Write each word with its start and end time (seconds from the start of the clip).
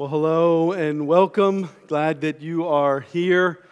Well, 0.00 0.08
hello 0.08 0.72
and 0.72 1.06
welcome. 1.06 1.68
Glad 1.86 2.22
that 2.22 2.40
you 2.40 2.66
are 2.66 3.00
here. 3.00 3.62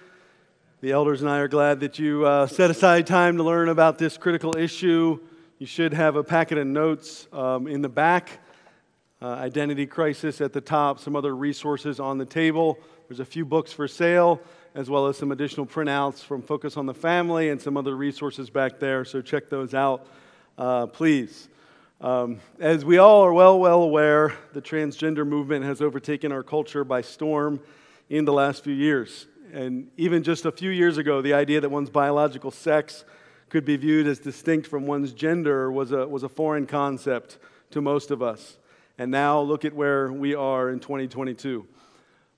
The 0.83 0.93
elders 0.93 1.23
and 1.23 1.31
I 1.31 1.39
are 1.39 1.49
glad 1.49 1.81
that 1.81 1.99
you 1.99 2.27
uh, 2.27 2.47
set 2.47 2.71
aside 2.71 3.07
time 3.07 3.39
to 3.39 3.43
learn 3.43 3.71
about 3.71 3.97
this 3.97 4.19
critical 4.19 4.55
issue. 4.55 5.21
You 5.59 5.65
should 5.65 5.95
have 5.95 6.17
a 6.17 6.23
packet 6.23 6.59
of 6.59 6.67
notes 6.67 7.29
um, 7.33 7.67
in 7.67 7.81
the 7.81 7.89
back, 7.89 8.41
uh, 9.23 9.29
identity 9.29 9.87
crisis 9.87 10.43
at 10.43 10.53
the 10.53 10.61
top, 10.61 10.99
some 10.99 11.17
other 11.17 11.35
resources 11.35 11.99
on 11.99 12.19
the 12.19 12.27
table. 12.27 12.79
There's 13.09 13.21
a 13.21 13.25
few 13.25 13.47
books 13.47 13.73
for 13.73 13.89
sale, 13.89 14.39
as 14.75 14.91
well 14.91 15.07
as 15.07 15.17
some 15.17 15.33
additional 15.33 15.65
printouts 15.65 16.23
from 16.23 16.43
Focus 16.43 16.77
on 16.77 16.85
the 16.85 16.93
Family 16.93 17.49
and 17.49 17.59
some 17.59 17.79
other 17.79 17.97
resources 17.97 18.51
back 18.51 18.79
there. 18.79 19.07
So 19.07 19.23
check 19.23 19.49
those 19.49 19.73
out, 19.73 20.07
uh, 20.59 20.89
please. 20.89 21.49
Um, 22.01 22.39
as 22.61 22.85
we 22.85 22.99
all 22.99 23.23
are 23.23 23.33
well, 23.33 23.59
well 23.59 23.83
aware, 23.83 24.33
the 24.53 24.63
transgender 24.63 25.27
movement 25.27 25.65
has 25.65 25.83
overtaken 25.83 26.31
our 26.31 26.45
culture 26.45 26.85
by 26.85 27.01
storm 27.01 27.59
in 28.09 28.25
the 28.25 28.33
last 28.33 28.63
few 28.63 28.73
years. 28.73 29.27
And 29.53 29.91
even 29.97 30.23
just 30.23 30.45
a 30.45 30.53
few 30.53 30.71
years 30.71 30.97
ago, 30.97 31.21
the 31.21 31.35
idea 31.35 31.61
that 31.61 31.71
one's 31.71 31.91
biological 31.91 32.53
sex 32.53 33.05
could 33.49 33.65
be 33.65 33.77
viewed 33.77 34.07
as 34.07 34.21
distinct 34.21 34.69
from 34.69 34.87
one's 34.87 35.13
gender 35.13 35.73
was 35.73 35.91
a, 35.91 36.07
was 36.07 36.23
a 36.23 36.29
foreign 36.29 36.67
concept 36.67 37.39
to 37.73 37.81
most 37.81 38.13
of 38.13 38.23
us. 38.23 38.59
And 38.97 39.11
now 39.11 39.41
look 39.41 39.65
at 39.65 39.73
where 39.73 40.13
we 40.13 40.37
are 40.37 40.71
in 40.71 40.79
2022. 40.79 41.67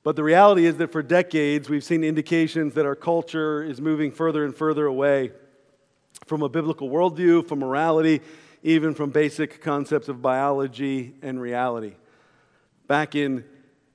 But 0.02 0.16
the 0.16 0.24
reality 0.24 0.64
is 0.64 0.78
that 0.78 0.90
for 0.90 1.02
decades, 1.02 1.68
we've 1.68 1.84
seen 1.84 2.02
indications 2.02 2.72
that 2.74 2.86
our 2.86 2.96
culture 2.96 3.62
is 3.62 3.78
moving 3.78 4.10
further 4.10 4.42
and 4.46 4.56
further 4.56 4.86
away 4.86 5.32
from 6.24 6.42
a 6.42 6.48
biblical 6.48 6.88
worldview, 6.88 7.46
from 7.46 7.58
morality, 7.58 8.22
even 8.62 8.94
from 8.94 9.10
basic 9.10 9.62
concepts 9.62 10.08
of 10.08 10.20
biology 10.20 11.14
and 11.22 11.40
reality. 11.40 11.94
Back 12.86 13.14
in 13.14 13.44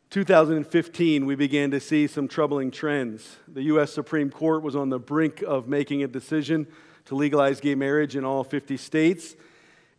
2015, 0.09 1.25
we 1.25 1.35
began 1.35 1.71
to 1.71 1.79
see 1.79 2.07
some 2.07 2.27
troubling 2.27 2.71
trends. 2.71 3.37
The 3.47 3.63
U.S. 3.63 3.91
Supreme 3.91 4.29
Court 4.29 4.63
was 4.63 4.75
on 4.75 4.89
the 4.89 4.99
brink 4.99 5.41
of 5.41 5.67
making 5.67 6.03
a 6.03 6.07
decision 6.07 6.67
to 7.05 7.15
legalize 7.15 7.59
gay 7.59 7.75
marriage 7.75 8.15
in 8.15 8.23
all 8.23 8.43
50 8.43 8.77
states. 8.77 9.35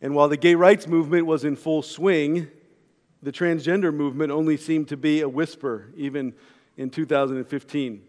And 0.01 0.15
while 0.15 0.27
the 0.27 0.37
gay 0.37 0.55
rights 0.55 0.87
movement 0.87 1.25
was 1.25 1.43
in 1.43 1.55
full 1.55 1.81
swing, 1.81 2.47
the 3.23 3.31
transgender 3.31 3.93
movement 3.93 4.31
only 4.31 4.57
seemed 4.57 4.89
to 4.89 4.97
be 4.97 5.21
a 5.21 5.29
whisper, 5.29 5.91
even 5.95 6.33
in 6.75 6.89
2015. 6.89 8.03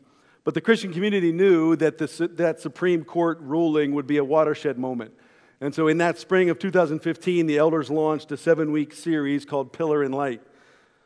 But 0.45 0.55
the 0.55 0.61
Christian 0.61 0.93
community 0.93 1.33
knew 1.33 1.77
that 1.77 1.99
the, 1.99 2.29
that 2.35 2.61
Supreme 2.61 3.05
Court 3.05 3.39
ruling 3.41 3.95
would 3.95 4.07
be 4.07 4.17
a 4.17 4.25
watershed 4.25 4.79
moment. 4.79 5.13
And 5.61 5.75
so, 5.75 5.89
in 5.89 5.99
that 5.99 6.19
spring 6.19 6.51
of 6.51 6.59
2015, 6.59 7.47
the 7.47 7.59
elders 7.59 7.91
launched 7.91 8.31
a 8.31 8.37
seven 8.37 8.71
week 8.71 8.93
series 8.93 9.45
called 9.45 9.73
Pillar 9.73 10.03
and 10.03 10.15
Light. 10.15 10.41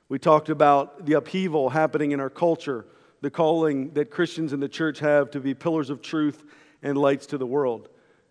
We 0.09 0.19
talked 0.19 0.51
about 0.51 1.07
the 1.07 1.15
upheaval 1.15 1.71
happening 1.71 2.13
in 2.13 2.21
our 2.21 2.29
culture, 2.29 2.85
the 3.23 3.31
calling 3.31 3.95
that 3.95 4.11
Christians 4.11 4.53
in 4.53 4.61
the 4.61 4.69
church 4.69 4.99
have 4.99 5.31
to 5.31 5.41
be 5.41 5.55
pillars 5.55 5.89
of 5.89 6.03
truth 6.03 6.45
and 6.83 6.99
lights 6.99 7.27
to 7.29 7.39
the 7.39 7.47
world. 7.47 7.89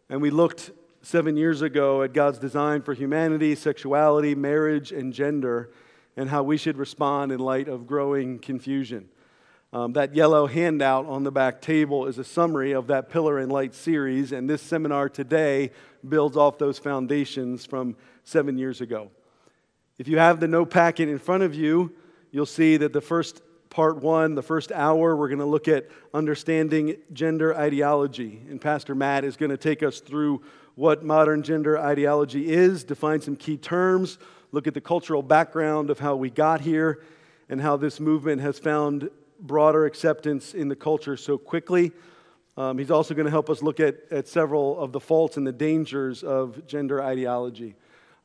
And 0.09 0.21
we 0.21 0.29
looked 0.29 0.71
seven 1.01 1.37
years 1.37 1.63
ago 1.63 2.03
at 2.03 2.13
God's 2.13 2.37
design 2.37 2.83
for 2.83 2.93
humanity, 2.93 3.55
sexuality, 3.55 4.35
marriage, 4.35 4.91
and 4.91 5.11
gender, 5.13 5.71
and 6.15 6.29
how 6.29 6.43
we 6.43 6.57
should 6.57 6.77
respond 6.77 7.31
in 7.31 7.39
light 7.39 7.67
of 7.67 7.87
growing 7.87 8.37
confusion. 8.37 9.09
Um, 9.73 9.93
that 9.93 10.13
yellow 10.13 10.47
handout 10.47 11.05
on 11.05 11.23
the 11.23 11.31
back 11.31 11.61
table 11.61 12.05
is 12.05 12.17
a 12.17 12.25
summary 12.25 12.73
of 12.73 12.87
that 12.87 13.09
Pillar 13.09 13.39
and 13.39 13.49
Light 13.49 13.73
series, 13.73 14.33
and 14.33 14.49
this 14.49 14.61
seminar 14.61 15.07
today 15.07 15.71
builds 16.07 16.35
off 16.35 16.57
those 16.57 16.77
foundations 16.77 17.65
from 17.65 17.95
seven 18.25 18.57
years 18.57 18.81
ago. 18.81 19.11
If 19.97 20.09
you 20.09 20.17
have 20.17 20.41
the 20.41 20.47
note 20.49 20.71
packet 20.71 21.07
in 21.07 21.19
front 21.19 21.43
of 21.43 21.55
you, 21.55 21.95
you'll 22.31 22.45
see 22.45 22.75
that 22.75 22.91
the 22.91 22.99
first 22.99 23.41
part 23.69 23.99
one, 24.01 24.35
the 24.35 24.43
first 24.43 24.73
hour, 24.73 25.15
we're 25.15 25.29
going 25.29 25.39
to 25.39 25.45
look 25.45 25.69
at 25.69 25.87
understanding 26.13 26.97
gender 27.13 27.55
ideology. 27.55 28.41
And 28.49 28.59
Pastor 28.59 28.93
Matt 28.93 29.23
is 29.23 29.37
going 29.37 29.51
to 29.51 29.57
take 29.57 29.83
us 29.83 30.01
through 30.01 30.41
what 30.75 31.05
modern 31.05 31.43
gender 31.43 31.79
ideology 31.79 32.51
is, 32.51 32.83
define 32.83 33.21
some 33.21 33.37
key 33.37 33.55
terms, 33.55 34.17
look 34.51 34.67
at 34.67 34.73
the 34.73 34.81
cultural 34.81 35.23
background 35.23 35.89
of 35.89 35.99
how 35.99 36.17
we 36.17 36.29
got 36.29 36.59
here, 36.59 37.01
and 37.47 37.61
how 37.61 37.77
this 37.77 38.01
movement 38.01 38.41
has 38.41 38.59
found 38.59 39.09
broader 39.41 39.85
acceptance 39.85 40.53
in 40.53 40.67
the 40.67 40.75
culture 40.75 41.17
so 41.17 41.37
quickly. 41.37 41.91
Um, 42.57 42.77
he's 42.77 42.91
also 42.91 43.13
going 43.13 43.25
to 43.25 43.31
help 43.31 43.49
us 43.49 43.61
look 43.61 43.79
at, 43.79 43.97
at 44.11 44.27
several 44.27 44.79
of 44.79 44.91
the 44.91 44.99
faults 44.99 45.37
and 45.37 45.47
the 45.47 45.51
dangers 45.51 46.23
of 46.23 46.67
gender 46.67 47.01
ideology. 47.01 47.75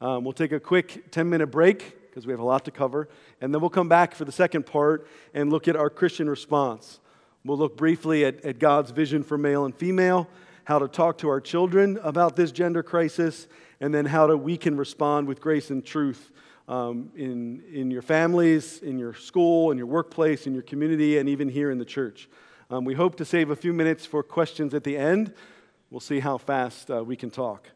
Um, 0.01 0.25
we'll 0.25 0.35
take 0.35 0.53
a 0.53 0.61
quick 0.61 1.11
10 1.11 1.29
minute 1.29 1.47
break 1.47 2.09
because 2.09 2.27
we 2.27 2.33
have 2.33 2.41
a 2.41 2.45
lot 2.45 2.65
to 2.65 2.71
cover, 2.71 3.09
and 3.41 3.53
then 3.53 3.61
we'll 3.61 3.71
come 3.71 3.89
back 3.89 4.15
for 4.15 4.25
the 4.25 4.33
second 4.33 4.67
part 4.67 5.07
and 5.35 5.51
look 5.51 5.69
at 5.69 5.77
our 5.77 5.91
Christian 5.91 6.29
response. 6.29 7.01
We'll 7.45 7.59
look 7.59 7.77
briefly 7.77 8.25
at, 8.25 8.45
at 8.45 8.59
God's 8.59 8.91
vision 8.91 9.23
for 9.23 9.39
male 9.39 9.65
and 9.65 9.75
female, 9.75 10.29
how 10.65 10.79
to 10.79 10.89
talk 10.89 11.19
to 11.19 11.29
our 11.29 11.41
children 11.41 11.99
about 12.03 12.35
this 12.35 12.53
gender 12.53 12.83
crisis, 12.83 13.47
and 13.81 13.95
then 13.95 14.07
how 14.07 14.27
to, 14.27 14.37
we 14.37 14.57
can 14.57 14.77
respond 14.77 15.29
with 15.29 15.41
grace 15.41 15.71
and 15.71 15.85
truth 15.85 16.33
um, 16.69 17.11
in, 17.17 17.63
in 17.73 17.91
your 17.91 18.03
families, 18.03 18.83
in 18.83 18.99
your 18.99 19.15
school, 19.15 19.71
in 19.71 19.79
your 19.79 19.87
workplace, 19.87 20.47
in 20.47 20.55
your 20.55 20.63
community, 20.63 21.19
and 21.19 21.29
even 21.29 21.49
here 21.49 21.71
in 21.71 21.79
the 21.79 21.85
church. 21.85 22.29
Um, 22.71 22.85
we 22.85 22.95
hope 22.95 23.17
to 23.17 23.25
save 23.25 23.51
a 23.51 23.57
few 23.57 23.73
minutes 23.73 24.05
for 24.05 24.23
questions 24.23 24.75
at 24.75 24.83
the 24.83 24.97
end. 24.97 25.33
We'll 25.91 26.01
see 26.01 26.19
how 26.19 26.39
fast 26.39 26.91
uh, 26.91 27.05
we 27.05 27.17
can 27.17 27.31
talk. 27.31 27.71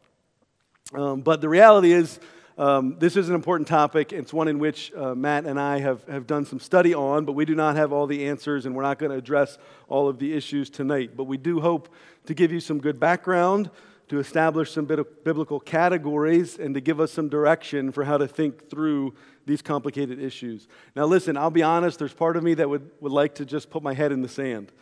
Um, 0.92 1.20
but 1.20 1.40
the 1.40 1.48
reality 1.48 1.92
is, 1.92 2.18
um, 2.58 2.96
this 2.98 3.16
is 3.16 3.28
an 3.28 3.34
important 3.34 3.68
topic. 3.68 4.12
It's 4.12 4.34
one 4.34 4.48
in 4.48 4.58
which 4.58 4.92
uh, 4.94 5.14
Matt 5.14 5.46
and 5.46 5.58
I 5.58 5.78
have, 5.78 6.04
have 6.08 6.26
done 6.26 6.44
some 6.44 6.58
study 6.58 6.92
on, 6.92 7.24
but 7.24 7.32
we 7.32 7.44
do 7.44 7.54
not 7.54 7.76
have 7.76 7.92
all 7.92 8.06
the 8.06 8.26
answers, 8.26 8.66
and 8.66 8.74
we're 8.74 8.82
not 8.82 8.98
going 8.98 9.12
to 9.12 9.16
address 9.16 9.56
all 9.88 10.08
of 10.08 10.18
the 10.18 10.34
issues 10.34 10.68
tonight. 10.68 11.16
But 11.16 11.24
we 11.24 11.36
do 11.36 11.60
hope 11.60 11.88
to 12.26 12.34
give 12.34 12.52
you 12.52 12.60
some 12.60 12.78
good 12.78 12.98
background, 13.00 13.70
to 14.10 14.18
establish 14.18 14.72
some 14.72 14.86
biblical 14.86 15.60
categories 15.60 16.58
and 16.58 16.74
to 16.74 16.80
give 16.80 16.98
us 16.98 17.12
some 17.12 17.28
direction 17.28 17.92
for 17.92 18.02
how 18.02 18.18
to 18.18 18.26
think 18.26 18.68
through 18.68 19.14
these 19.46 19.62
complicated 19.62 20.18
issues. 20.18 20.66
Now, 20.96 21.04
listen, 21.04 21.36
I'll 21.36 21.48
be 21.48 21.62
honest, 21.62 22.00
there's 22.00 22.12
part 22.12 22.36
of 22.36 22.42
me 22.42 22.54
that 22.54 22.68
would, 22.68 22.90
would 22.98 23.12
like 23.12 23.36
to 23.36 23.44
just 23.44 23.70
put 23.70 23.84
my 23.84 23.94
head 23.94 24.10
in 24.10 24.20
the 24.20 24.28
sand. 24.28 24.72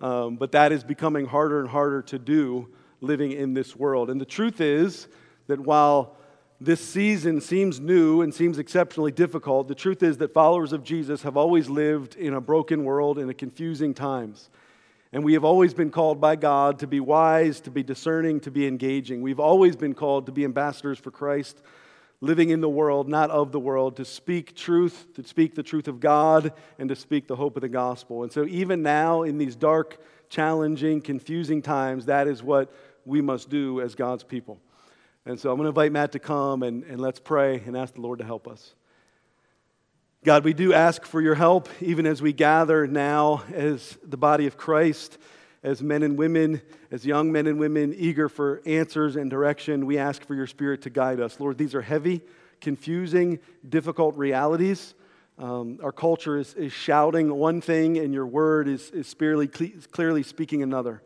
Um, 0.00 0.36
but 0.36 0.52
that 0.52 0.72
is 0.72 0.84
becoming 0.84 1.26
harder 1.26 1.60
and 1.60 1.68
harder 1.68 2.00
to 2.00 2.18
do 2.18 2.68
living 3.02 3.32
in 3.32 3.52
this 3.52 3.76
world. 3.76 4.08
And 4.08 4.18
the 4.18 4.24
truth 4.24 4.58
is 4.58 5.06
that 5.48 5.60
while 5.60 6.16
this 6.58 6.80
season 6.80 7.42
seems 7.42 7.80
new 7.80 8.22
and 8.22 8.34
seems 8.34 8.58
exceptionally 8.58 9.12
difficult, 9.12 9.68
the 9.68 9.74
truth 9.74 10.02
is 10.02 10.16
that 10.16 10.32
followers 10.32 10.72
of 10.72 10.82
Jesus 10.82 11.24
have 11.24 11.36
always 11.36 11.68
lived 11.68 12.16
in 12.16 12.32
a 12.32 12.40
broken 12.40 12.84
world 12.84 13.18
in 13.18 13.28
a 13.28 13.34
confusing 13.34 13.92
times. 13.92 14.48
And 15.12 15.24
we 15.24 15.32
have 15.32 15.44
always 15.44 15.72
been 15.72 15.90
called 15.90 16.20
by 16.20 16.36
God 16.36 16.80
to 16.80 16.86
be 16.86 17.00
wise, 17.00 17.60
to 17.62 17.70
be 17.70 17.82
discerning, 17.82 18.40
to 18.40 18.50
be 18.50 18.66
engaging. 18.66 19.22
We've 19.22 19.40
always 19.40 19.74
been 19.74 19.94
called 19.94 20.26
to 20.26 20.32
be 20.32 20.44
ambassadors 20.44 20.98
for 20.98 21.10
Christ, 21.10 21.62
living 22.20 22.50
in 22.50 22.60
the 22.60 22.68
world, 22.68 23.08
not 23.08 23.30
of 23.30 23.50
the 23.50 23.60
world, 23.60 23.96
to 23.96 24.04
speak 24.04 24.54
truth, 24.54 25.06
to 25.14 25.26
speak 25.26 25.54
the 25.54 25.62
truth 25.62 25.88
of 25.88 25.98
God, 25.98 26.52
and 26.78 26.90
to 26.90 26.96
speak 26.96 27.26
the 27.26 27.36
hope 27.36 27.56
of 27.56 27.62
the 27.62 27.68
gospel. 27.70 28.22
And 28.22 28.30
so, 28.30 28.44
even 28.44 28.82
now, 28.82 29.22
in 29.22 29.38
these 29.38 29.56
dark, 29.56 29.98
challenging, 30.28 31.00
confusing 31.00 31.62
times, 31.62 32.06
that 32.06 32.28
is 32.28 32.42
what 32.42 32.70
we 33.06 33.22
must 33.22 33.48
do 33.48 33.80
as 33.80 33.94
God's 33.94 34.24
people. 34.24 34.60
And 35.24 35.40
so, 35.40 35.50
I'm 35.50 35.56
going 35.56 35.64
to 35.64 35.68
invite 35.68 35.92
Matt 35.92 36.12
to 36.12 36.18
come 36.18 36.62
and, 36.62 36.84
and 36.84 37.00
let's 37.00 37.20
pray 37.20 37.62
and 37.64 37.78
ask 37.78 37.94
the 37.94 38.02
Lord 38.02 38.18
to 38.18 38.26
help 38.26 38.46
us. 38.46 38.74
God, 40.24 40.44
we 40.44 40.52
do 40.52 40.72
ask 40.72 41.04
for 41.04 41.20
your 41.20 41.36
help 41.36 41.68
even 41.80 42.04
as 42.04 42.20
we 42.20 42.32
gather 42.32 42.88
now 42.88 43.44
as 43.54 43.96
the 44.02 44.16
body 44.16 44.48
of 44.48 44.56
Christ, 44.56 45.16
as 45.62 45.80
men 45.80 46.02
and 46.02 46.18
women, 46.18 46.60
as 46.90 47.06
young 47.06 47.30
men 47.30 47.46
and 47.46 47.60
women 47.60 47.94
eager 47.96 48.28
for 48.28 48.60
answers 48.66 49.14
and 49.14 49.30
direction. 49.30 49.86
We 49.86 49.96
ask 49.96 50.24
for 50.24 50.34
your 50.34 50.48
spirit 50.48 50.82
to 50.82 50.90
guide 50.90 51.20
us. 51.20 51.38
Lord, 51.38 51.56
these 51.56 51.72
are 51.76 51.82
heavy, 51.82 52.20
confusing, 52.60 53.38
difficult 53.68 54.16
realities. 54.16 54.94
Um, 55.38 55.78
our 55.84 55.92
culture 55.92 56.36
is, 56.36 56.52
is 56.54 56.72
shouting 56.72 57.32
one 57.32 57.60
thing, 57.60 57.96
and 57.96 58.12
your 58.12 58.26
word 58.26 58.66
is, 58.66 58.90
is 58.90 59.14
clearly 59.14 60.24
speaking 60.24 60.64
another. 60.64 61.00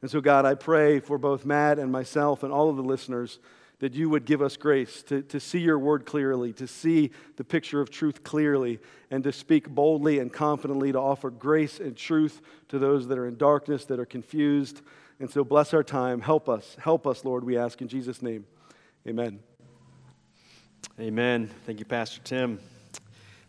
And 0.00 0.08
so, 0.08 0.20
God, 0.20 0.46
I 0.46 0.54
pray 0.54 1.00
for 1.00 1.18
both 1.18 1.44
Matt 1.44 1.80
and 1.80 1.90
myself 1.90 2.44
and 2.44 2.52
all 2.52 2.70
of 2.70 2.76
the 2.76 2.84
listeners 2.84 3.40
that 3.84 3.92
you 3.92 4.08
would 4.08 4.24
give 4.24 4.40
us 4.40 4.56
grace 4.56 5.02
to, 5.02 5.20
to 5.20 5.38
see 5.38 5.58
your 5.58 5.78
word 5.78 6.06
clearly, 6.06 6.54
to 6.54 6.66
see 6.66 7.10
the 7.36 7.44
picture 7.44 7.82
of 7.82 7.90
truth 7.90 8.24
clearly, 8.24 8.78
and 9.10 9.22
to 9.22 9.30
speak 9.30 9.68
boldly 9.68 10.20
and 10.20 10.32
confidently, 10.32 10.90
to 10.90 10.98
offer 10.98 11.28
grace 11.28 11.80
and 11.80 11.94
truth 11.94 12.40
to 12.68 12.78
those 12.78 13.08
that 13.08 13.18
are 13.18 13.26
in 13.26 13.36
darkness, 13.36 13.84
that 13.84 14.00
are 14.00 14.06
confused. 14.06 14.80
And 15.20 15.28
so 15.28 15.44
bless 15.44 15.74
our 15.74 15.82
time. 15.82 16.22
Help 16.22 16.48
us. 16.48 16.78
Help 16.80 17.06
us, 17.06 17.26
Lord, 17.26 17.44
we 17.44 17.58
ask 17.58 17.82
in 17.82 17.88
Jesus' 17.88 18.22
name. 18.22 18.46
Amen. 19.06 19.38
Amen. 20.98 21.50
Thank 21.66 21.78
you, 21.78 21.84
Pastor 21.84 22.22
Tim. 22.24 22.60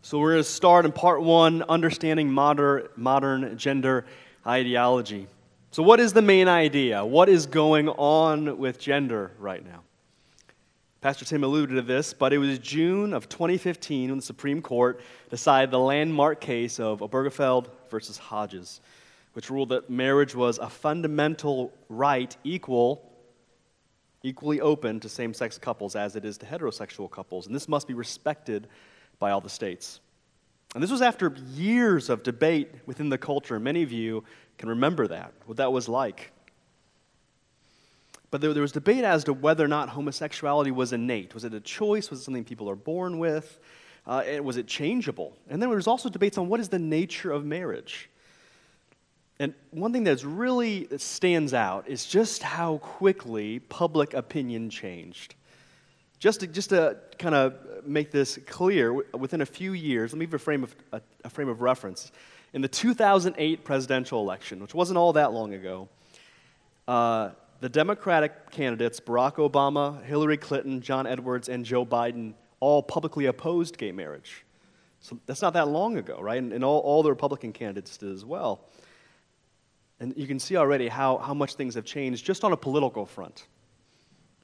So 0.01 0.19
we're 0.19 0.33
going 0.33 0.43
to 0.43 0.49
start 0.49 0.83
in 0.83 0.91
part 0.91 1.21
one 1.21 1.63
understanding 1.63 2.29
modern, 2.29 2.89
modern 2.97 3.57
gender 3.57 4.05
ideology. 4.45 5.27
So, 5.71 5.81
what 5.81 6.01
is 6.01 6.11
the 6.11 6.21
main 6.21 6.49
idea? 6.49 7.05
What 7.05 7.29
is 7.29 7.45
going 7.45 7.87
on 7.87 8.57
with 8.57 8.81
gender 8.81 9.31
right 9.39 9.65
now? 9.65 9.84
Pastor 11.05 11.23
Tim 11.23 11.43
alluded 11.43 11.75
to 11.75 11.83
this, 11.83 12.15
but 12.15 12.33
it 12.33 12.39
was 12.39 12.57
June 12.57 13.13
of 13.13 13.29
2015 13.29 14.09
when 14.09 14.17
the 14.17 14.25
Supreme 14.25 14.59
Court 14.59 15.01
decided 15.29 15.69
the 15.69 15.77
landmark 15.77 16.41
case 16.41 16.79
of 16.79 17.01
Obergefell 17.01 17.67
versus 17.91 18.17
Hodges, 18.17 18.81
which 19.33 19.51
ruled 19.51 19.69
that 19.69 19.87
marriage 19.87 20.33
was 20.33 20.57
a 20.57 20.67
fundamental 20.67 21.71
right 21.89 22.35
equal, 22.43 23.07
equally 24.23 24.59
open 24.61 24.99
to 25.01 25.07
same 25.07 25.31
sex 25.31 25.59
couples 25.59 25.95
as 25.95 26.15
it 26.15 26.25
is 26.25 26.39
to 26.39 26.47
heterosexual 26.47 27.11
couples. 27.11 27.45
And 27.45 27.55
this 27.55 27.67
must 27.67 27.87
be 27.87 27.93
respected 27.93 28.67
by 29.19 29.29
all 29.29 29.41
the 29.41 29.47
states. 29.47 29.99
And 30.73 30.81
this 30.81 30.89
was 30.89 31.03
after 31.03 31.35
years 31.53 32.09
of 32.09 32.23
debate 32.23 32.71
within 32.87 33.09
the 33.09 33.19
culture. 33.19 33.59
Many 33.59 33.83
of 33.83 33.91
you 33.91 34.23
can 34.57 34.69
remember 34.69 35.05
that, 35.09 35.33
what 35.45 35.57
that 35.57 35.71
was 35.71 35.87
like. 35.87 36.31
But 38.35 38.41
there, 38.41 38.53
there 38.53 38.63
was 38.63 38.73
debate 38.73 39.05
as 39.05 39.23
to 39.23 39.33
whether 39.33 39.63
or 39.63 39.69
not 39.69 39.87
homosexuality 39.87 40.69
was 40.69 40.91
innate. 40.91 41.33
Was 41.33 41.45
it 41.45 41.53
a 41.53 41.61
choice? 41.61 42.09
Was 42.09 42.19
it 42.19 42.23
something 42.23 42.43
people 42.43 42.69
are 42.69 42.75
born 42.75 43.17
with? 43.17 43.59
Uh, 44.05 44.23
was 44.43 44.57
it 44.57 44.67
changeable? 44.67 45.37
And 45.47 45.61
then 45.61 45.69
there 45.69 45.77
was 45.77 45.87
also 45.87 46.09
debates 46.09 46.37
on 46.37 46.49
what 46.49 46.59
is 46.59 46.67
the 46.67 46.77
nature 46.77 47.31
of 47.31 47.45
marriage. 47.45 48.09
And 49.39 49.53
one 49.71 49.93
thing 49.93 50.03
that's 50.03 50.25
really 50.25 50.89
stands 50.97 51.53
out 51.53 51.87
is 51.87 52.05
just 52.05 52.43
how 52.43 52.79
quickly 52.79 53.59
public 53.59 54.13
opinion 54.13 54.69
changed. 54.69 55.35
Just 56.19 56.41
to, 56.41 56.47
just 56.47 56.71
to 56.71 56.97
kind 57.17 57.35
of 57.35 57.53
make 57.85 58.11
this 58.11 58.37
clear, 58.47 58.91
within 59.13 59.39
a 59.39 59.45
few 59.45 59.71
years, 59.71 60.11
let 60.11 60.19
me 60.19 60.25
give 60.25 60.33
a 60.33 60.39
frame 60.39 60.65
of, 60.65 60.75
a, 60.91 60.99
a 61.23 61.29
frame 61.29 61.47
of 61.47 61.61
reference. 61.61 62.11
In 62.51 62.61
the 62.61 62.67
2008 62.67 63.63
presidential 63.63 64.19
election, 64.19 64.59
which 64.61 64.75
wasn't 64.75 64.97
all 64.97 65.13
that 65.13 65.31
long 65.31 65.53
ago, 65.53 65.87
uh, 66.89 67.29
the 67.59 67.69
Democratic 67.69 68.51
candidates, 68.51 68.99
Barack 68.99 69.35
Obama, 69.35 70.03
Hillary 70.03 70.37
Clinton, 70.37 70.81
John 70.81 71.07
Edwards, 71.07 71.49
and 71.49 71.65
Joe 71.65 71.85
Biden, 71.85 72.33
all 72.59 72.83
publicly 72.83 73.25
opposed 73.25 73.77
gay 73.77 73.91
marriage. 73.91 74.45
So 74.99 75.19
that's 75.25 75.41
not 75.41 75.53
that 75.53 75.67
long 75.67 75.97
ago, 75.97 76.19
right? 76.19 76.37
And, 76.37 76.51
and 76.51 76.63
all, 76.63 76.79
all 76.79 77.03
the 77.03 77.09
Republican 77.09 77.53
candidates 77.53 77.97
did 77.97 78.11
as 78.11 78.25
well. 78.25 78.65
And 79.99 80.13
you 80.17 80.27
can 80.27 80.39
see 80.39 80.57
already 80.57 80.87
how, 80.87 81.17
how 81.17 81.33
much 81.33 81.55
things 81.55 81.75
have 81.75 81.85
changed 81.85 82.25
just 82.25 82.43
on 82.43 82.51
a 82.51 82.57
political 82.57 83.05
front, 83.05 83.47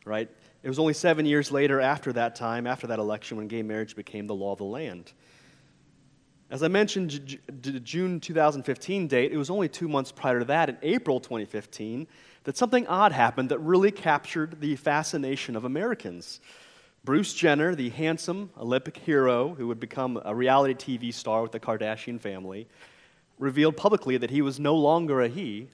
right? 0.05 0.29
It 0.63 0.67
was 0.69 0.79
only 0.79 0.93
seven 0.93 1.25
years 1.25 1.51
later, 1.51 1.81
after 1.81 2.13
that 2.13 2.35
time, 2.35 2.67
after 2.67 2.87
that 2.87 2.99
election, 2.99 3.37
when 3.37 3.47
gay 3.47 3.63
marriage 3.63 3.95
became 3.95 4.27
the 4.27 4.35
law 4.35 4.51
of 4.53 4.59
the 4.59 4.63
land. 4.63 5.11
As 6.51 6.63
I 6.63 6.67
mentioned, 6.67 7.39
the 7.47 7.79
June 7.79 8.19
2015 8.19 9.07
date, 9.07 9.31
it 9.31 9.37
was 9.37 9.49
only 9.49 9.67
two 9.67 9.87
months 9.87 10.11
prior 10.11 10.39
to 10.39 10.45
that, 10.45 10.69
in 10.69 10.77
April 10.81 11.19
2015, 11.19 12.07
that 12.43 12.57
something 12.57 12.87
odd 12.87 13.11
happened 13.11 13.49
that 13.49 13.59
really 13.59 13.91
captured 13.91 14.59
the 14.61 14.75
fascination 14.75 15.55
of 15.55 15.65
Americans. 15.65 16.39
Bruce 17.03 17.33
Jenner, 17.33 17.73
the 17.73 17.89
handsome 17.89 18.51
Olympic 18.59 18.97
hero 18.97 19.55
who 19.55 19.67
would 19.67 19.79
become 19.79 20.21
a 20.23 20.35
reality 20.35 20.73
TV 20.73 21.13
star 21.13 21.41
with 21.41 21.51
the 21.51 21.59
Kardashian 21.59 22.19
family, 22.19 22.67
revealed 23.39 23.75
publicly 23.75 24.17
that 24.17 24.29
he 24.29 24.41
was 24.41 24.59
no 24.59 24.75
longer 24.75 25.21
a 25.21 25.27
he, 25.27 25.67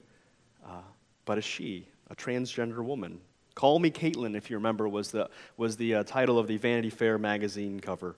uh, 0.66 0.80
but 1.26 1.36
a 1.36 1.42
she, 1.42 1.86
a 2.10 2.16
transgender 2.16 2.82
woman. 2.82 3.20
Call 3.54 3.78
Me 3.78 3.90
Caitlyn, 3.90 4.36
if 4.36 4.50
you 4.50 4.56
remember, 4.56 4.88
was 4.88 5.10
the, 5.10 5.28
was 5.56 5.76
the 5.76 5.96
uh, 5.96 6.04
title 6.04 6.38
of 6.38 6.46
the 6.46 6.56
Vanity 6.56 6.90
Fair 6.90 7.18
magazine 7.18 7.80
cover. 7.80 8.16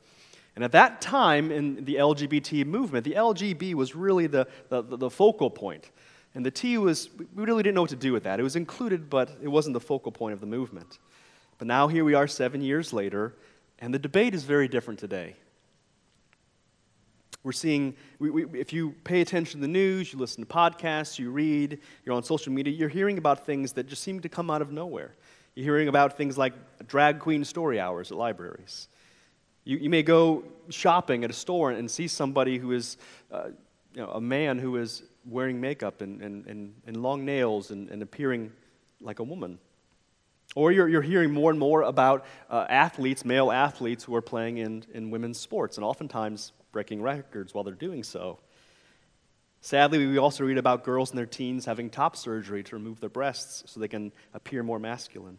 And 0.55 0.65
at 0.65 0.73
that 0.73 1.01
time 1.01 1.51
in 1.51 1.85
the 1.85 1.95
LGBT 1.97 2.67
movement, 2.67 3.05
the 3.05 3.13
LGB 3.13 3.75
was 3.75 3.97
really 3.97 4.27
the, 4.27 4.47
the, 4.69 4.83
the, 4.83 5.11
focal 5.11 5.49
point. 5.49 5.91
And 6.35 6.47
the 6.47 6.51
T 6.51 6.79
was, 6.79 7.11
we 7.19 7.45
really 7.45 7.63
didn't 7.63 7.75
know 7.75 7.81
what 7.81 7.91
to 7.91 7.97
do 7.97 8.13
with 8.13 8.23
that. 8.23 8.39
It 8.39 8.45
was 8.45 8.57
included, 8.57 9.11
but 9.11 9.31
it 9.43 9.49
wasn't 9.49 9.75
the 9.75 9.81
focal 9.81 10.13
point 10.13 10.33
of 10.33 10.41
the 10.41 10.47
movement. 10.47 10.99
But 11.59 11.67
now 11.67 11.89
here 11.89 12.05
we 12.05 12.15
are 12.15 12.27
seven 12.29 12.63
years 12.63 12.93
later, 12.93 13.35
and 13.81 13.93
the 13.93 13.99
debate 13.99 14.35
is 14.35 14.45
very 14.45 14.69
different 14.69 15.01
today. 15.01 15.35
We're 17.43 17.53
seeing, 17.53 17.97
we, 18.19 18.31
we, 18.31 18.61
if 18.61 18.73
you 18.73 18.95
pay 19.03 19.23
attention 19.23 19.61
to 19.61 19.67
the 19.67 19.73
news, 19.73 20.13
you 20.13 20.19
listen 20.19 20.45
to 20.45 20.49
podcasts, 20.49 21.19
you 21.19 21.31
read, 21.31 21.79
you're 22.05 22.15
on 22.15 22.23
social 22.23 22.53
media, 22.53 22.73
you're 22.73 22.89
hearing 22.89 23.19
about 23.19 23.47
things 23.47 23.73
that 23.73 23.89
just 23.89 24.03
seem 24.03 24.21
to 24.21 24.29
come 24.29 24.51
out 24.51 24.63
of 24.63 24.71
nowhere. 24.71 25.15
You're 25.55 25.65
hearing 25.65 25.89
about 25.89 26.17
things 26.17 26.39
like 26.39 26.53
drag 26.87 27.19
queen 27.19 27.45
story 27.45 27.81
hours 27.81 28.13
at 28.13 28.19
libraries. 28.19 28.89
You, 29.65 29.79
you 29.79 29.91
may 29.91 30.03
go 30.03 30.45
shopping 30.69 31.25
at 31.25 31.31
a 31.31 31.35
store 31.35 31.71
and 31.71 31.91
see 31.91 32.09
somebody 32.09 32.59
who 32.59 32.73
is, 32.73 32.99
uh, 33.33 33.49
you 33.95 34.03
know, 34.03 34.11
a 34.11 34.21
man 34.21 34.59
who 34.59 34.77
is 34.77 35.03
wearing 35.25 35.61
makeup 35.61 36.01
and, 36.01 36.21
and, 36.23 36.47
and, 36.47 36.75
and 36.87 37.03
long 37.03 37.25
nails 37.25 37.71
and, 37.71 37.89
and 37.91 38.03
appearing 38.03 38.53
like 39.01 39.19
a 39.19 39.25
woman. 39.25 39.59
Or 40.57 40.73
you're, 40.73 40.89
you're 40.89 41.03
hearing 41.03 41.33
more 41.33 41.51
and 41.51 41.61
more 41.61 41.83
about 41.83 42.27
uh, 42.49 42.67
athletes, 42.69 43.25
male 43.25 43.53
athletes, 43.53 44.05
who 44.05 44.15
are 44.17 44.23
playing 44.23 44.59
in, 44.59 44.85
in 44.93 45.11
women's 45.11 45.39
sports 45.39 45.77
and 45.77 45.85
oftentimes 45.85 46.53
breaking 46.73 47.03
records 47.03 47.55
while 47.55 47.63
they're 47.63 47.75
doing 47.75 48.03
so. 48.03 48.39
Sadly, 49.61 50.07
we 50.07 50.19
also 50.19 50.45
read 50.45 50.59
about 50.59 50.85
girls 50.85 51.11
in 51.11 51.17
their 51.17 51.27
teens 51.27 51.67
having 51.67 51.91
top 51.91 52.17
surgery 52.17 52.63
to 52.65 52.77
remove 52.77 53.01
their 53.01 53.11
breasts 53.11 53.63
so 53.67 53.79
they 53.79 53.89
can 53.89 54.11
appear 54.33 54.63
more 54.63 54.79
masculine. 54.79 55.39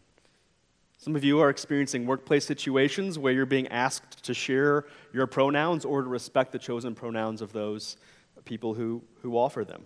Some 0.96 1.16
of 1.16 1.24
you 1.24 1.40
are 1.40 1.50
experiencing 1.50 2.06
workplace 2.06 2.44
situations 2.44 3.18
where 3.18 3.32
you're 3.32 3.44
being 3.44 3.66
asked 3.68 4.22
to 4.24 4.32
share 4.32 4.84
your 5.12 5.26
pronouns 5.26 5.84
or 5.84 6.02
to 6.02 6.08
respect 6.08 6.52
the 6.52 6.60
chosen 6.60 6.94
pronouns 6.94 7.42
of 7.42 7.52
those 7.52 7.96
people 8.44 8.74
who, 8.74 9.02
who 9.20 9.36
offer 9.36 9.64
them. 9.64 9.84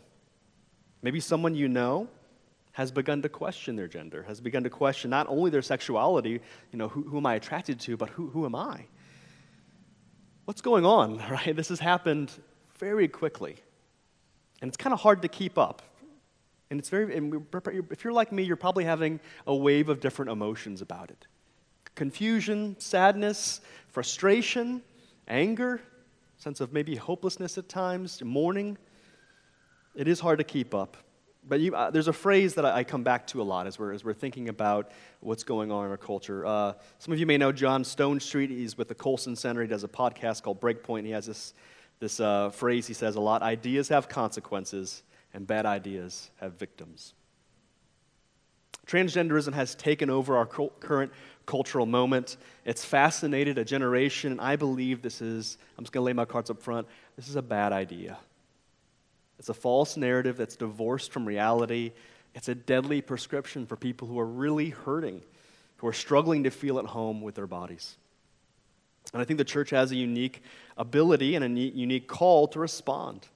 Maybe 1.03 1.20
someone 1.20 1.55
you 1.55 1.69
know 1.69 2.08
has 2.73 2.91
begun 2.91 3.23
to 3.23 3.29
question 3.29 3.76
their 3.76 3.88
gender, 3.88 4.23
has 4.25 4.41
begun 4.41 4.62
to 4.64 4.70
question 4.70 5.11
not 5.11 5.26
only 5.29 5.50
their 5.50 5.62
sexuality, 5.62 6.41
you 6.73 6.79
know, 6.79 6.88
who, 6.88 7.03
who 7.03 7.17
am 7.17 7.26
I 7.26 7.35
attracted 7.35 7.81
to, 7.81 7.97
but 7.97 8.11
who, 8.11 8.29
who 8.29 8.44
am 8.44 8.55
I? 8.55 8.85
What's 10.44 10.61
going 10.61 10.85
on, 10.85 11.17
right? 11.31 11.56
This 11.56 11.69
has 11.70 11.81
happened 11.81 12.31
very 12.79 13.08
quickly. 13.08 13.56
And 14.61 14.69
it's 14.69 14.76
kind 14.76 14.93
of 14.93 15.00
hard 15.00 15.23
to 15.23 15.29
keep 15.29 15.59
up. 15.59 15.82
And 16.70 16.79
it's 16.81 16.88
very, 16.88 17.17
and 17.17 17.47
if 17.91 18.05
you're 18.05 18.12
like 18.12 18.32
me, 18.32 18.43
you're 18.43 18.56
probably 18.56 18.85
having 18.85 19.20
a 19.47 19.55
wave 19.55 19.88
of 19.88 20.00
different 20.00 20.31
emotions 20.31 20.82
about 20.82 21.11
it 21.11 21.26
confusion, 21.94 22.76
sadness, 22.79 23.62
frustration, 23.88 24.82
anger, 25.29 25.81
sense 26.47 26.61
of 26.61 26.73
maybe 26.73 26.95
hopelessness 26.95 27.59
at 27.59 27.69
times, 27.69 28.23
mourning. 28.23 28.79
It 29.97 30.07
is 30.07 30.21
hard 30.21 30.39
to 30.39 30.45
keep 30.45 30.77
up. 30.77 30.97
But 31.49 31.59
you, 31.59 31.75
uh, 31.75 31.91
there's 31.91 32.07
a 32.07 32.13
phrase 32.13 32.55
that 32.55 32.65
I, 32.65 32.77
I, 32.77 32.85
come 32.85 33.03
back 33.03 33.27
to 33.29 33.43
a 33.43 33.47
lot 33.53 33.67
as 33.67 33.81
we're, 33.81 33.93
as 33.93 34.05
we're 34.05 34.15
thinking 34.15 34.49
about 34.49 34.93
what's 35.19 35.43
going 35.43 35.73
on 35.73 35.87
in 35.87 35.91
our 35.91 35.97
culture. 35.97 36.47
Uh, 36.47 36.75
some 37.01 37.13
of 37.13 37.19
you 37.19 37.27
may 37.27 37.37
know 37.37 37.51
John 37.51 37.83
Stonestreet. 37.83 38.51
He's 38.51 38.79
with 38.79 38.87
the 38.87 38.95
Colson 38.95 39.35
Center. 39.35 39.61
He 39.61 39.67
does 39.67 39.83
a 39.83 39.89
podcast 39.89 40.45
called 40.45 40.61
Breakpoint. 40.61 41.05
He 41.05 41.11
has 41.11 41.27
this, 41.27 41.53
this 41.99 42.21
uh, 42.21 42.51
phrase 42.51 42.87
he 42.87 42.95
says 42.95 43.17
a 43.17 43.21
lot 43.21 43.43
ideas 43.43 43.89
have 43.89 44.09
consequences, 44.09 45.03
and 45.35 45.49
bad 45.49 45.67
ideas 45.67 46.31
have 46.37 46.53
victims. 46.53 47.15
Transgenderism 48.87 49.53
has 49.55 49.75
taken 49.75 50.11
over 50.11 50.37
our 50.37 50.47
current 50.47 51.11
cultural 51.47 51.87
moment. 51.87 52.37
It's 52.65 52.85
fascinated 52.85 53.57
a 53.57 53.65
generation, 53.65 54.33
and 54.33 54.41
I 54.41 54.57
believe 54.57 55.00
this 55.00 55.23
is, 55.23 55.57
I'm 55.79 55.85
just 55.85 55.93
going 55.93 56.03
to 56.03 56.07
lay 56.07 56.12
my 56.12 56.25
cards 56.25 56.50
up 56.50 56.61
front, 56.61 56.87
this 57.17 57.29
is 57.29 57.37
a 57.37 57.43
bad 57.43 57.73
idea. 57.73 58.19
It's 59.38 59.49
a 59.49 59.55
false 59.55 59.97
narrative 59.97 60.37
that's 60.37 60.57
divorced 60.57 61.12
from 61.12 61.26
reality. 61.26 61.93
It's 62.35 62.49
a 62.49 62.55
deadly 62.55 63.00
prescription 63.00 63.67
for 63.67 63.76
people 63.76 64.09
who 64.09 64.19
are 64.19 64.26
really 64.26 64.71
hurting, 64.71 65.23
who 65.76 65.87
are 65.87 65.93
struggling 65.93 66.45
to 66.45 66.50
feel 66.50 66.79
at 66.79 66.87
home 66.87 67.23
with 67.23 67.35
their 67.35 67.47
bodies. 67.47 67.97
And 69.12 69.23
I 69.23 69.25
think 69.25 69.38
the 69.38 69.45
church 69.45 69.71
has 69.71 69.93
a 69.93 69.97
unique 69.97 70.43
ability 70.76 71.37
and 71.37 71.45
a 71.45 71.49
unique 71.49 72.09
call 72.09 72.49
to 72.49 72.59
respond. 72.59 73.26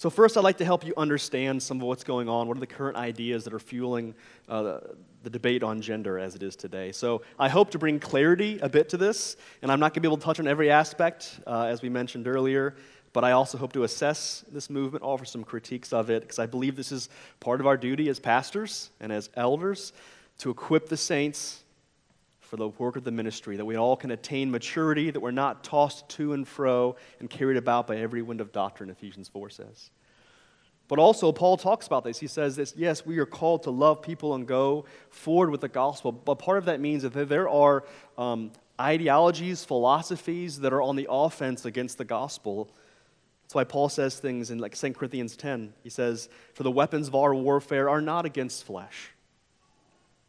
So, 0.00 0.08
first, 0.08 0.38
I'd 0.38 0.44
like 0.44 0.56
to 0.56 0.64
help 0.64 0.86
you 0.86 0.94
understand 0.96 1.62
some 1.62 1.76
of 1.76 1.82
what's 1.82 2.04
going 2.04 2.26
on. 2.26 2.48
What 2.48 2.56
are 2.56 2.60
the 2.60 2.66
current 2.66 2.96
ideas 2.96 3.44
that 3.44 3.52
are 3.52 3.58
fueling 3.58 4.14
uh, 4.48 4.78
the 5.22 5.28
debate 5.28 5.62
on 5.62 5.82
gender 5.82 6.18
as 6.18 6.34
it 6.34 6.42
is 6.42 6.56
today? 6.56 6.90
So, 6.90 7.20
I 7.38 7.50
hope 7.50 7.70
to 7.72 7.78
bring 7.78 8.00
clarity 8.00 8.58
a 8.62 8.68
bit 8.70 8.88
to 8.88 8.96
this, 8.96 9.36
and 9.60 9.70
I'm 9.70 9.78
not 9.78 9.92
going 9.92 9.96
to 9.96 10.00
be 10.00 10.08
able 10.08 10.16
to 10.16 10.24
touch 10.24 10.40
on 10.40 10.48
every 10.48 10.70
aspect, 10.70 11.40
uh, 11.46 11.64
as 11.64 11.82
we 11.82 11.90
mentioned 11.90 12.26
earlier, 12.26 12.76
but 13.12 13.24
I 13.24 13.32
also 13.32 13.58
hope 13.58 13.74
to 13.74 13.84
assess 13.84 14.42
this 14.50 14.70
movement, 14.70 15.04
offer 15.04 15.26
some 15.26 15.44
critiques 15.44 15.92
of 15.92 16.08
it, 16.08 16.22
because 16.22 16.38
I 16.38 16.46
believe 16.46 16.76
this 16.76 16.92
is 16.92 17.10
part 17.38 17.60
of 17.60 17.66
our 17.66 17.76
duty 17.76 18.08
as 18.08 18.18
pastors 18.18 18.88
and 19.00 19.12
as 19.12 19.28
elders 19.34 19.92
to 20.38 20.48
equip 20.48 20.88
the 20.88 20.96
saints 20.96 21.62
for 22.50 22.56
the 22.56 22.68
work 22.68 22.96
of 22.96 23.04
the 23.04 23.12
ministry, 23.12 23.56
that 23.56 23.64
we 23.64 23.76
all 23.76 23.96
can 23.96 24.10
attain 24.10 24.50
maturity, 24.50 25.08
that 25.12 25.20
we're 25.20 25.30
not 25.30 25.62
tossed 25.62 26.08
to 26.08 26.32
and 26.32 26.48
fro 26.48 26.96
and 27.20 27.30
carried 27.30 27.56
about 27.56 27.86
by 27.86 27.96
every 27.96 28.22
wind 28.22 28.40
of 28.40 28.50
doctrine, 28.50 28.90
Ephesians 28.90 29.28
4 29.28 29.50
says. 29.50 29.90
But 30.88 30.98
also, 30.98 31.30
Paul 31.30 31.56
talks 31.56 31.86
about 31.86 32.02
this. 32.02 32.18
He 32.18 32.26
says 32.26 32.56
this 32.56 32.74
yes, 32.76 33.06
we 33.06 33.18
are 33.18 33.26
called 33.26 33.62
to 33.62 33.70
love 33.70 34.02
people 34.02 34.34
and 34.34 34.48
go 34.48 34.84
forward 35.10 35.50
with 35.50 35.60
the 35.60 35.68
gospel, 35.68 36.10
but 36.10 36.40
part 36.40 36.58
of 36.58 36.64
that 36.64 36.80
means 36.80 37.04
that 37.04 37.12
there 37.28 37.48
are 37.48 37.84
um, 38.18 38.50
ideologies, 38.80 39.64
philosophies 39.64 40.58
that 40.58 40.72
are 40.72 40.82
on 40.82 40.96
the 40.96 41.06
offense 41.08 41.64
against 41.64 41.98
the 41.98 42.04
gospel. 42.04 42.68
That's 43.44 43.54
why 43.54 43.62
Paul 43.62 43.88
says 43.88 44.18
things 44.18 44.50
in 44.50 44.58
like 44.58 44.74
2 44.74 44.94
Corinthians 44.94 45.36
10. 45.36 45.72
He 45.84 45.90
says, 45.90 46.28
For 46.54 46.64
the 46.64 46.70
weapons 46.72 47.06
of 47.06 47.14
our 47.14 47.32
warfare 47.32 47.88
are 47.88 48.00
not 48.00 48.26
against 48.26 48.64
flesh 48.64 49.12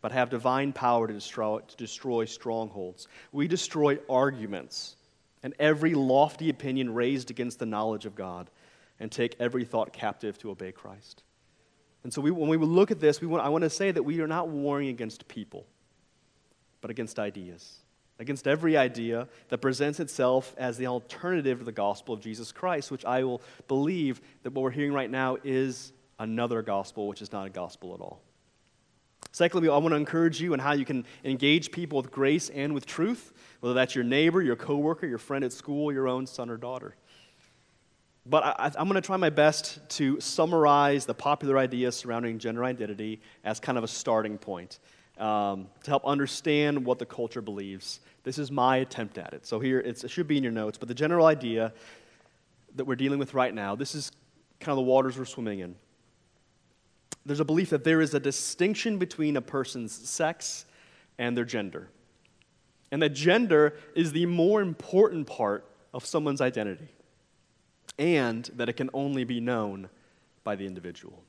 but 0.01 0.11
have 0.11 0.29
divine 0.29 0.73
power 0.73 1.07
to 1.07 1.13
destroy, 1.13 1.59
to 1.59 1.77
destroy 1.77 2.25
strongholds. 2.25 3.07
We 3.31 3.47
destroy 3.47 3.99
arguments 4.09 4.95
and 5.43 5.53
every 5.59 5.93
lofty 5.93 6.49
opinion 6.49 6.93
raised 6.93 7.31
against 7.31 7.59
the 7.59 7.65
knowledge 7.65 8.05
of 8.05 8.15
God 8.15 8.49
and 8.99 9.11
take 9.11 9.35
every 9.39 9.65
thought 9.65 9.93
captive 9.93 10.37
to 10.39 10.51
obey 10.51 10.71
Christ. 10.71 11.23
And 12.03 12.13
so 12.13 12.21
we, 12.21 12.31
when 12.31 12.49
we 12.49 12.57
look 12.57 12.91
at 12.91 12.99
this, 12.99 13.21
we 13.21 13.27
want, 13.27 13.43
I 13.43 13.49
want 13.49 13.63
to 13.63 13.69
say 13.69 13.91
that 13.91 14.03
we 14.03 14.21
are 14.21 14.27
not 14.27 14.49
warring 14.49 14.89
against 14.89 15.27
people, 15.27 15.65
but 16.81 16.91
against 16.91 17.19
ideas. 17.19 17.77
Against 18.19 18.47
every 18.47 18.77
idea 18.77 19.27
that 19.49 19.59
presents 19.59 19.99
itself 19.99 20.53
as 20.57 20.77
the 20.77 20.87
alternative 20.87 21.59
to 21.59 21.65
the 21.65 21.71
gospel 21.71 22.13
of 22.13 22.21
Jesus 22.21 22.51
Christ, 22.51 22.91
which 22.91 23.05
I 23.05 23.23
will 23.23 23.41
believe 23.67 24.21
that 24.43 24.53
what 24.53 24.61
we're 24.63 24.71
hearing 24.71 24.93
right 24.93 25.09
now 25.09 25.37
is 25.43 25.91
another 26.19 26.61
gospel, 26.61 27.07
which 27.07 27.21
is 27.21 27.31
not 27.31 27.47
a 27.47 27.49
gospel 27.49 27.95
at 27.95 28.01
all. 28.01 28.21
Secondly, 29.31 29.69
I 29.69 29.77
want 29.77 29.93
to 29.93 29.95
encourage 29.95 30.41
you 30.41 30.53
in 30.53 30.59
how 30.59 30.73
you 30.73 30.83
can 30.83 31.05
engage 31.23 31.71
people 31.71 32.01
with 32.01 32.11
grace 32.11 32.49
and 32.49 32.73
with 32.73 32.85
truth, 32.85 33.33
whether 33.61 33.73
that's 33.73 33.95
your 33.95 34.03
neighbor, 34.03 34.41
your 34.41 34.57
coworker, 34.57 35.07
your 35.07 35.17
friend 35.17 35.45
at 35.45 35.53
school, 35.53 35.91
your 35.91 36.07
own 36.07 36.27
son 36.27 36.49
or 36.49 36.57
daughter. 36.57 36.95
But 38.25 38.43
I, 38.43 38.71
am 38.77 38.87
going 38.87 38.95
to 38.95 39.01
try 39.01 39.17
my 39.17 39.29
best 39.29 39.79
to 39.91 40.19
summarize 40.19 41.05
the 41.05 41.13
popular 41.13 41.57
ideas 41.57 41.95
surrounding 41.95 42.39
gender 42.39 42.63
identity 42.63 43.21
as 43.43 43.59
kind 43.59 43.77
of 43.77 43.83
a 43.83 43.87
starting 43.87 44.37
point 44.37 44.79
um, 45.17 45.67
to 45.83 45.89
help 45.89 46.05
understand 46.05 46.85
what 46.85 46.99
the 46.99 47.05
culture 47.05 47.41
believes. 47.41 48.01
This 48.23 48.37
is 48.37 48.51
my 48.51 48.77
attempt 48.77 49.17
at 49.17 49.33
it. 49.33 49.47
So 49.47 49.59
here, 49.59 49.79
it 49.79 50.07
should 50.09 50.27
be 50.27 50.37
in 50.37 50.43
your 50.43 50.51
notes, 50.51 50.77
but 50.77 50.87
the 50.87 50.93
general 50.93 51.25
idea 51.25 51.73
that 52.75 52.85
we're 52.85 52.95
dealing 52.95 53.17
with 53.17 53.33
right 53.33 53.53
now, 53.53 53.75
this 53.75 53.95
is 53.95 54.11
kind 54.59 54.71
of 54.71 54.77
the 54.77 54.89
waters 54.89 55.17
we're 55.17 55.25
swimming 55.25 55.59
in 55.59 55.75
there's 57.25 57.39
a 57.39 57.45
belief 57.45 57.69
that 57.69 57.83
there 57.83 58.01
is 58.01 58.13
a 58.13 58.19
distinction 58.19 58.97
between 58.97 59.37
a 59.37 59.41
person's 59.41 59.91
sex 59.91 60.65
and 61.17 61.37
their 61.37 61.45
gender. 61.45 61.89
And 62.91 63.01
that 63.01 63.09
gender 63.09 63.75
is 63.95 64.11
the 64.11 64.25
more 64.25 64.61
important 64.61 65.27
part 65.27 65.65
of 65.93 66.05
someone's 66.05 66.41
identity, 66.41 66.87
and 67.99 68.49
that 68.55 68.69
it 68.69 68.73
can 68.73 68.89
only 68.93 69.23
be 69.23 69.39
known 69.39 69.89
by 70.43 70.55
the 70.55 70.65
individual. 70.65 71.23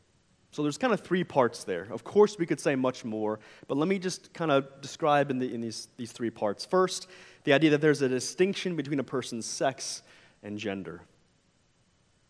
So 0.51 0.63
there's 0.63 0.79
kind 0.79 0.93
of 0.93 1.01
three 1.01 1.25
parts 1.25 1.65
there. 1.65 1.89
Of 1.91 2.05
course, 2.05 2.37
we 2.39 2.47
could 2.47 2.61
say 2.61 2.75
much 2.75 3.05
more, 3.05 3.41
but 3.69 3.77
let 3.77 3.89
me 3.89 3.99
just 3.99 4.33
kind 4.35 4.51
of 4.51 4.81
describe 4.81 5.31
in, 5.31 5.39
the, 5.39 5.53
in 5.53 5.61
these, 5.61 5.89
these 5.97 6.13
three 6.13 6.31
parts. 6.31 6.65
First, 6.65 7.09
the 7.45 7.53
idea 7.53 7.71
that 7.71 7.81
there's 7.81 8.03
a 8.03 8.09
distinction 8.09 8.77
between 8.77 9.01
a 9.01 9.05
person's 9.05 9.47
sex 9.47 10.03
and 10.43 10.59
gender. 10.59 11.03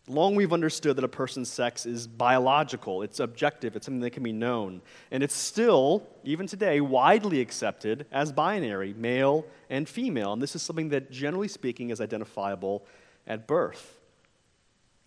Long 0.08 0.34
we've 0.34 0.52
understood 0.52 0.96
that 0.96 1.04
a 1.04 1.08
person's 1.08 1.48
sex 1.48 1.86
is 1.86 2.08
biological, 2.08 3.02
it's 3.02 3.20
objective, 3.20 3.76
it's 3.76 3.86
something 3.86 4.00
that 4.00 4.10
can 4.10 4.24
be 4.24 4.32
known. 4.32 4.82
And 5.12 5.22
it's 5.22 5.34
still, 5.34 6.04
even 6.24 6.48
today, 6.48 6.80
widely 6.80 7.40
accepted 7.40 8.06
as 8.10 8.32
binary, 8.32 8.94
male 8.94 9.46
and 9.70 9.88
female. 9.88 10.32
And 10.32 10.42
this 10.42 10.56
is 10.56 10.62
something 10.62 10.88
that, 10.88 11.12
generally 11.12 11.46
speaking, 11.46 11.90
is 11.90 12.00
identifiable 12.00 12.84
at 13.28 13.46
birth. 13.46 14.00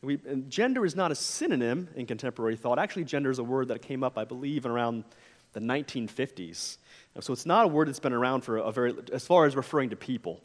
We, 0.01 0.17
gender 0.47 0.85
is 0.85 0.95
not 0.95 1.11
a 1.11 1.15
synonym 1.15 1.89
in 1.95 2.05
contemporary 2.05 2.55
thought. 2.55 2.79
Actually, 2.79 3.03
gender 3.03 3.31
is 3.31 3.39
a 3.39 3.43
word 3.43 3.67
that 3.69 3.81
came 3.81 4.01
up, 4.01 4.17
I 4.17 4.23
believe, 4.23 4.63
in 4.63 4.71
around 4.71 5.03
the 5.51 5.59
1950s. 5.59 6.77
So 7.19 7.33
it's 7.33 7.45
not 7.45 7.65
a 7.65 7.67
word 7.67 7.89
that's 7.89 7.99
been 7.99 8.13
around 8.13 8.41
for 8.41 8.57
a 8.57 8.71
very, 8.71 8.93
as 9.11 9.25
far 9.25 9.45
as 9.45 9.57
referring 9.57 9.89
to 9.89 9.95
people. 9.97 10.41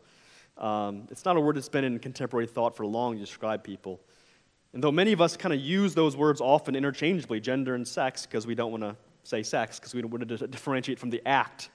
Um, 0.59 1.07
it's 1.11 1.25
not 1.25 1.37
a 1.37 1.41
word 1.41 1.57
that's 1.57 1.69
been 1.69 1.85
in 1.85 1.99
contemporary 1.99 2.47
thought 2.47 2.77
for 2.77 2.85
long 2.85 3.15
to 3.15 3.21
describe 3.21 3.63
people. 3.63 4.01
And 4.73 4.83
though 4.83 4.93
many 4.93 5.13
of 5.13 5.21
us 5.21 5.37
kind 5.37 5.53
of 5.53 5.61
use 5.61 5.95
those 5.95 6.17
words 6.17 6.41
often 6.41 6.77
interchangeably, 6.77 7.41
gender 7.41 7.75
and 7.75 7.87
sex, 7.87 8.27
because 8.27 8.47
we 8.47 8.55
don't 8.55 8.71
want 8.71 8.83
to 8.83 8.97
say 9.25 9.43
sex, 9.43 9.79
because 9.79 9.95
we 9.95 10.01
don't 10.01 10.11
want 10.11 10.29
to 10.29 10.47
differentiate 10.47 10.99
from 10.99 11.11
the 11.11 11.21
act, 11.27 11.71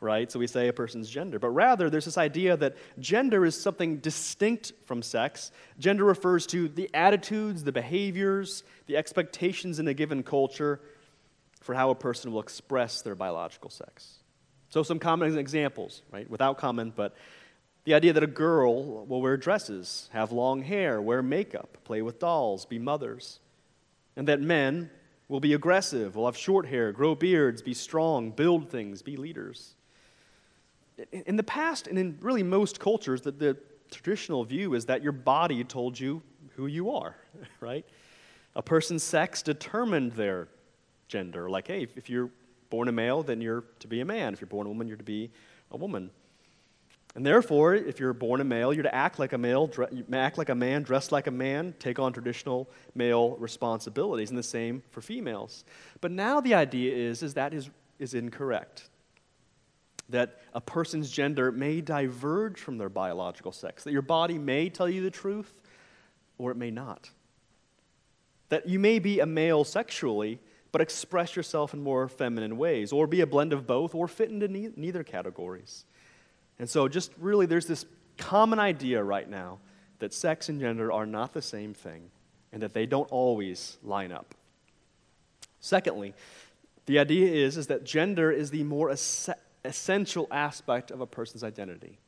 right? 0.00 0.30
So 0.30 0.38
we 0.38 0.46
say 0.46 0.68
a 0.68 0.72
person's 0.72 1.08
gender. 1.08 1.38
But 1.38 1.50
rather, 1.50 1.88
there's 1.88 2.06
this 2.06 2.18
idea 2.18 2.56
that 2.56 2.76
gender 2.98 3.44
is 3.44 3.60
something 3.60 3.98
distinct 3.98 4.72
from 4.84 5.02
sex. 5.02 5.52
Gender 5.78 6.04
refers 6.04 6.46
to 6.48 6.68
the 6.68 6.90
attitudes, 6.92 7.62
the 7.62 7.72
behaviors, 7.72 8.64
the 8.86 8.96
expectations 8.96 9.78
in 9.78 9.86
a 9.86 9.94
given 9.94 10.22
culture 10.22 10.80
for 11.60 11.74
how 11.74 11.90
a 11.90 11.94
person 11.94 12.32
will 12.32 12.40
express 12.40 13.02
their 13.02 13.14
biological 13.14 13.70
sex. 13.70 14.16
So, 14.70 14.82
some 14.82 14.98
common 14.98 15.36
examples, 15.36 16.02
right? 16.12 16.28
Without 16.30 16.58
comment, 16.58 16.94
but 16.96 17.14
the 17.84 17.94
idea 17.94 18.12
that 18.12 18.22
a 18.22 18.28
girl 18.28 19.06
will 19.06 19.22
wear 19.22 19.36
dresses, 19.36 20.08
have 20.12 20.32
long 20.32 20.62
hair, 20.62 21.00
wear 21.00 21.22
makeup, 21.22 21.78
play 21.84 22.02
with 22.02 22.18
dolls, 22.18 22.66
be 22.66 22.78
mothers. 22.78 23.40
And 24.16 24.28
that 24.28 24.40
men 24.40 24.90
will 25.28 25.40
be 25.40 25.54
aggressive, 25.54 26.16
will 26.16 26.26
have 26.26 26.36
short 26.36 26.66
hair, 26.66 26.92
grow 26.92 27.14
beards, 27.14 27.62
be 27.62 27.72
strong, 27.72 28.30
build 28.30 28.68
things, 28.68 29.00
be 29.00 29.16
leaders. 29.16 29.74
In 31.12 31.36
the 31.36 31.42
past, 31.42 31.86
and 31.86 31.98
in 31.98 32.18
really 32.20 32.42
most 32.42 32.80
cultures, 32.80 33.22
the, 33.22 33.30
the 33.30 33.56
traditional 33.90 34.44
view 34.44 34.74
is 34.74 34.86
that 34.86 35.02
your 35.02 35.12
body 35.12 35.64
told 35.64 35.98
you 35.98 36.22
who 36.56 36.66
you 36.66 36.90
are, 36.90 37.16
right? 37.60 37.86
A 38.54 38.62
person's 38.62 39.02
sex 39.02 39.40
determined 39.40 40.12
their 40.12 40.48
gender. 41.08 41.48
Like, 41.48 41.68
hey, 41.68 41.86
if 41.96 42.10
you're 42.10 42.30
born 42.68 42.88
a 42.88 42.92
male, 42.92 43.22
then 43.22 43.40
you're 43.40 43.64
to 43.78 43.88
be 43.88 44.00
a 44.00 44.04
man. 44.04 44.32
If 44.32 44.40
you're 44.40 44.48
born 44.48 44.66
a 44.66 44.70
woman, 44.70 44.88
you're 44.88 44.96
to 44.96 45.04
be 45.04 45.30
a 45.70 45.76
woman. 45.76 46.10
And 47.20 47.26
therefore, 47.26 47.74
if 47.74 48.00
you're 48.00 48.14
born 48.14 48.40
a 48.40 48.44
male, 48.44 48.72
you're 48.72 48.82
to 48.82 48.94
act 48.94 49.18
like 49.18 49.34
a 49.34 49.36
male, 49.36 49.70
act 50.10 50.38
like 50.38 50.48
a 50.48 50.54
man, 50.54 50.82
dress 50.82 51.12
like 51.12 51.26
a 51.26 51.30
man, 51.30 51.74
take 51.78 51.98
on 51.98 52.14
traditional 52.14 52.66
male 52.94 53.36
responsibilities, 53.36 54.30
and 54.30 54.38
the 54.38 54.42
same 54.42 54.82
for 54.88 55.02
females. 55.02 55.66
But 56.00 56.12
now 56.12 56.40
the 56.40 56.54
idea 56.54 56.96
is, 56.96 57.22
is 57.22 57.34
that 57.34 57.52
is, 57.52 57.68
is 57.98 58.14
incorrect. 58.14 58.88
That 60.08 60.40
a 60.54 60.62
person's 60.62 61.10
gender 61.10 61.52
may 61.52 61.82
diverge 61.82 62.58
from 62.58 62.78
their 62.78 62.88
biological 62.88 63.52
sex, 63.52 63.84
that 63.84 63.92
your 63.92 64.00
body 64.00 64.38
may 64.38 64.70
tell 64.70 64.88
you 64.88 65.02
the 65.02 65.10
truth, 65.10 65.52
or 66.38 66.50
it 66.50 66.56
may 66.56 66.70
not. 66.70 67.10
That 68.48 68.66
you 68.66 68.78
may 68.78 68.98
be 68.98 69.20
a 69.20 69.26
male 69.26 69.64
sexually, 69.64 70.40
but 70.72 70.80
express 70.80 71.36
yourself 71.36 71.74
in 71.74 71.82
more 71.82 72.08
feminine 72.08 72.56
ways, 72.56 72.94
or 72.94 73.06
be 73.06 73.20
a 73.20 73.26
blend 73.26 73.52
of 73.52 73.66
both, 73.66 73.94
or 73.94 74.08
fit 74.08 74.30
into 74.30 74.48
ne- 74.48 74.72
neither 74.74 75.04
categories. 75.04 75.84
And 76.60 76.68
so, 76.68 76.88
just 76.88 77.10
really, 77.18 77.46
there's 77.46 77.66
this 77.66 77.86
common 78.18 78.58
idea 78.58 79.02
right 79.02 79.28
now 79.28 79.60
that 79.98 80.12
sex 80.12 80.50
and 80.50 80.60
gender 80.60 80.92
are 80.92 81.06
not 81.06 81.32
the 81.32 81.40
same 81.40 81.72
thing 81.72 82.10
and 82.52 82.62
that 82.62 82.74
they 82.74 82.84
don't 82.84 83.10
always 83.10 83.78
line 83.82 84.12
up. 84.12 84.34
Secondly, 85.58 86.12
the 86.84 86.98
idea 86.98 87.32
is, 87.32 87.56
is 87.56 87.68
that 87.68 87.84
gender 87.84 88.30
is 88.30 88.50
the 88.50 88.62
more 88.62 88.90
es- 88.90 89.30
essential 89.64 90.28
aspect 90.30 90.90
of 90.90 91.00
a 91.00 91.06
person's 91.06 91.42
identity. 91.42 91.98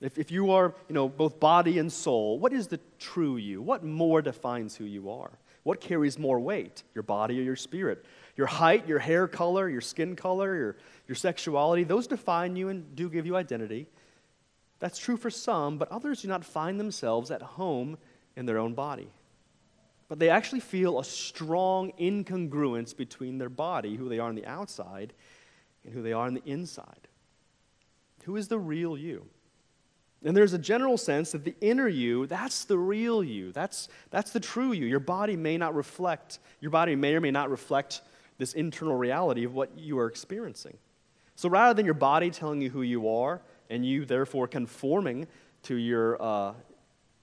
If, 0.00 0.18
if 0.18 0.32
you 0.32 0.50
are, 0.50 0.74
you 0.88 0.94
know, 0.94 1.08
both 1.08 1.38
body 1.38 1.78
and 1.78 1.92
soul, 1.92 2.40
what 2.40 2.52
is 2.52 2.66
the 2.66 2.80
true 2.98 3.36
you? 3.36 3.62
What 3.62 3.84
more 3.84 4.22
defines 4.22 4.74
who 4.74 4.86
you 4.86 5.08
are? 5.08 5.30
What 5.62 5.80
carries 5.80 6.18
more 6.18 6.40
weight, 6.40 6.82
your 6.96 7.04
body 7.04 7.38
or 7.38 7.44
your 7.44 7.54
spirit? 7.54 8.04
Your 8.36 8.46
height, 8.46 8.88
your 8.88 8.98
hair 8.98 9.28
color, 9.28 9.68
your 9.68 9.80
skin 9.80 10.16
color, 10.16 10.56
your, 10.56 10.76
your 11.06 11.16
sexuality, 11.16 11.84
those 11.84 12.06
define 12.06 12.56
you 12.56 12.68
and 12.68 12.96
do 12.96 13.10
give 13.10 13.26
you 13.26 13.36
identity. 13.36 13.86
That's 14.78 14.98
true 14.98 15.16
for 15.16 15.30
some, 15.30 15.78
but 15.78 15.90
others 15.92 16.22
do 16.22 16.28
not 16.28 16.44
find 16.44 16.80
themselves 16.80 17.30
at 17.30 17.42
home 17.42 17.98
in 18.36 18.46
their 18.46 18.58
own 18.58 18.74
body. 18.74 19.08
But 20.08 20.18
they 20.18 20.28
actually 20.28 20.60
feel 20.60 20.98
a 20.98 21.04
strong 21.04 21.92
incongruence 22.00 22.96
between 22.96 23.38
their 23.38 23.48
body, 23.48 23.96
who 23.96 24.08
they 24.08 24.18
are 24.18 24.28
on 24.28 24.34
the 24.34 24.46
outside, 24.46 25.12
and 25.84 25.94
who 25.94 26.02
they 26.02 26.12
are 26.12 26.26
on 26.26 26.34
the 26.34 26.42
inside. 26.44 27.08
Who 28.24 28.36
is 28.36 28.48
the 28.48 28.58
real 28.58 28.96
you? 28.96 29.26
And 30.24 30.36
there's 30.36 30.52
a 30.52 30.58
general 30.58 30.96
sense 30.96 31.32
that 31.32 31.44
the 31.44 31.54
inner 31.60 31.88
you, 31.88 32.26
that's 32.26 32.64
the 32.64 32.78
real 32.78 33.24
you. 33.24 33.52
That's, 33.52 33.88
that's 34.10 34.30
the 34.30 34.40
true 34.40 34.72
you. 34.72 34.86
Your 34.86 35.00
body 35.00 35.36
may 35.36 35.58
not 35.58 35.74
reflect, 35.74 36.38
your 36.60 36.70
body 36.70 36.94
may 36.94 37.14
or 37.14 37.20
may 37.20 37.30
not 37.30 37.50
reflect 37.50 38.02
this 38.38 38.54
internal 38.54 38.96
reality 38.96 39.44
of 39.44 39.54
what 39.54 39.76
you 39.78 39.98
are 39.98 40.06
experiencing. 40.06 40.76
So 41.34 41.48
rather 41.48 41.74
than 41.74 41.84
your 41.84 41.94
body 41.94 42.30
telling 42.30 42.60
you 42.60 42.70
who 42.70 42.82
you 42.82 43.08
are, 43.08 43.40
and 43.70 43.86
you 43.86 44.04
therefore 44.04 44.46
conforming 44.46 45.26
to 45.62 45.76
your, 45.76 46.20
uh, 46.22 46.52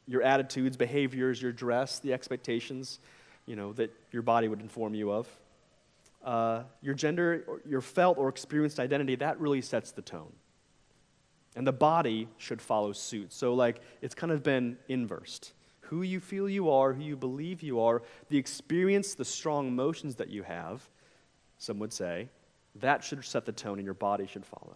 your 0.07 0.23
attitudes, 0.23 0.75
behaviors, 0.75 1.41
your 1.41 1.51
dress, 1.51 1.99
the 1.99 2.11
expectations, 2.11 2.99
you 3.45 3.55
know, 3.55 3.71
that 3.73 3.93
your 4.11 4.23
body 4.23 4.47
would 4.47 4.59
inform 4.59 4.95
you 4.95 5.11
of, 5.11 5.27
uh, 6.23 6.63
your 6.81 6.95
gender, 6.95 7.45
your 7.67 7.81
felt 7.81 8.17
or 8.17 8.29
experienced 8.29 8.79
identity, 8.79 9.15
that 9.15 9.39
really 9.39 9.61
sets 9.61 9.91
the 9.91 10.01
tone. 10.01 10.33
And 11.55 11.65
the 11.65 11.71
body 11.71 12.27
should 12.37 12.61
follow 12.61 12.93
suit. 12.93 13.31
So, 13.33 13.53
like, 13.53 13.81
it's 14.01 14.15
kind 14.15 14.31
of 14.31 14.43
been 14.43 14.77
inversed. 14.87 15.53
Who 15.81 16.03
you 16.03 16.19
feel 16.19 16.47
you 16.47 16.69
are, 16.69 16.93
who 16.93 17.03
you 17.03 17.15
believe 17.15 17.63
you 17.63 17.79
are, 17.79 18.03
the 18.29 18.37
experience, 18.37 19.15
the 19.15 19.25
strong 19.25 19.67
emotions 19.67 20.15
that 20.15 20.29
you 20.29 20.43
have, 20.43 20.87
some 21.59 21.77
would 21.79 21.93
say, 21.93 22.27
that 22.75 23.03
should 23.03 23.23
set 23.23 23.45
the 23.45 23.51
tone 23.51 23.77
and 23.77 23.85
your 23.85 23.93
body 23.93 24.25
should 24.25 24.45
follow. 24.45 24.75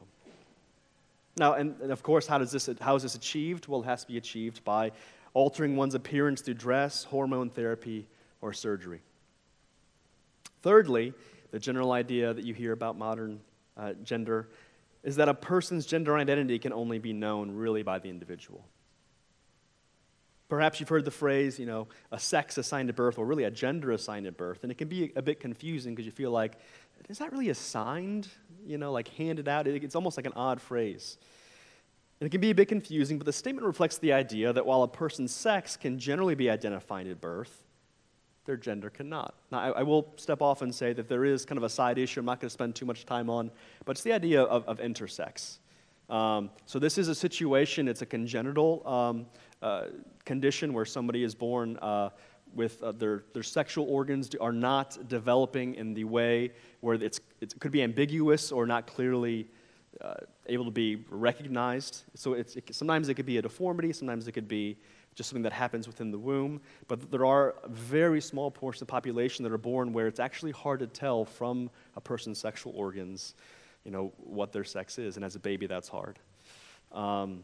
Now, 1.38 1.54
and, 1.54 1.76
and, 1.82 1.92
of 1.92 2.04
course, 2.04 2.28
how, 2.28 2.38
does 2.38 2.52
this, 2.52 2.70
how 2.80 2.96
is 2.96 3.04
this 3.04 3.16
achieved? 3.16 3.68
Well, 3.68 3.82
it 3.82 3.86
has 3.86 4.02
to 4.02 4.08
be 4.08 4.18
achieved 4.18 4.64
by 4.64 4.92
altering 5.34 5.76
one's 5.76 5.96
appearance 5.96 6.42
through 6.42 6.56
dress, 6.56 7.06
hormone 7.06 7.50
therapy, 7.50 8.06
or 8.42 8.54
surgery. 8.54 9.02
Thirdly, 10.62 11.14
the 11.52 11.60
general 11.60 11.92
idea 11.92 12.34
that 12.34 12.46
you 12.46 12.54
hear 12.54 12.72
about 12.72 12.98
modern 12.98 13.40
uh, 13.78 13.94
gender 14.04 14.50
is 15.04 15.16
that 15.16 15.28
a 15.28 15.34
person's 15.34 15.86
gender 15.86 16.16
identity 16.16 16.60
can 16.60 16.72
only 16.72 17.00
be 17.00 17.14
known 17.14 17.52
really 17.52 17.84
by 17.84 18.00
the 18.00 18.10
individual. 18.10 18.64
Perhaps 20.54 20.80
you've 20.80 20.90
heard 20.90 21.04
the 21.04 21.10
phrase, 21.10 21.58
you 21.58 21.66
know, 21.66 21.88
a 22.12 22.20
sex 22.20 22.60
assigned 22.60 22.88
at 22.88 22.96
birth, 22.96 23.18
or 23.18 23.26
really 23.26 23.46
a 23.46 23.50
gender 23.50 23.90
assigned 23.90 24.28
at 24.28 24.38
birth, 24.38 24.60
and 24.62 24.72
it 24.72 24.78
can 24.78 24.88
be 24.88 25.12
a 25.16 25.22
bit 25.24 25.40
confusing 25.40 25.96
because 25.96 26.06
you 26.06 26.12
feel 26.12 26.30
like, 26.30 26.60
is 27.10 27.18
that 27.18 27.32
really 27.32 27.50
assigned? 27.50 28.28
You 28.64 28.78
know, 28.78 28.92
like 28.92 29.08
handed 29.08 29.48
out? 29.48 29.66
It's 29.66 29.96
almost 29.96 30.16
like 30.16 30.28
an 30.28 30.34
odd 30.36 30.62
phrase. 30.62 31.18
And 32.20 32.28
it 32.28 32.30
can 32.30 32.40
be 32.40 32.52
a 32.52 32.56
bit 32.56 32.68
confusing, 32.68 33.18
but 33.18 33.26
the 33.26 33.34
statement 33.34 33.66
reflects 33.66 33.98
the 33.98 34.14
idea 34.14 34.54
that 34.54 34.64
while 34.64 34.84
a 34.84 34.88
person's 34.88 35.34
sex 35.34 35.76
can 35.76 35.98
generally 35.98 36.36
be 36.36 36.52
identified 36.52 37.08
at 37.08 37.20
birth, 37.20 37.64
their 38.46 38.56
gender 38.56 38.92
cannot. 38.92 39.34
Now, 39.52 39.58
I, 39.58 39.70
I, 39.70 39.82
will 39.82 40.14
step 40.18 40.44
off 40.44 40.62
and 40.62 40.74
say 40.74 40.94
that 40.94 41.10
there 41.10 41.26
is 41.26 41.46
kind 41.46 41.58
of 41.58 41.64
a 41.64 41.70
side 41.70 41.98
issue 41.98 42.20
I'm 42.20 42.28
not 42.28 42.40
going 42.40 42.50
to 42.50 42.54
spend 42.54 42.76
too 42.76 42.86
much 42.86 43.08
time 43.08 43.28
on, 43.28 43.50
but 43.86 43.94
it's 43.94 44.04
the 44.04 44.14
idea 44.14 44.44
of, 44.44 44.68
of 44.68 44.78
intersex. 44.78 45.58
Um, 46.12 46.52
so, 46.68 46.78
this 46.78 47.00
is 47.00 47.08
a 47.08 47.16
situation, 47.16 47.88
it's 47.88 48.04
a 48.04 48.06
congenital 48.06 48.88
um, 48.88 49.26
uh, 49.64 49.86
condition 50.26 50.74
where 50.74 50.86
somebody 50.86 51.24
is 51.24 51.34
born 51.34 51.78
uh, 51.78 52.10
with 52.54 52.84
uh, 52.84 52.92
their, 52.92 53.24
their 53.34 53.44
sexual 53.44 53.86
organs 53.90 54.30
are 54.42 54.52
not 54.52 55.08
developing 55.08 55.76
in 55.76 55.94
the 55.94 56.04
way 56.04 56.52
where 56.82 56.96
it's, 56.96 57.20
it 57.42 57.60
could 57.60 57.72
be 57.72 57.82
ambiguous 57.82 58.52
or 58.52 58.66
not 58.66 58.86
clearly 58.86 59.48
uh, 60.02 60.16
able 60.48 60.66
to 60.66 60.72
be 60.72 61.04
recognized. 61.10 62.04
So, 62.14 62.34
it's, 62.34 62.56
it, 62.58 62.76
sometimes 62.76 63.10
it 63.10 63.14
could 63.14 63.26
be 63.26 63.38
a 63.38 63.42
deformity, 63.42 63.94
sometimes 63.94 64.28
it 64.28 64.34
could 64.34 64.48
be 64.48 64.78
just 65.16 65.30
something 65.30 65.44
that 65.44 65.54
happens 65.54 65.88
within 65.88 66.12
the 66.12 66.18
womb. 66.18 66.60
But 66.88 67.10
there 67.10 67.26
are 67.26 67.56
very 67.70 68.20
small 68.20 68.52
portions 68.52 68.82
of 68.82 68.88
the 68.88 68.92
population 68.92 69.44
that 69.44 69.52
are 69.52 69.58
born 69.58 69.94
where 69.94 70.08
it's 70.08 70.20
actually 70.20 70.52
hard 70.52 70.80
to 70.82 70.88
tell 70.88 71.24
from 71.24 71.70
a 71.96 72.02
person's 72.02 72.38
sexual 72.38 72.74
organs, 72.76 73.36
you 73.86 73.92
know, 73.92 74.12
what 74.18 74.52
their 74.52 74.64
sex 74.64 75.00
is. 75.00 75.16
And 75.16 75.24
as 75.24 75.36
a 75.36 75.40
baby, 75.40 75.68
that's 75.68 75.88
hard. 75.88 76.20
Um, 76.92 77.44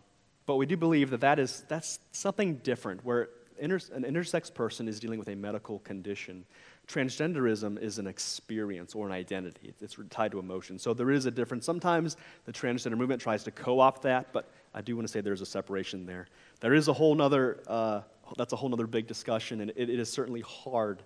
but 0.49 0.55
we 0.55 0.65
do 0.65 0.75
believe 0.75 1.11
that, 1.11 1.21
that 1.21 1.37
is, 1.37 1.63
that's 1.67 1.99
something 2.11 2.55
different, 2.55 3.05
where 3.05 3.29
inter- 3.59 3.79
an 3.93 4.01
intersex 4.01 4.51
person 4.51 4.87
is 4.87 4.99
dealing 4.99 5.19
with 5.19 5.27
a 5.27 5.35
medical 5.35 5.77
condition. 5.77 6.43
Transgenderism 6.87 7.79
is 7.79 7.99
an 7.99 8.07
experience 8.07 8.95
or 8.95 9.05
an 9.05 9.11
identity. 9.11 9.75
It's 9.79 9.95
tied 10.09 10.31
to 10.31 10.39
emotion. 10.39 10.79
So 10.79 10.95
there 10.95 11.11
is 11.11 11.27
a 11.27 11.31
difference. 11.31 11.67
Sometimes 11.67 12.17
the 12.45 12.51
transgender 12.51 12.97
movement 12.97 13.21
tries 13.21 13.43
to 13.43 13.51
co 13.51 13.79
opt 13.79 14.01
that, 14.01 14.33
but 14.33 14.49
I 14.73 14.81
do 14.81 14.95
want 14.95 15.07
to 15.07 15.11
say 15.11 15.21
there's 15.21 15.41
a 15.41 15.45
separation 15.45 16.07
there. 16.07 16.25
There 16.61 16.73
is 16.73 16.87
a 16.87 16.93
whole 16.93 17.13
nother, 17.13 17.61
uh, 17.67 18.01
that's 18.35 18.51
a 18.51 18.55
whole 18.55 18.73
other 18.73 18.87
big 18.87 19.05
discussion, 19.05 19.61
and 19.61 19.69
it, 19.75 19.91
it 19.91 19.99
is 19.99 20.11
certainly 20.11 20.41
hard 20.41 21.03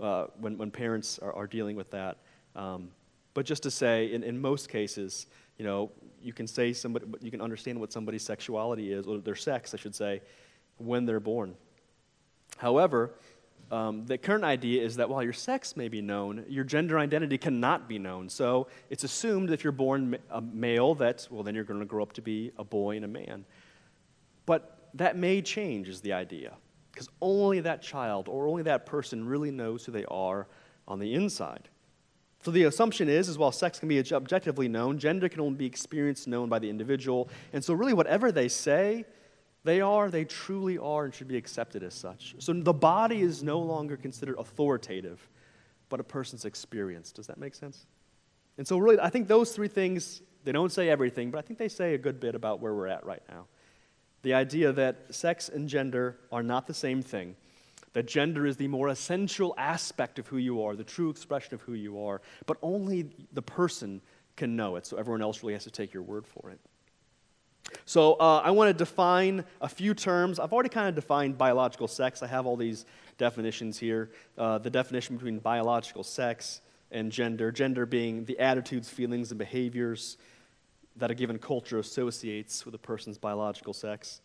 uh, 0.00 0.28
when, 0.40 0.56
when 0.56 0.70
parents 0.70 1.18
are, 1.18 1.34
are 1.34 1.46
dealing 1.46 1.76
with 1.76 1.90
that. 1.90 2.16
Um, 2.54 2.88
but 3.34 3.44
just 3.44 3.62
to 3.64 3.70
say, 3.70 4.10
in, 4.10 4.22
in 4.22 4.40
most 4.40 4.70
cases, 4.70 5.26
you 5.58 5.66
know, 5.66 5.90
you 6.26 6.32
can 6.32 6.46
say 6.46 6.72
somebody, 6.72 7.06
you 7.20 7.30
can 7.30 7.40
understand 7.40 7.78
what 7.78 7.92
somebody's 7.92 8.24
sexuality 8.24 8.92
is, 8.92 9.06
or 9.06 9.18
their 9.18 9.36
sex, 9.36 9.72
I 9.72 9.76
should 9.76 9.94
say, 9.94 10.20
when 10.78 11.06
they're 11.06 11.20
born. 11.20 11.54
However, 12.56 13.14
um, 13.70 14.04
the 14.06 14.18
current 14.18 14.44
idea 14.44 14.82
is 14.82 14.96
that 14.96 15.08
while 15.08 15.22
your 15.22 15.32
sex 15.32 15.76
may 15.76 15.88
be 15.88 16.00
known, 16.00 16.44
your 16.48 16.64
gender 16.64 16.98
identity 16.98 17.38
cannot 17.38 17.88
be 17.88 17.98
known. 17.98 18.28
So 18.28 18.68
it's 18.90 19.04
assumed 19.04 19.50
if 19.50 19.64
you're 19.64 19.72
born 19.72 20.18
a 20.30 20.40
male 20.40 20.94
that, 20.96 21.26
well, 21.30 21.42
then 21.42 21.54
you're 21.54 21.64
going 21.64 21.80
to 21.80 21.86
grow 21.86 22.02
up 22.02 22.12
to 22.14 22.22
be 22.22 22.52
a 22.58 22.64
boy 22.64 22.96
and 22.96 23.04
a 23.04 23.08
man. 23.08 23.44
But 24.46 24.90
that 24.94 25.16
may 25.16 25.42
change, 25.42 25.88
is 25.88 26.00
the 26.00 26.12
idea. 26.12 26.54
Because 26.92 27.08
only 27.20 27.60
that 27.60 27.82
child 27.82 28.28
or 28.28 28.48
only 28.48 28.62
that 28.62 28.86
person 28.86 29.26
really 29.26 29.50
knows 29.50 29.84
who 29.84 29.92
they 29.92 30.04
are 30.06 30.46
on 30.88 30.98
the 30.98 31.14
inside. 31.14 31.68
So 32.46 32.52
the 32.52 32.62
assumption 32.62 33.08
is, 33.08 33.28
is 33.28 33.36
while 33.36 33.50
sex 33.50 33.80
can 33.80 33.88
be 33.88 33.98
objectively 33.98 34.68
known, 34.68 35.00
gender 35.00 35.28
can 35.28 35.40
only 35.40 35.56
be 35.56 35.66
experienced 35.66 36.28
known 36.28 36.48
by 36.48 36.60
the 36.60 36.70
individual. 36.70 37.28
And 37.52 37.64
so 37.64 37.74
really 37.74 37.92
whatever 37.92 38.30
they 38.30 38.46
say, 38.46 39.04
they 39.64 39.80
are, 39.80 40.12
they 40.12 40.24
truly 40.24 40.78
are, 40.78 41.06
and 41.06 41.12
should 41.12 41.26
be 41.26 41.36
accepted 41.36 41.82
as 41.82 41.92
such. 41.92 42.36
So 42.38 42.52
the 42.52 42.72
body 42.72 43.20
is 43.20 43.42
no 43.42 43.58
longer 43.58 43.96
considered 43.96 44.36
authoritative, 44.38 45.28
but 45.88 45.98
a 45.98 46.04
person's 46.04 46.44
experience. 46.44 47.10
Does 47.10 47.26
that 47.26 47.36
make 47.36 47.56
sense? 47.56 47.84
And 48.58 48.64
so 48.64 48.78
really, 48.78 49.00
I 49.00 49.10
think 49.10 49.26
those 49.26 49.50
three 49.50 49.66
things, 49.66 50.22
they 50.44 50.52
don't 50.52 50.70
say 50.70 50.88
everything, 50.88 51.32
but 51.32 51.38
I 51.38 51.42
think 51.42 51.58
they 51.58 51.66
say 51.66 51.94
a 51.94 51.98
good 51.98 52.20
bit 52.20 52.36
about 52.36 52.60
where 52.60 52.72
we're 52.72 52.86
at 52.86 53.04
right 53.04 53.22
now 53.28 53.46
the 54.26 54.34
idea 54.34 54.72
that 54.72 55.14
sex 55.14 55.48
and 55.48 55.68
gender 55.68 56.18
are 56.32 56.42
not 56.42 56.66
the 56.66 56.74
same 56.74 57.00
thing, 57.00 57.36
that 57.96 58.06
gender 58.06 58.44
is 58.44 58.58
the 58.58 58.68
more 58.68 58.88
essential 58.88 59.54
aspect 59.56 60.18
of 60.18 60.26
who 60.26 60.36
you 60.36 60.62
are, 60.62 60.76
the 60.76 60.84
true 60.84 61.08
expression 61.08 61.54
of 61.54 61.62
who 61.62 61.72
you 61.72 61.98
are, 62.04 62.20
but 62.44 62.58
only 62.60 63.08
the 63.32 63.40
person 63.40 64.02
can 64.36 64.54
know 64.54 64.76
it, 64.76 64.84
so 64.84 64.98
everyone 64.98 65.22
else 65.22 65.42
really 65.42 65.54
has 65.54 65.64
to 65.64 65.70
take 65.70 65.94
your 65.94 66.02
word 66.02 66.26
for 66.26 66.50
it. 66.50 66.60
So 67.86 68.12
uh, 68.20 68.42
I 68.44 68.50
want 68.50 68.68
to 68.68 68.74
define 68.74 69.46
a 69.62 69.68
few 69.70 69.94
terms. 69.94 70.38
I've 70.38 70.52
already 70.52 70.68
kind 70.68 70.90
of 70.90 70.94
defined 70.94 71.38
biological 71.38 71.88
sex. 71.88 72.22
I 72.22 72.26
have 72.26 72.44
all 72.44 72.54
these 72.54 72.84
definitions 73.16 73.78
here. 73.78 74.10
Uh, 74.36 74.58
the 74.58 74.68
definition 74.68 75.16
between 75.16 75.38
biological 75.38 76.04
sex 76.04 76.60
and 76.90 77.10
gender, 77.10 77.50
gender 77.50 77.86
being 77.86 78.26
the 78.26 78.38
attitudes, 78.38 78.90
feelings, 78.90 79.30
and 79.30 79.38
behaviors 79.38 80.18
that 80.96 81.10
a 81.10 81.14
given 81.14 81.38
culture 81.38 81.78
associates 81.78 82.66
with 82.66 82.74
a 82.74 82.78
person's 82.78 83.16
biological 83.16 83.72
sex. 83.72 84.20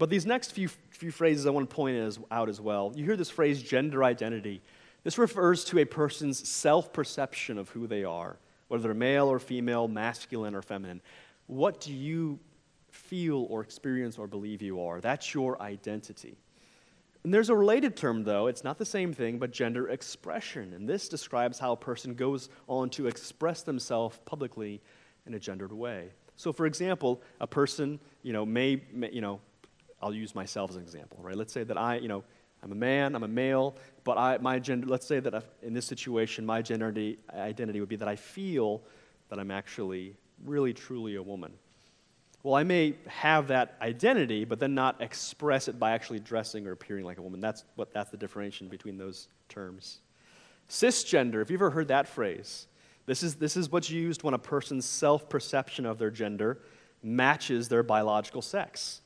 But 0.00 0.08
these 0.08 0.24
next 0.24 0.52
few, 0.52 0.68
few 0.68 1.10
phrases 1.10 1.44
I 1.44 1.50
want 1.50 1.68
to 1.68 1.76
point 1.76 2.18
out 2.30 2.48
as 2.48 2.58
well. 2.58 2.90
You 2.96 3.04
hear 3.04 3.18
this 3.18 3.28
phrase, 3.28 3.62
gender 3.62 4.02
identity. 4.02 4.62
This 5.04 5.18
refers 5.18 5.62
to 5.66 5.78
a 5.80 5.84
person's 5.84 6.48
self 6.48 6.90
perception 6.90 7.58
of 7.58 7.68
who 7.68 7.86
they 7.86 8.02
are, 8.02 8.38
whether 8.68 8.84
they're 8.84 8.94
male 8.94 9.28
or 9.28 9.38
female, 9.38 9.88
masculine 9.88 10.54
or 10.54 10.62
feminine. 10.62 11.02
What 11.48 11.80
do 11.80 11.92
you 11.92 12.38
feel 12.90 13.46
or 13.50 13.60
experience 13.60 14.16
or 14.16 14.26
believe 14.26 14.62
you 14.62 14.80
are? 14.80 15.02
That's 15.02 15.34
your 15.34 15.60
identity. 15.60 16.38
And 17.22 17.34
there's 17.34 17.50
a 17.50 17.54
related 17.54 17.94
term, 17.94 18.24
though. 18.24 18.46
It's 18.46 18.64
not 18.64 18.78
the 18.78 18.86
same 18.86 19.12
thing, 19.12 19.38
but 19.38 19.50
gender 19.50 19.90
expression. 19.90 20.72
And 20.72 20.88
this 20.88 21.10
describes 21.10 21.58
how 21.58 21.72
a 21.72 21.76
person 21.76 22.14
goes 22.14 22.48
on 22.68 22.88
to 22.90 23.06
express 23.06 23.60
themselves 23.60 24.18
publicly 24.24 24.80
in 25.26 25.34
a 25.34 25.38
gendered 25.38 25.72
way. 25.72 26.08
So, 26.36 26.54
for 26.54 26.64
example, 26.64 27.20
a 27.38 27.46
person, 27.46 28.00
you 28.22 28.32
know, 28.32 28.46
may, 28.46 28.82
may, 28.94 29.10
you 29.12 29.20
know, 29.20 29.40
I'll 30.02 30.14
use 30.14 30.34
myself 30.34 30.70
as 30.70 30.76
an 30.76 30.82
example, 30.82 31.18
right? 31.22 31.36
Let's 31.36 31.52
say 31.52 31.64
that 31.64 31.76
I, 31.76 31.96
you 31.96 32.08
know, 32.08 32.24
I'm 32.62 32.72
a 32.72 32.76
man, 32.76 33.14
I'm 33.14 33.22
a 33.22 33.28
male, 33.28 33.76
but 34.04 34.18
I, 34.18 34.38
my 34.38 34.58
gender, 34.58 34.86
let's 34.86 35.06
say 35.06 35.20
that 35.20 35.44
in 35.62 35.72
this 35.72 35.86
situation, 35.86 36.44
my 36.44 36.62
gender 36.62 36.92
identity 37.34 37.80
would 37.80 37.88
be 37.88 37.96
that 37.96 38.08
I 38.08 38.16
feel 38.16 38.82
that 39.28 39.38
I'm 39.38 39.50
actually 39.50 40.16
really, 40.44 40.72
truly 40.72 41.16
a 41.16 41.22
woman. 41.22 41.52
Well, 42.42 42.54
I 42.54 42.64
may 42.64 42.94
have 43.06 43.48
that 43.48 43.76
identity, 43.82 44.44
but 44.44 44.58
then 44.58 44.74
not 44.74 45.00
express 45.00 45.68
it 45.68 45.78
by 45.78 45.92
actually 45.92 46.20
dressing 46.20 46.66
or 46.66 46.72
appearing 46.72 47.04
like 47.04 47.18
a 47.18 47.22
woman. 47.22 47.40
That's, 47.40 47.64
what, 47.74 47.92
that's 47.92 48.10
the 48.10 48.16
differentiation 48.16 48.68
between 48.68 48.96
those 48.96 49.28
terms. 49.48 49.98
Cisgender, 50.68 51.42
if 51.42 51.50
you've 51.50 51.60
ever 51.60 51.70
heard 51.70 51.88
that 51.88 52.08
phrase, 52.08 52.66
this 53.06 53.22
is, 53.22 53.34
this 53.34 53.56
is 53.56 53.70
what's 53.70 53.90
used 53.90 54.22
when 54.22 54.34
a 54.34 54.38
person's 54.38 54.86
self 54.86 55.28
perception 55.28 55.84
of 55.84 55.98
their 55.98 56.10
gender 56.10 56.58
matches 57.02 57.68
their 57.68 57.82
biological 57.82 58.42
sex. 58.42 59.02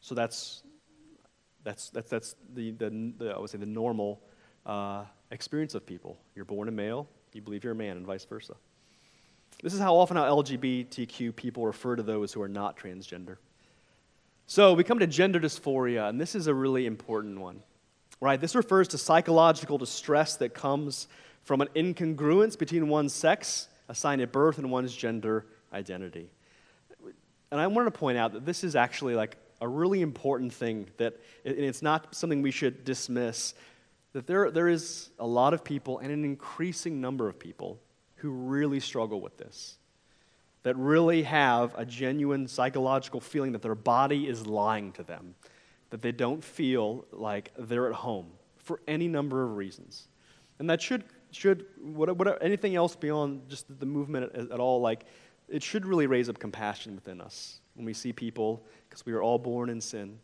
So 0.00 0.14
that's, 0.14 0.62
that's, 1.64 1.90
that's, 1.90 2.10
that's 2.10 2.36
the, 2.54 2.70
the, 2.72 3.12
the 3.18 3.30
I 3.30 3.38
would 3.38 3.50
say 3.50 3.58
the 3.58 3.66
normal 3.66 4.20
uh, 4.66 5.04
experience 5.30 5.74
of 5.74 5.86
people. 5.86 6.18
You're 6.34 6.44
born 6.44 6.68
a 6.68 6.72
male, 6.72 7.08
you 7.32 7.42
believe 7.42 7.64
you're 7.64 7.72
a 7.72 7.76
man, 7.76 7.96
and 7.96 8.06
vice 8.06 8.24
versa. 8.24 8.54
This 9.62 9.74
is 9.74 9.80
how 9.80 9.96
often 9.96 10.16
how 10.16 10.24
LGBTQ 10.24 11.34
people 11.34 11.66
refer 11.66 11.96
to 11.96 12.02
those 12.02 12.32
who 12.32 12.40
are 12.42 12.48
not 12.48 12.76
transgender. 12.76 13.38
So 14.46 14.72
we 14.72 14.84
come 14.84 14.98
to 15.00 15.06
gender 15.06 15.40
dysphoria, 15.40 16.08
and 16.08 16.20
this 16.20 16.34
is 16.34 16.46
a 16.46 16.54
really 16.54 16.86
important 16.86 17.40
one. 17.40 17.62
Right? 18.20 18.40
This 18.40 18.54
refers 18.54 18.88
to 18.88 18.98
psychological 18.98 19.78
distress 19.78 20.36
that 20.36 20.54
comes 20.54 21.06
from 21.44 21.60
an 21.60 21.68
incongruence 21.76 22.58
between 22.58 22.88
one's 22.88 23.12
sex 23.12 23.68
assigned 23.88 24.20
at 24.20 24.32
birth 24.32 24.58
and 24.58 24.70
one's 24.70 24.94
gender 24.94 25.46
identity. 25.72 26.30
And 27.50 27.60
I 27.60 27.66
wanted 27.66 27.92
to 27.92 27.98
point 27.98 28.18
out 28.18 28.32
that 28.32 28.44
this 28.44 28.64
is 28.64 28.76
actually 28.76 29.14
like 29.14 29.36
a 29.60 29.68
really 29.68 30.02
important 30.02 30.52
thing 30.52 30.88
that 30.98 31.16
it's 31.44 31.82
not 31.82 32.14
something 32.14 32.42
we 32.42 32.50
should 32.50 32.84
dismiss 32.84 33.54
that 34.12 34.26
there, 34.26 34.50
there 34.50 34.68
is 34.68 35.10
a 35.18 35.26
lot 35.26 35.54
of 35.54 35.62
people 35.64 35.98
and 35.98 36.10
an 36.10 36.24
increasing 36.24 37.00
number 37.00 37.28
of 37.28 37.38
people 37.38 37.78
who 38.16 38.30
really 38.30 38.80
struggle 38.80 39.20
with 39.20 39.36
this 39.36 39.76
that 40.62 40.76
really 40.76 41.22
have 41.22 41.74
a 41.76 41.84
genuine 41.84 42.46
psychological 42.48 43.20
feeling 43.20 43.52
that 43.52 43.62
their 43.62 43.74
body 43.74 44.26
is 44.26 44.46
lying 44.46 44.92
to 44.92 45.02
them 45.02 45.34
that 45.90 46.02
they 46.02 46.12
don't 46.12 46.44
feel 46.44 47.04
like 47.12 47.50
they're 47.58 47.88
at 47.88 47.94
home 47.94 48.26
for 48.56 48.80
any 48.86 49.08
number 49.08 49.42
of 49.42 49.56
reasons. 49.56 50.08
And 50.58 50.68
that 50.68 50.82
should 50.82 51.04
should, 51.30 51.66
what, 51.80 52.14
whatever, 52.16 52.42
anything 52.42 52.74
else 52.74 52.96
beyond 52.96 53.48
just 53.48 53.66
the 53.78 53.86
movement 53.86 54.32
at, 54.34 54.50
at 54.50 54.60
all, 54.60 54.80
like, 54.80 55.04
it 55.48 55.62
should 55.62 55.86
really 55.86 56.06
raise 56.06 56.28
up 56.28 56.38
compassion 56.38 56.94
within 56.94 57.20
us 57.20 57.60
when 57.74 57.86
we 57.86 57.94
see 57.94 58.12
people, 58.12 58.64
because 58.88 59.06
we 59.06 59.12
are 59.12 59.22
all 59.22 59.38
born 59.38 59.70
in 59.70 59.80
sin. 59.80 60.18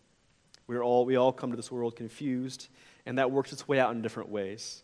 We, 0.67 0.77
are 0.77 0.83
all, 0.83 1.05
we 1.05 1.17
all 1.17 1.33
come 1.33 1.51
to 1.51 1.57
this 1.57 1.71
world 1.71 1.97
confused, 1.97 2.69
and 3.07 3.19
that 3.19 3.31
works 3.31 3.53
its 3.53 3.69
way 3.69 3.79
out 3.79 3.93
in 3.93 4.03
different 4.03 4.31
ways. 4.31 4.83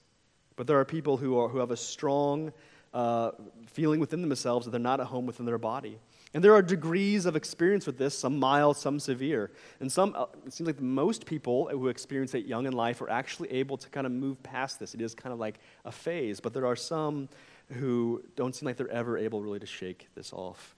But 0.57 0.67
there 0.67 0.79
are 0.79 0.85
people 0.85 1.17
who, 1.17 1.39
are, 1.39 1.49
who 1.49 1.59
have 1.59 1.71
a 1.71 1.77
strong 1.77 2.53
uh, 2.93 3.31
feeling 3.67 4.01
within 4.01 4.21
themselves 4.21 4.67
that 4.67 4.73
they're 4.73 4.81
not 4.81 5.01
at 5.01 5.07
home 5.07 5.27
within 5.27 5.47
their 5.47 5.59
body. 5.59 5.99
And 6.33 6.45
there 6.45 6.55
are 6.55 6.63
degrees 6.63 7.27
of 7.27 7.35
experience 7.35 7.87
with 7.87 7.99
this, 7.99 8.17
some 8.17 8.39
mild, 8.39 8.77
some 8.77 9.01
severe. 9.01 9.51
And 9.81 9.91
some, 9.91 10.15
uh, 10.17 10.27
it 10.47 10.53
seems 10.53 10.69
like 10.69 10.81
most 10.81 11.27
people 11.27 11.69
who 11.69 11.89
experience 11.89 12.35
it 12.35 12.47
young 12.47 12.67
in 12.67 12.73
life 12.73 13.01
are 13.01 13.11
actually 13.11 13.51
able 13.51 13.77
to 13.79 13.89
kind 13.89 14.07
of 14.07 14.13
move 14.13 14.41
past 14.43 14.79
this. 14.79 14.95
It 14.95 15.01
is 15.01 15.15
kind 15.15 15.33
of 15.33 15.41
like 15.41 15.59
a 15.85 15.91
phase, 15.91 16.39
but 16.39 16.55
there 16.55 16.67
are 16.67 16.77
some 16.77 17.29
who 17.73 18.23
don't 18.37 18.55
seem 18.55 18.67
like 18.67 18.77
they're 18.77 18.91
ever 18.91 19.17
able 19.17 19.43
really 19.43 19.61
to 19.61 19.67
shake 19.67 20.09
this 20.15 20.33
off. 20.33 20.75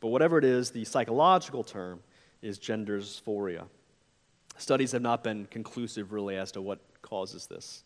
But 0.00 0.08
whatever 0.08 0.38
it 0.38 0.44
is, 0.44 0.70
the 0.70 0.84
psychological 0.84 1.62
term 1.62 2.00
is 2.42 2.58
gender 2.58 3.00
dysphoria. 3.00 3.64
Studies 4.56 4.92
have 4.92 5.02
not 5.02 5.24
been 5.24 5.46
conclusive 5.46 6.12
really 6.12 6.36
as 6.36 6.52
to 6.52 6.62
what 6.62 6.80
causes 7.02 7.46
this. 7.46 7.84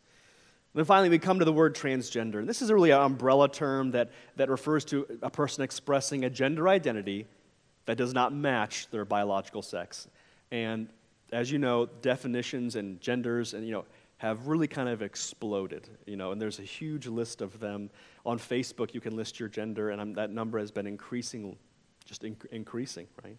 And 0.72 0.80
then 0.80 0.84
finally, 0.86 1.08
we 1.08 1.18
come 1.18 1.38
to 1.38 1.44
the 1.44 1.52
word 1.52 1.74
transgender. 1.74 2.38
And 2.38 2.48
this 2.48 2.60
is 2.60 2.70
really 2.72 2.90
an 2.90 3.00
umbrella 3.00 3.48
term 3.48 3.92
that, 3.92 4.10
that 4.36 4.48
refers 4.48 4.84
to 4.86 5.06
a 5.22 5.30
person 5.30 5.62
expressing 5.62 6.24
a 6.24 6.30
gender 6.30 6.68
identity 6.68 7.26
that 7.86 7.96
does 7.96 8.12
not 8.12 8.32
match 8.32 8.88
their 8.90 9.04
biological 9.04 9.62
sex. 9.62 10.08
And 10.50 10.88
as 11.32 11.50
you 11.50 11.58
know, 11.58 11.86
definitions 11.86 12.76
and 12.76 13.00
genders 13.00 13.54
and, 13.54 13.64
you 13.64 13.72
know, 13.72 13.84
have 14.18 14.46
really 14.46 14.66
kind 14.66 14.88
of 14.88 15.02
exploded, 15.02 15.88
you 16.06 16.16
know, 16.16 16.32
and 16.32 16.40
there's 16.40 16.58
a 16.58 16.62
huge 16.62 17.06
list 17.06 17.40
of 17.40 17.60
them. 17.60 17.90
On 18.24 18.38
Facebook, 18.38 18.94
you 18.94 19.00
can 19.00 19.16
list 19.16 19.38
your 19.38 19.48
gender, 19.48 19.90
and 19.90 20.00
I'm, 20.00 20.14
that 20.14 20.30
number 20.30 20.58
has 20.58 20.70
been 20.70 20.86
increasing, 20.86 21.56
just 22.04 22.22
inc- 22.22 22.46
increasing, 22.46 23.06
right? 23.22 23.36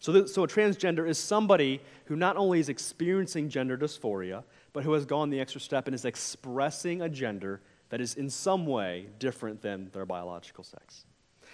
So, 0.00 0.12
the, 0.12 0.28
so 0.28 0.44
a 0.44 0.48
transgender 0.48 1.08
is 1.08 1.18
somebody 1.18 1.80
who 2.06 2.16
not 2.16 2.36
only 2.36 2.58
is 2.58 2.68
experiencing 2.68 3.48
gender 3.48 3.78
dysphoria, 3.78 4.42
but 4.72 4.84
who 4.84 4.92
has 4.92 5.06
gone 5.06 5.30
the 5.30 5.40
extra 5.40 5.60
step 5.60 5.86
and 5.86 5.94
is 5.94 6.04
expressing 6.04 7.02
a 7.02 7.08
gender 7.08 7.60
that 7.90 8.00
is 8.00 8.14
in 8.14 8.28
some 8.28 8.66
way 8.66 9.06
different 9.18 9.62
than 9.62 9.88
their 9.92 10.04
biological 10.04 10.64
sex. 10.64 11.06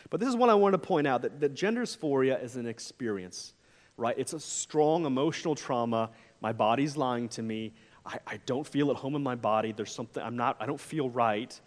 But 0.09 0.21
this 0.21 0.29
is 0.29 0.37
what 0.37 0.49
I 0.49 0.55
want 0.55 0.73
to 0.73 0.79
point 0.79 1.07
out 1.07 1.23
that, 1.23 1.39
that 1.41 1.55
gender 1.55 1.83
dysphoria 1.83 2.43
is 2.43 2.57
an 2.57 2.67
experience, 2.67 3.53
right? 3.97 4.15
It's 4.19 4.33
a 4.33 4.41
strong 4.41 5.05
emotional 5.05 5.55
trauma. 5.55 6.11
My 6.41 6.53
body's 6.53 6.97
lying 6.97 7.29
to 7.31 7.43
me. 7.43 7.75
I, 8.07 8.19
I 8.27 8.37
don't 8.47 8.67
feel 8.67 8.91
at 8.91 8.97
home 8.97 9.15
in 9.15 9.23
my 9.23 9.35
body. 9.35 9.73
There's 9.73 9.93
something, 9.93 10.23
I'm 10.23 10.37
not, 10.37 10.57
I 10.59 10.67
don't 10.67 10.81
feel 10.81 11.11
right. 11.11 11.61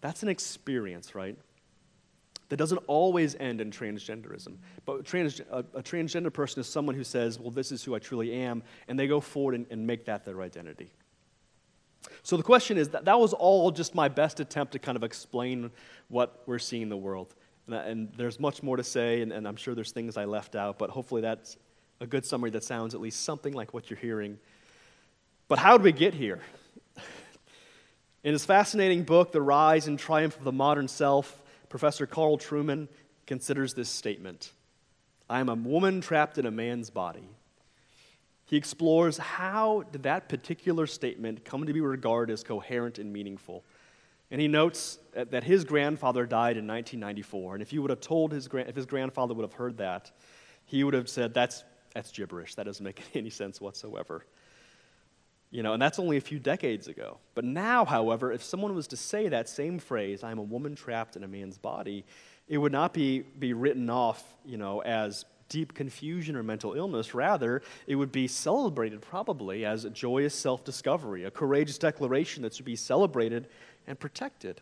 That's 0.00 0.22
an 0.22 0.28
experience, 0.28 1.14
right? 1.14 1.36
That 2.48 2.56
doesn't 2.56 2.78
always 2.86 3.34
end 3.34 3.60
in 3.60 3.70
transgenderism. 3.70 4.56
But 4.86 5.04
trans, 5.04 5.40
a, 5.50 5.58
a, 5.74 5.82
transgender 5.82 6.32
person 6.32 6.60
is 6.60 6.66
someone 6.66 6.94
who 6.94 7.04
says, 7.04 7.38
well, 7.38 7.50
this 7.50 7.72
is 7.72 7.84
who 7.84 7.94
I 7.94 7.98
truly 7.98 8.32
am, 8.32 8.62
and 8.86 8.98
they 8.98 9.06
go 9.06 9.20
forward 9.20 9.54
and, 9.54 9.66
and 9.70 9.86
make 9.86 10.06
that 10.06 10.24
their 10.24 10.40
identity. 10.40 10.90
So 12.22 12.36
the 12.36 12.42
question 12.42 12.78
is 12.78 12.88
that, 12.90 13.04
that 13.04 13.18
was 13.18 13.32
all 13.34 13.70
just 13.70 13.94
my 13.94 14.08
best 14.08 14.40
attempt 14.40 14.72
to 14.72 14.78
kind 14.78 14.96
of 14.96 15.02
explain 15.02 15.70
what 16.08 16.42
we're 16.46 16.58
seeing 16.58 16.82
in 16.82 16.88
the 16.88 16.96
world. 16.96 17.34
And, 17.66 17.74
and 17.74 18.12
there's 18.16 18.40
much 18.40 18.62
more 18.62 18.76
to 18.76 18.84
say, 18.84 19.20
and, 19.20 19.32
and 19.32 19.46
I'm 19.46 19.56
sure 19.56 19.74
there's 19.74 19.92
things 19.92 20.16
I 20.16 20.24
left 20.24 20.56
out, 20.56 20.78
but 20.78 20.90
hopefully 20.90 21.20
that's 21.20 21.56
a 22.00 22.06
good 22.06 22.24
summary 22.24 22.50
that 22.50 22.64
sounds 22.64 22.94
at 22.94 23.00
least 23.00 23.24
something 23.24 23.52
like 23.52 23.74
what 23.74 23.90
you're 23.90 23.98
hearing. 23.98 24.38
But 25.48 25.58
how 25.58 25.76
did 25.76 25.84
we 25.84 25.92
get 25.92 26.14
here? 26.14 26.40
In 28.24 28.32
his 28.32 28.44
fascinating 28.44 29.04
book, 29.04 29.30
The 29.30 29.40
Rise 29.40 29.86
and 29.86 29.96
Triumph 29.96 30.36
of 30.36 30.44
the 30.44 30.52
Modern 30.52 30.88
Self, 30.88 31.40
Professor 31.68 32.04
Carl 32.04 32.36
Trueman 32.36 32.88
considers 33.26 33.74
this 33.74 33.88
statement 33.88 34.52
I 35.30 35.40
am 35.40 35.48
a 35.48 35.54
woman 35.54 36.00
trapped 36.00 36.38
in 36.38 36.46
a 36.46 36.50
man's 36.50 36.90
body. 36.90 37.28
He 38.46 38.56
explores 38.56 39.18
how 39.18 39.84
did 39.92 40.04
that 40.04 40.28
particular 40.28 40.86
statement 40.86 41.44
come 41.44 41.66
to 41.66 41.72
be 41.72 41.82
regarded 41.82 42.32
as 42.32 42.42
coherent 42.42 42.98
and 42.98 43.12
meaningful. 43.12 43.62
And 44.30 44.40
he 44.40 44.48
notes 44.48 44.98
that 45.14 45.44
his 45.44 45.64
grandfather 45.64 46.26
died 46.26 46.56
in 46.56 46.66
1994. 46.66 47.54
And 47.54 47.62
if 47.62 47.72
you 47.72 47.82
would 47.82 47.90
have 47.90 48.00
told 48.00 48.32
his, 48.32 48.48
if 48.52 48.74
his 48.74 48.86
grandfather 48.86 49.34
would 49.34 49.42
have 49.42 49.52
heard 49.52 49.76
that, 49.78 50.10
he 50.64 50.82
would 50.82 50.94
have 50.94 51.08
said, 51.08 51.34
that's, 51.34 51.62
that's 51.94 52.10
gibberish. 52.10 52.54
That 52.56 52.64
doesn't 52.64 52.84
make 52.84 53.02
any 53.14 53.30
sense 53.30 53.60
whatsoever. 53.60 54.24
You 55.50 55.62
know, 55.62 55.72
and 55.72 55.80
that's 55.80 55.98
only 55.98 56.18
a 56.18 56.20
few 56.20 56.38
decades 56.38 56.88
ago. 56.88 57.18
But 57.34 57.44
now, 57.44 57.84
however, 57.84 58.32
if 58.32 58.42
someone 58.42 58.74
was 58.74 58.86
to 58.88 58.96
say 58.96 59.28
that 59.28 59.48
same 59.48 59.78
phrase, 59.78 60.22
I'm 60.22 60.38
a 60.38 60.42
woman 60.42 60.74
trapped 60.74 61.16
in 61.16 61.24
a 61.24 61.28
man's 61.28 61.56
body, 61.56 62.04
it 62.48 62.58
would 62.58 62.72
not 62.72 62.92
be, 62.92 63.20
be 63.20 63.54
written 63.54 63.88
off, 63.88 64.22
you 64.44 64.58
know, 64.58 64.80
as 64.82 65.24
deep 65.48 65.72
confusion 65.72 66.36
or 66.36 66.42
mental 66.42 66.74
illness. 66.74 67.14
Rather, 67.14 67.62
it 67.86 67.94
would 67.94 68.12
be 68.12 68.28
celebrated 68.28 69.00
probably 69.00 69.64
as 69.64 69.84
a 69.84 69.90
joyous 69.90 70.34
self 70.34 70.64
discovery, 70.64 71.24
a 71.24 71.30
courageous 71.30 71.78
declaration 71.78 72.42
that 72.42 72.54
should 72.54 72.66
be 72.66 72.76
celebrated 72.76 73.48
and 73.86 73.98
protected. 73.98 74.60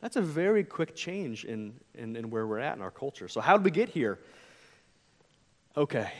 That's 0.00 0.16
a 0.16 0.22
very 0.22 0.64
quick 0.64 0.94
change 0.94 1.44
in, 1.44 1.74
in, 1.94 2.16
in 2.16 2.28
where 2.28 2.46
we're 2.46 2.58
at 2.58 2.76
in 2.76 2.82
our 2.82 2.90
culture. 2.90 3.28
So, 3.28 3.40
how 3.40 3.56
did 3.56 3.64
we 3.64 3.70
get 3.70 3.88
here? 3.88 4.18
Okay, 5.76 6.12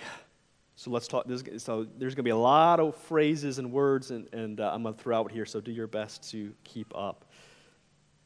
so 0.83 0.91
let's 0.91 1.07
talk. 1.07 1.29
This, 1.29 1.45
so 1.59 1.87
there's 1.97 2.17
going 2.17 2.25
to 2.25 2.29
be 2.29 2.31
a 2.31 2.37
lot 2.37 2.81
of 2.81 2.97
phrases 2.97 3.61
and 3.61 3.71
words, 3.71 4.11
and, 4.11 4.27
and 4.35 4.59
uh, 4.59 4.73
I'm 4.75 4.83
going 4.83 4.97
to 4.97 5.01
throw 5.01 5.17
out 5.17 5.31
here. 5.31 5.47
So 5.47 5.61
do 5.61 5.71
your 5.71 5.87
best 5.87 6.29
to 6.33 6.53
keep 6.65 6.93
up. 6.97 7.25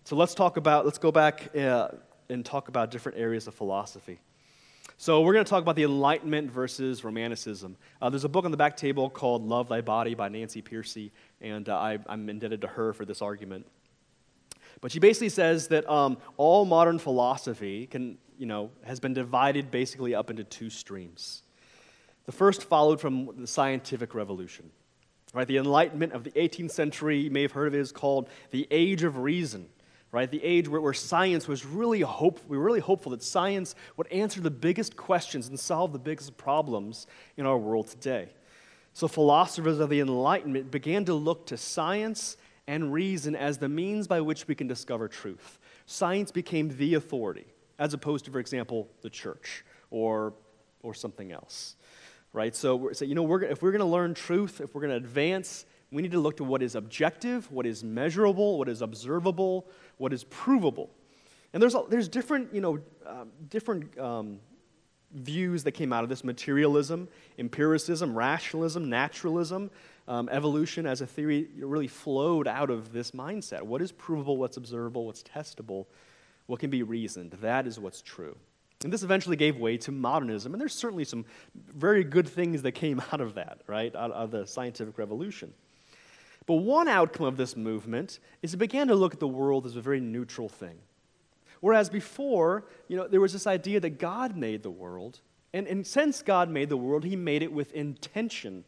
So 0.05 0.17
let's 0.17 0.35
talk 0.35 0.57
about. 0.57 0.87
Let's 0.87 0.97
go 0.97 1.13
back 1.13 1.55
uh, 1.55 1.89
and 2.31 2.47
talk 2.47 2.69
about 2.69 2.91
different 2.91 3.19
areas 3.19 3.47
of 3.47 3.55
philosophy. 3.55 4.21
So 4.97 5.21
we're 5.21 5.35
going 5.35 5.45
to 5.45 5.51
talk 5.51 5.61
about 5.61 5.77
the 5.77 5.83
Enlightenment 5.83 6.51
versus 6.51 7.05
Romanticism. 7.05 7.77
Uh, 8.01 8.09
there's 8.09 8.25
a 8.25 8.29
book 8.31 8.47
on 8.47 8.53
the 8.53 8.57
back 8.57 8.75
table 8.75 9.11
called 9.11 9.47
"Love 9.47 9.69
Thy 9.69 9.83
Body" 9.83 10.15
by 10.15 10.31
Nancy 10.31 10.63
Pearcey, 10.63 11.11
and 11.43 11.69
uh, 11.69 11.77
I, 11.77 11.99
am 12.09 12.31
indebted 12.31 12.63
to 12.63 12.69
her 12.69 12.95
for 12.95 13.05
this 13.05 13.21
argument. 13.21 13.67
But 14.81 14.93
she 14.93 14.99
basically 14.99 15.29
says 15.29 15.69
that 15.69 15.87
um, 15.91 16.17
all 16.39 16.65
modern 16.65 16.99
philosophy 17.01 17.87
can, 17.87 18.17
you 18.39 18.47
know, 18.47 18.71
has 18.83 18.99
been 18.99 19.13
divided 19.13 19.71
basically 19.71 20.15
up 20.15 20.31
into 20.31 20.43
two 20.43 20.71
streams. 20.71 21.43
The 22.27 22.33
first 22.33 22.65
followed 22.65 23.01
from 23.01 23.31
the 23.37 23.47
scientific 23.47 24.15
revolution. 24.15 24.71
Right, 25.33 25.47
the 25.47 25.59
Enlightenment 25.59 26.13
of 26.13 26.25
the 26.25 26.31
18th 26.33 26.71
century, 26.71 27.19
you 27.19 27.31
may 27.31 27.43
have 27.43 27.53
heard 27.53 27.69
of 27.69 27.75
it, 27.75 27.81
is 27.81 27.93
called 27.93 28.29
the 28.51 28.67
Age 28.71 29.03
of 29.03 29.19
Reason. 29.19 29.69
Right, 30.13 30.31
the 30.31 30.43
age 30.43 30.69
where, 30.69 30.81
where 30.81 30.95
science 30.95 31.47
was 31.47 31.67
really 31.67 32.01
hope, 32.01 32.41
we 32.49 32.57
were 32.57 32.65
really 32.65 32.81
hopeful 32.81 33.11
that 33.11 33.23
science 33.23 33.75
would 33.97 34.07
answer 34.11 34.41
the 34.41 34.51
biggest 34.51 34.97
questions 34.97 35.49
and 35.49 35.59
solve 35.59 35.93
the 35.93 35.99
biggest 35.99 36.37
problems 36.39 37.07
in 37.37 37.45
our 37.45 37.59
world 37.59 37.89
today. 37.89 38.31
So 38.95 39.09
philosophers 39.09 39.79
of 39.79 39.91
the 39.91 40.01
Enlightenment 40.01 40.71
began 40.71 41.05
to 41.05 41.13
look 41.13 41.47
to 41.47 41.59
science 41.59 42.39
and 42.67 42.93
reason 42.93 43.37
as 43.37 43.59
the 43.59 43.69
means 43.69 44.07
by 44.07 44.21
which 44.21 44.49
we 44.49 44.55
can 44.55 44.69
discover 44.69 45.07
truth. 45.07 45.59
Science 45.85 46.31
became 46.31 46.75
the 46.79 46.95
authority, 46.95 47.47
as 47.79 47.93
opposed 47.93 48.25
to, 48.25 48.31
for 48.31 48.39
example, 48.39 48.89
the 49.03 49.11
church 49.11 49.65
or, 49.91 50.33
or 50.83 50.95
something 50.95 51.31
else 51.31 51.76
right? 52.37 52.55
So, 52.55 52.93
so 52.93 53.05
you 53.07 53.15
know, 53.15 53.23
we're, 53.23 53.43
if 53.43 53.63
we're 53.63 53.73
going 53.73 53.81
to 53.81 53.87
learn 53.87 54.13
truth, 54.13 54.61
if 54.61 54.75
we're 54.75 54.83
going 54.83 54.91
to 54.91 54.97
advance, 54.97 55.65
we 55.91 56.03
need 56.03 56.13
to 56.13 56.21
look 56.21 56.37
to 56.37 56.45
what 56.45 56.63
is 56.63 56.75
objective, 56.75 57.51
what 57.51 57.65
is 57.65 57.83
measurable, 57.83 58.59
what 58.59 58.69
is 58.69 58.83
observable, 58.83 59.67
what 59.97 60.13
is 60.13 60.23
provable. 60.25 60.91
And 61.55 61.63
there's, 61.63 61.75
there's 61.89 62.09
different, 62.09 62.53
you 62.53 62.61
know, 62.61 62.79
uh, 63.07 63.25
different 63.49 63.99
um, 63.99 64.41
views 65.15 65.65
that 65.65 65.73
came 65.73 65.95
out 65.95 66.03
of 66.03 66.11
this 66.11 66.25
materialism, 66.25 67.09
empiricism, 67.39 68.15
rationalism, 68.15 68.91
naturalism, 68.91 69.71
um, 70.07 70.29
evolution 70.31 70.87
as 70.87 71.01
a 71.01 71.07
theory 71.07 71.49
really 71.59 71.89
flowed 71.89 72.47
out 72.47 72.69
of 72.69 72.93
this 72.93 73.13
mindset. 73.13 73.63
What 73.63 73.81
is 73.81 73.93
provable, 73.93 74.37
what's 74.37 74.59
observable, 74.59 75.07
what's 75.07 75.23
testable, 75.23 75.87
what 76.45 76.61
can 76.61 76.69
be 76.69 76.83
reasoned? 76.83 77.33
That 77.41 77.67
is 77.67 77.79
what's 77.79 78.03
true. 78.03 78.37
And 78.85 78.93
this 78.93 79.03
eventually 79.03 79.37
gave 79.37 79.57
way 79.57 79.79
to 79.79 79.93
modernism, 79.93 80.53
and 80.53 80.61
there's 80.61 80.75
certainly 80.75 81.05
some 81.05 81.25
very 81.55 82.05
good 82.05 82.29
things 82.29 82.63
that 82.63 82.73
came 82.73 83.01
out 83.13 83.21
of 83.21 83.35
that, 83.35 83.63
right, 83.67 83.95
out 83.95 84.13
of 84.13 84.31
the 84.31 84.47
scientific 84.47 84.99
revolution. 84.99 85.53
But 86.47 86.57
one 86.57 86.87
outcome 86.87 87.27
of 87.27 87.37
this 87.37 87.57
movement 87.57 88.21
is 88.43 88.55
it 88.55 88.59
began 88.59 88.89
to 88.89 88.95
look 88.95 89.15
at 89.15 89.21
the 89.21 89.27
world 89.27 89.67
as 89.67 89.77
a 89.77 89.81
very 89.81 90.01
neutral 90.01 90.49
thing. 90.49 90.79
Whereas 91.61 91.89
before, 91.89 92.67
you 92.87 92.97
know, 92.97 93.09
there 93.09 93.21
was 93.21 93.33
this 93.33 93.47
idea 93.47 93.81
that 93.81 93.99
God 93.99 94.37
made 94.37 94.63
the 94.63 94.71
world, 94.71 95.21
and, 95.55 95.67
and 95.67 95.87
since 95.87 96.23
God 96.23 96.51
made 96.51 96.69
the 96.69 96.77
world, 96.77 97.03
he 97.03 97.17
made 97.17 97.43
it 97.43 97.51
with 97.51 97.73
intention. 97.73 98.65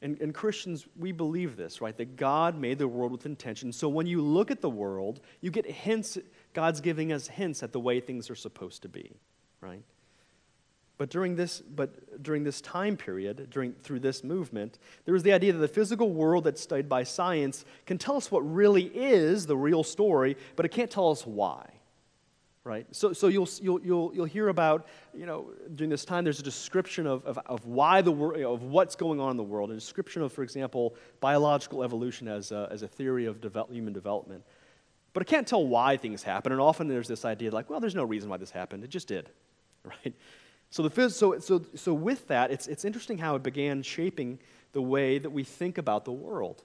And, 0.00 0.18
and 0.20 0.34
Christians, 0.34 0.86
we 0.98 1.12
believe 1.12 1.56
this, 1.56 1.82
right? 1.82 1.96
That 1.96 2.16
God 2.16 2.58
made 2.58 2.78
the 2.78 2.88
world 2.88 3.12
with 3.12 3.26
intention. 3.26 3.72
So 3.72 3.90
when 3.90 4.06
you 4.06 4.22
look 4.22 4.50
at 4.50 4.62
the 4.62 4.70
world, 4.70 5.20
you 5.42 5.50
get 5.50 5.66
hints, 5.66 6.16
God's 6.54 6.80
giving 6.80 7.12
us 7.12 7.28
hints 7.28 7.62
at 7.62 7.72
the 7.72 7.80
way 7.80 8.00
things 8.00 8.30
are 8.30 8.34
supposed 8.34 8.82
to 8.82 8.88
be 8.88 9.14
right? 9.64 9.82
But 10.96 11.10
during 11.10 11.34
this, 11.34 11.60
but 11.60 12.22
during 12.22 12.44
this 12.44 12.60
time 12.60 12.96
period, 12.96 13.48
during, 13.50 13.72
through 13.72 14.00
this 14.00 14.22
movement, 14.22 14.78
there 15.04 15.14
was 15.14 15.24
the 15.24 15.32
idea 15.32 15.52
that 15.52 15.58
the 15.58 15.66
physical 15.66 16.12
world 16.12 16.44
that's 16.44 16.60
studied 16.60 16.88
by 16.88 17.02
science 17.02 17.64
can 17.84 17.98
tell 17.98 18.16
us 18.16 18.30
what 18.30 18.40
really 18.40 18.84
is 18.84 19.46
the 19.46 19.56
real 19.56 19.82
story, 19.82 20.36
but 20.54 20.64
it 20.64 20.68
can't 20.68 20.90
tell 20.90 21.10
us 21.10 21.26
why. 21.26 21.68
Right? 22.62 22.86
So, 22.92 23.12
so 23.12 23.28
you'll, 23.28 23.48
you'll, 23.60 23.80
you'll, 23.82 24.12
you'll 24.14 24.24
hear 24.24 24.48
about, 24.48 24.86
you 25.12 25.26
know, 25.26 25.50
during 25.74 25.90
this 25.90 26.04
time, 26.06 26.24
there's 26.24 26.40
a 26.40 26.44
description 26.44 27.06
of, 27.06 27.22
of, 27.26 27.38
of 27.44 27.66
why 27.66 28.00
the 28.00 28.10
you 28.10 28.38
know, 28.38 28.54
of 28.54 28.62
what's 28.62 28.96
going 28.96 29.20
on 29.20 29.32
in 29.32 29.36
the 29.36 29.42
world, 29.42 29.70
a 29.70 29.74
description 29.74 30.22
of, 30.22 30.32
for 30.32 30.42
example, 30.42 30.94
biological 31.20 31.82
evolution 31.82 32.26
as 32.26 32.52
a, 32.52 32.68
as 32.70 32.82
a 32.82 32.88
theory 32.88 33.26
of 33.26 33.42
develop, 33.42 33.70
human 33.70 33.92
development. 33.92 34.42
But 35.12 35.22
I 35.22 35.24
can't 35.24 35.46
tell 35.46 35.66
why 35.66 35.98
things 35.98 36.22
happen. 36.22 36.52
And 36.52 36.60
often 36.60 36.88
there's 36.88 37.08
this 37.08 37.26
idea 37.26 37.50
like, 37.50 37.68
well, 37.68 37.80
there's 37.80 37.94
no 37.94 38.04
reason 38.04 38.30
why 38.30 38.38
this 38.38 38.50
happened. 38.50 38.82
It 38.82 38.88
just 38.88 39.08
did, 39.08 39.28
right? 40.04 40.14
So, 40.70 40.82
the 40.82 40.90
phys- 40.90 41.12
so, 41.12 41.38
so, 41.38 41.64
so 41.74 41.94
with 41.94 42.26
that, 42.28 42.50
it's, 42.50 42.66
it's 42.66 42.84
interesting 42.84 43.18
how 43.18 43.36
it 43.36 43.42
began 43.42 43.82
shaping 43.82 44.38
the 44.72 44.82
way 44.82 45.18
that 45.18 45.30
we 45.30 45.44
think 45.44 45.78
about 45.78 46.04
the 46.04 46.12
world. 46.12 46.64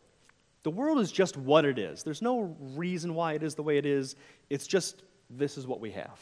The 0.63 0.71
world 0.71 0.99
is 0.99 1.11
just 1.11 1.37
what 1.37 1.63
it 1.63 1.79
is. 1.79 2.03
There's 2.03 2.21
no 2.21 2.55
reason 2.75 3.13
why 3.15 3.33
it 3.33 3.43
is 3.43 3.55
the 3.55 3.63
way 3.63 3.77
it 3.77 3.85
is. 3.85 4.15
It's 4.49 4.67
just 4.67 5.03
this 5.29 5.57
is 5.57 5.67
what 5.67 5.79
we 5.79 5.91
have. 5.91 6.19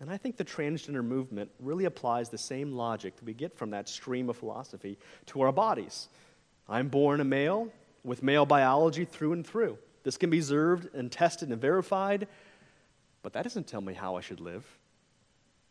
And 0.00 0.10
I 0.10 0.16
think 0.16 0.36
the 0.36 0.44
transgender 0.44 1.04
movement 1.04 1.50
really 1.58 1.84
applies 1.84 2.30
the 2.30 2.38
same 2.38 2.72
logic 2.72 3.16
that 3.16 3.24
we 3.24 3.34
get 3.34 3.56
from 3.56 3.70
that 3.70 3.88
stream 3.88 4.30
of 4.30 4.36
philosophy 4.36 4.98
to 5.26 5.42
our 5.42 5.52
bodies. 5.52 6.08
I'm 6.68 6.88
born 6.88 7.20
a 7.20 7.24
male 7.24 7.68
with 8.04 8.22
male 8.22 8.46
biology 8.46 9.04
through 9.04 9.32
and 9.32 9.46
through. 9.46 9.76
This 10.02 10.16
can 10.16 10.30
be 10.30 10.38
observed 10.38 10.94
and 10.94 11.12
tested 11.12 11.50
and 11.50 11.60
verified, 11.60 12.28
but 13.22 13.34
that 13.34 13.42
doesn't 13.42 13.66
tell 13.66 13.82
me 13.82 13.92
how 13.92 14.16
I 14.16 14.22
should 14.22 14.40
live. 14.40 14.64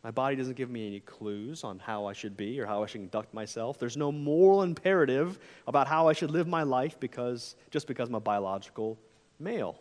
My 0.03 0.11
body 0.11 0.35
doesn't 0.37 0.55
give 0.55 0.69
me 0.69 0.87
any 0.87 1.01
clues 1.01 1.63
on 1.63 1.77
how 1.77 2.05
I 2.05 2.13
should 2.13 2.37
be 2.37 2.59
or 2.59 2.65
how 2.65 2.83
I 2.83 2.85
should 2.85 3.01
conduct 3.01 3.33
myself. 3.33 3.77
There's 3.77 3.97
no 3.97 4.11
moral 4.11 4.63
imperative 4.63 5.39
about 5.67 5.87
how 5.87 6.07
I 6.07 6.13
should 6.13 6.31
live 6.31 6.47
my 6.47 6.63
life 6.63 6.97
because, 6.99 7.55
just 7.69 7.85
because 7.85 8.07
I'm 8.07 8.15
a 8.15 8.19
biological 8.21 8.97
male. 9.39 9.77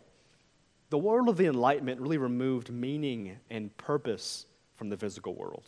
The 0.89 0.97
world 0.97 1.29
of 1.29 1.37
the 1.37 1.45
Enlightenment 1.45 2.01
really 2.01 2.17
removed 2.17 2.69
meaning 2.69 3.37
and 3.49 3.75
purpose 3.77 4.45
from 4.75 4.89
the 4.89 4.97
physical 4.97 5.35
world. 5.35 5.63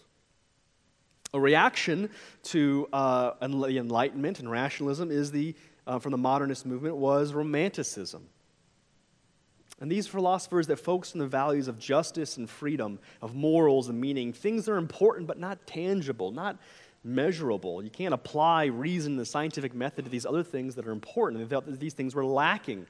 A 1.34 1.40
reaction 1.40 2.10
to 2.44 2.90
uh, 2.92 3.32
the 3.48 3.78
Enlightenment 3.78 4.40
and 4.40 4.52
rationalism 4.52 5.12
is 5.12 5.32
the, 5.32 5.56
uh, 5.88 6.00
from 6.00 6.12
the 6.12 6.18
modernist 6.18 6.66
movement 6.66 6.98
was 6.98 7.34
Romanticism. 7.34 8.28
And 9.82 9.92
these 9.92 10.08
philosophers 10.08 10.68
that 10.68 10.78
focus 10.78 11.14
on 11.14 11.20
the 11.20 11.28
values 11.28 11.68
of 11.68 11.80
justice 11.80 12.38
and 12.38 12.48
freedom, 12.48 13.00
of 13.22 13.34
morals 13.36 13.90
and 13.90 14.00
meaning, 14.00 14.32
things 14.32 14.66
that 14.66 14.72
are 14.72 14.78
important 14.78 15.28
but 15.28 15.40
not 15.40 15.66
tangible, 15.66 16.32
not 16.32 16.58
measurable. 17.04 17.84
You 17.84 17.90
can't 17.90 18.14
apply 18.14 18.66
reason, 18.66 19.18
the 19.18 19.26
scientific 19.26 19.74
method 19.74 20.06
to 20.06 20.12
these 20.12 20.26
other 20.26 20.44
things 20.44 20.76
that 20.76 20.88
are 20.88 20.92
important. 20.92 21.42
They 21.42 21.54
thought 21.54 21.66
that 21.66 21.80
these 21.80 21.96
things 21.96 22.14
were 22.14 22.24
lacking. 22.24 22.86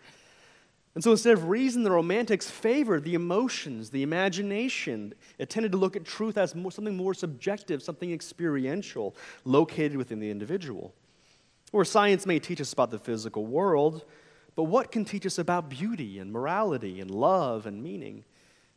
And 0.93 1.01
so 1.01 1.11
instead 1.11 1.31
of 1.33 1.47
reason, 1.47 1.83
the 1.83 1.91
Romantics 1.91 2.51
favored 2.51 3.05
the 3.05 3.13
emotions, 3.13 3.89
the 3.91 4.03
imagination. 4.03 5.13
It 5.37 5.49
tended 5.49 5.71
to 5.71 5.77
look 5.77 5.95
at 5.95 6.03
truth 6.03 6.37
as 6.37 6.53
more, 6.53 6.73
something 6.73 6.97
more 6.97 7.13
subjective, 7.13 7.81
something 7.81 8.11
experiential, 8.11 9.15
located 9.45 9.95
within 9.95 10.19
the 10.19 10.29
individual. 10.29 10.93
Or 11.71 11.85
science 11.85 12.25
may 12.25 12.39
teach 12.39 12.59
us 12.59 12.73
about 12.73 12.91
the 12.91 12.99
physical 12.99 13.45
world, 13.45 14.03
but 14.55 14.63
what 14.63 14.91
can 14.91 15.05
teach 15.05 15.25
us 15.25 15.37
about 15.37 15.69
beauty 15.69 16.19
and 16.19 16.31
morality 16.31 16.99
and 16.99 17.09
love 17.09 17.65
and 17.65 17.81
meaning? 17.81 18.23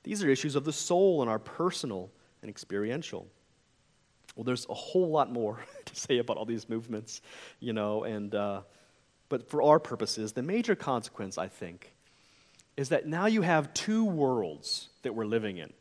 These 0.05 0.23
are 0.23 0.29
issues 0.29 0.55
of 0.55 0.65
the 0.65 0.73
soul 0.73 1.23
and 1.23 1.31
our 1.31 1.39
personal 1.39 2.11
and 2.43 2.51
experiential. 2.51 3.27
Well, 4.37 4.45
there's 4.45 4.67
a 4.69 4.75
whole 4.75 5.09
lot 5.09 5.33
more 5.33 5.65
to 5.85 5.97
say 5.97 6.19
about 6.19 6.37
all 6.37 6.45
these 6.45 6.69
movements, 6.69 7.21
you 7.61 7.73
know, 7.73 8.05
and, 8.05 8.35
uh, 8.35 8.63
but 9.29 9.49
for 9.49 9.63
our 9.63 9.79
purposes, 9.79 10.33
the 10.33 10.43
major 10.43 10.75
consequence, 10.75 11.39
I 11.39 11.49
think, 11.49 11.93
is 12.77 12.91
that 12.91 13.07
now 13.07 13.27
you 13.27 13.43
have 13.43 13.73
two 13.73 14.05
worlds 14.05 14.89
that 15.03 15.15
we're 15.15 15.27
living 15.27 15.59
in 15.59 15.73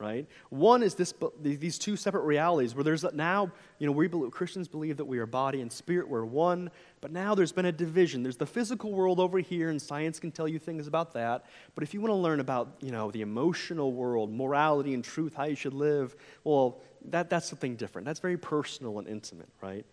right? 0.00 0.26
One 0.48 0.82
is 0.82 0.94
this, 0.94 1.12
these 1.42 1.78
two 1.78 1.94
separate 1.94 2.22
realities 2.22 2.74
where 2.74 2.82
there's 2.82 3.04
now, 3.12 3.52
you 3.78 3.86
know, 3.86 3.92
we 3.92 4.08
believe, 4.08 4.30
Christians 4.30 4.66
believe 4.66 4.96
that 4.96 5.04
we 5.04 5.18
are 5.18 5.26
body 5.26 5.60
and 5.60 5.70
spirit, 5.70 6.08
we're 6.08 6.24
one, 6.24 6.70
but 7.02 7.12
now 7.12 7.34
there's 7.34 7.52
been 7.52 7.66
a 7.66 7.72
division. 7.72 8.22
There's 8.22 8.38
the 8.38 8.46
physical 8.46 8.92
world 8.92 9.20
over 9.20 9.38
here, 9.38 9.68
and 9.68 9.80
science 9.80 10.18
can 10.18 10.32
tell 10.32 10.48
you 10.48 10.58
things 10.58 10.86
about 10.86 11.12
that. 11.12 11.44
But 11.74 11.84
if 11.84 11.92
you 11.92 12.00
want 12.00 12.10
to 12.10 12.16
learn 12.16 12.40
about, 12.40 12.76
you 12.80 12.90
know, 12.90 13.10
the 13.10 13.20
emotional 13.20 13.92
world, 13.92 14.32
morality 14.32 14.94
and 14.94 15.04
truth, 15.04 15.34
how 15.34 15.44
you 15.44 15.54
should 15.54 15.74
live, 15.74 16.16
well, 16.44 16.80
that, 17.10 17.28
that's 17.28 17.48
something 17.48 17.76
different. 17.76 18.06
That's 18.06 18.20
very 18.20 18.38
personal 18.38 18.98
and 18.98 19.06
intimate, 19.06 19.48
right? 19.60 19.84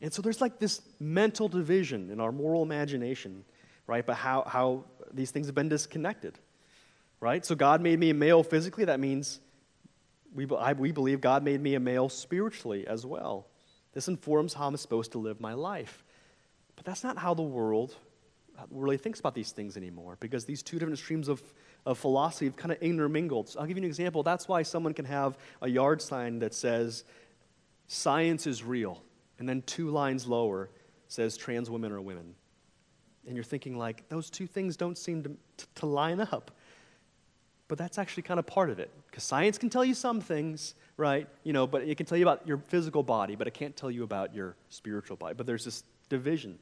And 0.00 0.12
so 0.12 0.22
there's 0.22 0.40
like 0.40 0.58
this 0.60 0.80
mental 1.00 1.48
division 1.48 2.10
in 2.10 2.20
our 2.20 2.32
moral 2.32 2.62
imagination, 2.62 3.44
right? 3.88 4.06
But 4.06 4.14
how, 4.14 4.44
how 4.46 4.84
these 5.12 5.32
things 5.32 5.46
have 5.46 5.54
been 5.56 5.68
disconnected 5.68 6.38
right? 7.20 7.44
So 7.44 7.54
God 7.54 7.80
made 7.80 7.98
me 7.98 8.10
a 8.10 8.14
male 8.14 8.42
physically. 8.42 8.86
That 8.86 9.00
means 9.00 9.40
we, 10.34 10.46
I, 10.58 10.72
we 10.72 10.92
believe 10.92 11.20
God 11.20 11.42
made 11.42 11.60
me 11.60 11.74
a 11.74 11.80
male 11.80 12.08
spiritually 12.08 12.86
as 12.86 13.04
well. 13.04 13.46
This 13.92 14.08
informs 14.08 14.54
how 14.54 14.68
I'm 14.68 14.76
supposed 14.76 15.12
to 15.12 15.18
live 15.18 15.40
my 15.40 15.54
life. 15.54 16.04
But 16.76 16.84
that's 16.84 17.04
not 17.04 17.18
how 17.18 17.34
the 17.34 17.42
world 17.42 17.94
really 18.70 18.96
thinks 18.96 19.20
about 19.20 19.34
these 19.34 19.52
things 19.52 19.76
anymore 19.76 20.16
because 20.20 20.44
these 20.44 20.62
two 20.62 20.78
different 20.78 20.98
streams 20.98 21.28
of, 21.28 21.42
of 21.86 21.98
philosophy 21.98 22.46
have 22.46 22.56
kind 22.56 22.72
of 22.72 22.78
intermingled. 22.82 23.48
So 23.48 23.60
I'll 23.60 23.66
give 23.66 23.76
you 23.76 23.82
an 23.82 23.88
example. 23.88 24.22
That's 24.22 24.48
why 24.48 24.62
someone 24.62 24.94
can 24.94 25.04
have 25.06 25.36
a 25.62 25.68
yard 25.68 26.02
sign 26.02 26.40
that 26.40 26.54
says, 26.54 27.04
Science 27.86 28.46
is 28.46 28.62
real. 28.62 29.02
And 29.38 29.48
then 29.48 29.62
two 29.62 29.90
lines 29.90 30.26
lower 30.26 30.70
says, 31.08 31.36
Trans 31.36 31.68
women 31.68 31.90
are 31.92 32.00
women. 32.00 32.34
And 33.26 33.34
you're 33.34 33.44
thinking, 33.44 33.76
like, 33.76 34.08
those 34.08 34.30
two 34.30 34.46
things 34.46 34.76
don't 34.76 34.96
seem 34.96 35.22
to, 35.24 35.30
to, 35.56 35.66
to 35.76 35.86
line 35.86 36.20
up 36.20 36.50
but 37.70 37.78
that's 37.78 37.98
actually 37.98 38.24
kind 38.24 38.40
of 38.40 38.46
part 38.46 38.68
of 38.68 38.80
it. 38.80 38.90
Because 39.06 39.22
science 39.22 39.56
can 39.56 39.70
tell 39.70 39.84
you 39.84 39.94
some 39.94 40.20
things, 40.20 40.74
right? 40.96 41.28
You 41.44 41.52
know, 41.52 41.68
but 41.68 41.82
it 41.82 41.96
can 41.96 42.04
tell 42.04 42.18
you 42.18 42.24
about 42.24 42.44
your 42.44 42.58
physical 42.66 43.04
body, 43.04 43.36
but 43.36 43.46
it 43.46 43.54
can't 43.54 43.76
tell 43.76 43.92
you 43.92 44.02
about 44.02 44.34
your 44.34 44.56
spiritual 44.70 45.16
body. 45.16 45.34
But 45.36 45.46
there's 45.46 45.64
this 45.64 45.84
division. 46.08 46.58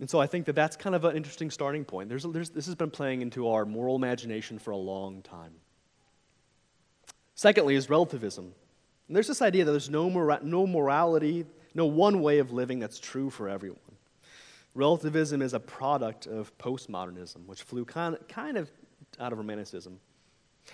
And 0.00 0.10
so 0.10 0.20
I 0.20 0.26
think 0.26 0.46
that 0.46 0.56
that's 0.56 0.74
kind 0.74 0.96
of 0.96 1.04
an 1.04 1.16
interesting 1.16 1.48
starting 1.48 1.84
point. 1.84 2.08
There's, 2.08 2.24
there's, 2.24 2.50
this 2.50 2.66
has 2.66 2.74
been 2.74 2.90
playing 2.90 3.22
into 3.22 3.48
our 3.48 3.64
moral 3.64 3.94
imagination 3.94 4.58
for 4.58 4.72
a 4.72 4.76
long 4.76 5.22
time. 5.22 5.52
Secondly, 7.36 7.76
is 7.76 7.88
relativism. 7.88 8.52
And 9.06 9.14
there's 9.14 9.28
this 9.28 9.42
idea 9.42 9.64
that 9.64 9.70
there's 9.70 9.88
no, 9.88 10.10
mora- 10.10 10.40
no 10.42 10.66
morality, 10.66 11.46
no 11.72 11.86
one 11.86 12.20
way 12.20 12.40
of 12.40 12.50
living 12.50 12.80
that's 12.80 12.98
true 12.98 13.30
for 13.30 13.48
everyone. 13.48 13.78
Relativism 14.76 15.40
is 15.40 15.54
a 15.54 15.60
product 15.60 16.26
of 16.26 16.56
postmodernism, 16.58 17.46
which 17.46 17.62
flew 17.62 17.86
kind 17.86 18.16
of, 18.56 18.70
out 19.18 19.32
of 19.32 19.38
Romanticism. 19.38 19.98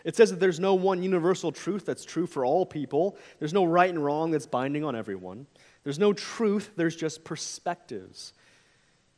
It 0.04 0.16
says 0.16 0.30
that 0.30 0.40
there's 0.40 0.58
no 0.58 0.74
one 0.74 1.04
universal 1.04 1.52
truth 1.52 1.86
that's 1.86 2.04
true 2.04 2.26
for 2.26 2.44
all 2.44 2.66
people. 2.66 3.16
There's 3.38 3.52
no 3.52 3.64
right 3.64 3.88
and 3.88 4.04
wrong 4.04 4.32
that's 4.32 4.46
binding 4.46 4.82
on 4.82 4.96
everyone. 4.96 5.46
There's 5.84 6.00
no 6.00 6.12
truth, 6.12 6.72
there's 6.74 6.96
just 6.96 7.22
perspectives. 7.22 8.32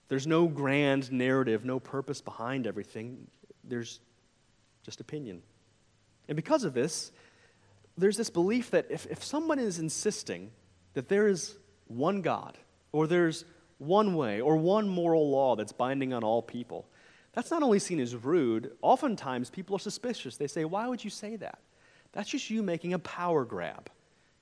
There's 0.08 0.26
no 0.26 0.46
grand 0.48 1.10
narrative, 1.10 1.64
no 1.64 1.80
purpose 1.80 2.20
behind 2.20 2.66
everything. 2.66 3.26
There's 3.64 4.00
just 4.84 5.00
opinion. 5.00 5.42
And 6.28 6.36
because 6.36 6.64
of 6.64 6.74
this, 6.74 7.10
there's 7.96 8.18
this 8.18 8.28
belief 8.28 8.70
that 8.72 8.86
if, 8.90 9.06
if 9.06 9.24
someone 9.24 9.58
is 9.58 9.78
insisting 9.78 10.50
that 10.92 11.08
there 11.08 11.26
is 11.26 11.56
one 11.86 12.20
God, 12.20 12.58
or 12.92 13.06
there's 13.06 13.46
one 13.78 14.14
way 14.14 14.40
or 14.40 14.56
one 14.56 14.88
moral 14.88 15.30
law 15.30 15.56
that's 15.56 15.72
binding 15.72 16.12
on 16.12 16.24
all 16.24 16.42
people, 16.42 16.86
that's 17.32 17.50
not 17.50 17.62
only 17.62 17.78
seen 17.78 18.00
as 18.00 18.14
rude, 18.14 18.72
oftentimes 18.80 19.50
people 19.50 19.76
are 19.76 19.80
suspicious. 19.80 20.36
They 20.36 20.46
say, 20.46 20.64
Why 20.64 20.86
would 20.86 21.02
you 21.02 21.10
say 21.10 21.36
that? 21.36 21.58
That's 22.12 22.30
just 22.30 22.48
you 22.48 22.62
making 22.62 22.94
a 22.94 22.98
power 22.98 23.44
grab. 23.44 23.90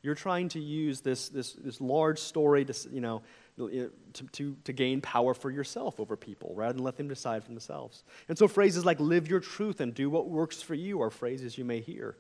You're 0.02 0.14
trying 0.14 0.48
to 0.50 0.60
use 0.60 1.00
this, 1.00 1.28
this, 1.28 1.52
this 1.52 1.80
large 1.80 2.18
story 2.18 2.64
to, 2.64 2.74
you 2.90 3.00
know, 3.00 3.22
to, 3.56 3.90
to, 4.32 4.56
to 4.64 4.72
gain 4.72 5.00
power 5.00 5.32
for 5.32 5.50
yourself 5.50 6.00
over 6.00 6.16
people 6.16 6.52
rather 6.56 6.72
than 6.72 6.82
let 6.82 6.96
them 6.96 7.08
decide 7.08 7.44
for 7.44 7.50
themselves. 7.50 8.02
And 8.28 8.36
so 8.36 8.48
phrases 8.48 8.84
like 8.84 8.98
live 8.98 9.28
your 9.28 9.40
truth 9.40 9.80
and 9.80 9.94
do 9.94 10.10
what 10.10 10.28
works 10.28 10.60
for 10.60 10.74
you 10.74 11.00
are 11.02 11.10
phrases 11.10 11.56
you 11.56 11.64
may 11.64 11.80
hear. 11.80 12.16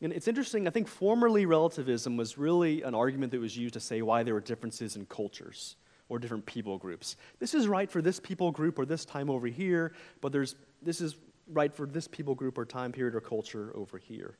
And 0.00 0.12
it's 0.12 0.28
interesting, 0.28 0.66
I 0.66 0.70
think 0.70 0.88
formerly 0.88 1.46
relativism 1.46 2.16
was 2.16 2.38
really 2.38 2.82
an 2.82 2.94
argument 2.94 3.32
that 3.32 3.40
was 3.40 3.56
used 3.56 3.74
to 3.74 3.80
say 3.80 4.02
why 4.02 4.22
there 4.22 4.34
were 4.34 4.40
differences 4.40 4.96
in 4.96 5.06
cultures 5.06 5.76
or 6.08 6.18
different 6.18 6.46
people 6.46 6.78
groups. 6.78 7.16
This 7.38 7.54
is 7.54 7.66
right 7.68 7.90
for 7.90 8.00
this 8.00 8.20
people 8.20 8.50
group 8.50 8.78
or 8.78 8.86
this 8.86 9.04
time 9.04 9.30
over 9.30 9.46
here, 9.46 9.92
but 10.20 10.32
there's, 10.32 10.54
this 10.82 11.00
is 11.00 11.16
right 11.48 11.72
for 11.74 11.86
this 11.86 12.08
people 12.08 12.34
group 12.34 12.58
or 12.58 12.64
time 12.64 12.92
period 12.92 13.14
or 13.14 13.20
culture 13.20 13.72
over 13.74 13.98
here. 13.98 14.36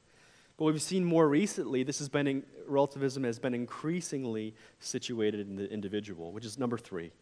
But 0.57 0.67
we've 0.67 0.81
seen 0.81 1.05
more 1.05 1.29
recently, 1.29 1.83
this 1.83 1.99
has 1.99 2.09
been 2.09 2.27
in, 2.27 2.43
relativism 2.67 3.25
has 3.25 3.39
been 3.39 3.53
increasingly 3.55 4.55
situated 4.81 5.41
in 5.41 5.57
the 5.57 5.71
individual, 5.71 6.33
which 6.33 6.45
is 6.45 6.59
number 6.59 6.79
three. 6.79 7.13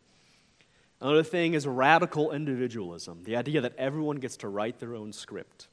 Another 1.00 1.24
thing 1.24 1.54
is 1.54 1.66
radical 1.66 2.30
individualism, 2.30 3.22
the 3.24 3.36
idea 3.36 3.60
that 3.60 3.74
everyone 3.76 4.16
gets 4.16 4.36
to 4.38 4.48
write 4.48 4.78
their 4.78 4.94
own 4.94 5.12
script 5.12 5.68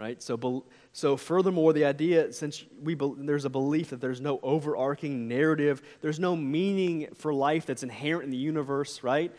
right? 0.00 0.22
So, 0.22 0.64
so 0.92 1.16
furthermore, 1.16 1.72
the 1.72 1.84
idea, 1.84 2.32
since 2.32 2.64
we 2.82 2.96
there's 3.18 3.44
a 3.44 3.50
belief 3.50 3.90
that 3.90 4.00
there's 4.00 4.20
no 4.20 4.40
overarching 4.42 5.28
narrative, 5.28 5.82
there's 6.00 6.18
no 6.18 6.34
meaning 6.34 7.08
for 7.14 7.32
life 7.32 7.64
that's 7.64 7.82
inherent 7.82 8.24
in 8.24 8.30
the 8.30 8.36
universe, 8.36 9.02
right? 9.04 9.32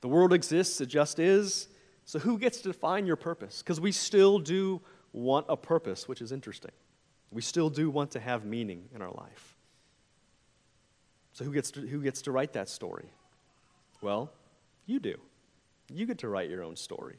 The 0.00 0.08
world 0.08 0.32
exists, 0.32 0.80
it 0.80 0.86
just 0.86 1.18
is. 1.18 1.68
So 2.06 2.18
who 2.18 2.38
gets 2.38 2.58
to 2.58 2.68
define 2.68 3.06
your 3.06 3.16
purpose? 3.16 3.62
Because 3.62 3.80
we 3.80 3.92
still 3.92 4.38
do 4.38 4.80
want 5.12 5.46
a 5.48 5.56
purpose, 5.56 6.08
which 6.08 6.20
is 6.20 6.32
interesting. 6.32 6.72
We 7.30 7.42
still 7.42 7.70
do 7.70 7.90
want 7.90 8.12
to 8.12 8.20
have 8.20 8.44
meaning 8.44 8.88
in 8.94 9.02
our 9.02 9.12
life. 9.12 9.56
So 11.32 11.44
who 11.44 11.52
gets 11.52 11.70
to, 11.72 11.80
who 11.80 12.00
gets 12.00 12.22
to 12.22 12.32
write 12.32 12.52
that 12.54 12.68
story? 12.68 13.10
Well, 14.00 14.32
you 14.86 15.00
do. 15.00 15.16
You 15.92 16.06
get 16.06 16.18
to 16.18 16.28
write 16.28 16.48
your 16.48 16.62
own 16.62 16.76
story. 16.76 17.16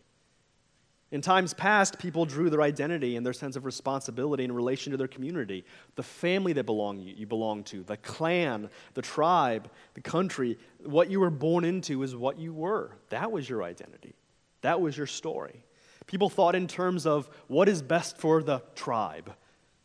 In 1.11 1.21
times 1.21 1.53
past, 1.53 1.99
people 1.99 2.25
drew 2.25 2.49
their 2.49 2.63
identity 2.63 3.15
and 3.15 3.25
their 3.25 3.33
sense 3.33 3.55
of 3.55 3.63
responsibility 3.63 4.43
in 4.43 4.51
relation 4.51 4.91
to 4.91 4.97
their 4.97 5.07
community, 5.07 5.63
the 5.95 6.03
family 6.03 6.51
that 6.53 6.65
belong, 6.65 6.99
you 6.99 7.27
belong 7.27 7.63
to, 7.65 7.83
the 7.83 7.97
clan, 7.97 8.69
the 8.95 9.01
tribe, 9.01 9.69
the 9.93 10.01
country. 10.01 10.57
What 10.83 11.11
you 11.11 11.19
were 11.19 11.29
born 11.29 11.63
into 11.63 12.01
is 12.01 12.15
what 12.15 12.39
you 12.39 12.53
were. 12.53 12.97
That 13.09 13.31
was 13.31 13.47
your 13.47 13.63
identity. 13.63 14.15
That 14.61 14.81
was 14.81 14.97
your 14.97 15.07
story. 15.07 15.63
People 16.07 16.29
thought 16.29 16.55
in 16.55 16.67
terms 16.67 17.05
of 17.05 17.29
what 17.47 17.69
is 17.69 17.81
best 17.81 18.17
for 18.17 18.41
the 18.41 18.61
tribe. 18.73 19.33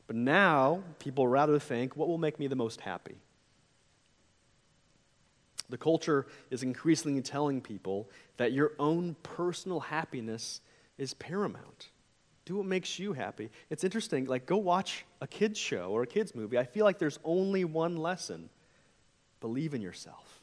But 0.07 0.17
now, 0.17 0.83
people 0.99 1.29
rather 1.29 1.59
think, 1.59 1.97
what 1.97 2.09
will 2.09 2.19
make 2.19 2.39
me 2.39 2.47
the 2.47 2.57
most 2.57 2.81
happy? 2.81 3.17
The 5.69 5.79
culture 5.79 6.27
is 6.51 6.63
increasingly 6.63 7.23
telling 7.23 7.61
people 7.61 8.11
that 8.39 8.53
your 8.53 8.73
own 8.79 9.17
personal 9.23 9.81
happiness 9.81 10.61
is 11.01 11.15
paramount. 11.15 11.89
Do 12.45 12.57
what 12.57 12.67
makes 12.67 12.99
you 12.99 13.15
happy. 13.15 13.51
It's 13.71 13.85
interesting, 13.85 14.27
like, 14.27 14.45
go 14.45 14.59
watch 14.59 15.05
a 15.21 15.27
kid's 15.27 15.59
show 15.59 15.91
or 15.91 16.03
a 16.03 16.07
kid's 16.07 16.35
movie. 16.35 16.59
I 16.59 16.65
feel 16.65 16.85
like 16.85 16.99
there's 16.99 17.19
only 17.25 17.65
one 17.65 17.97
lesson 17.97 18.51
believe 19.41 19.73
in 19.73 19.81
yourself. 19.81 20.43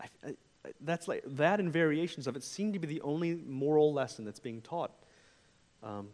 I, 0.00 0.04
I, 0.24 0.34
that's 0.80 1.08
like, 1.08 1.24
that 1.26 1.60
and 1.60 1.72
variations 1.72 2.26
of 2.26 2.36
it 2.36 2.44
seem 2.44 2.72
to 2.74 2.78
be 2.78 2.86
the 2.86 3.00
only 3.00 3.34
moral 3.34 3.92
lesson 3.92 4.24
that's 4.24 4.38
being 4.38 4.60
taught. 4.60 4.92
Um, 5.82 6.08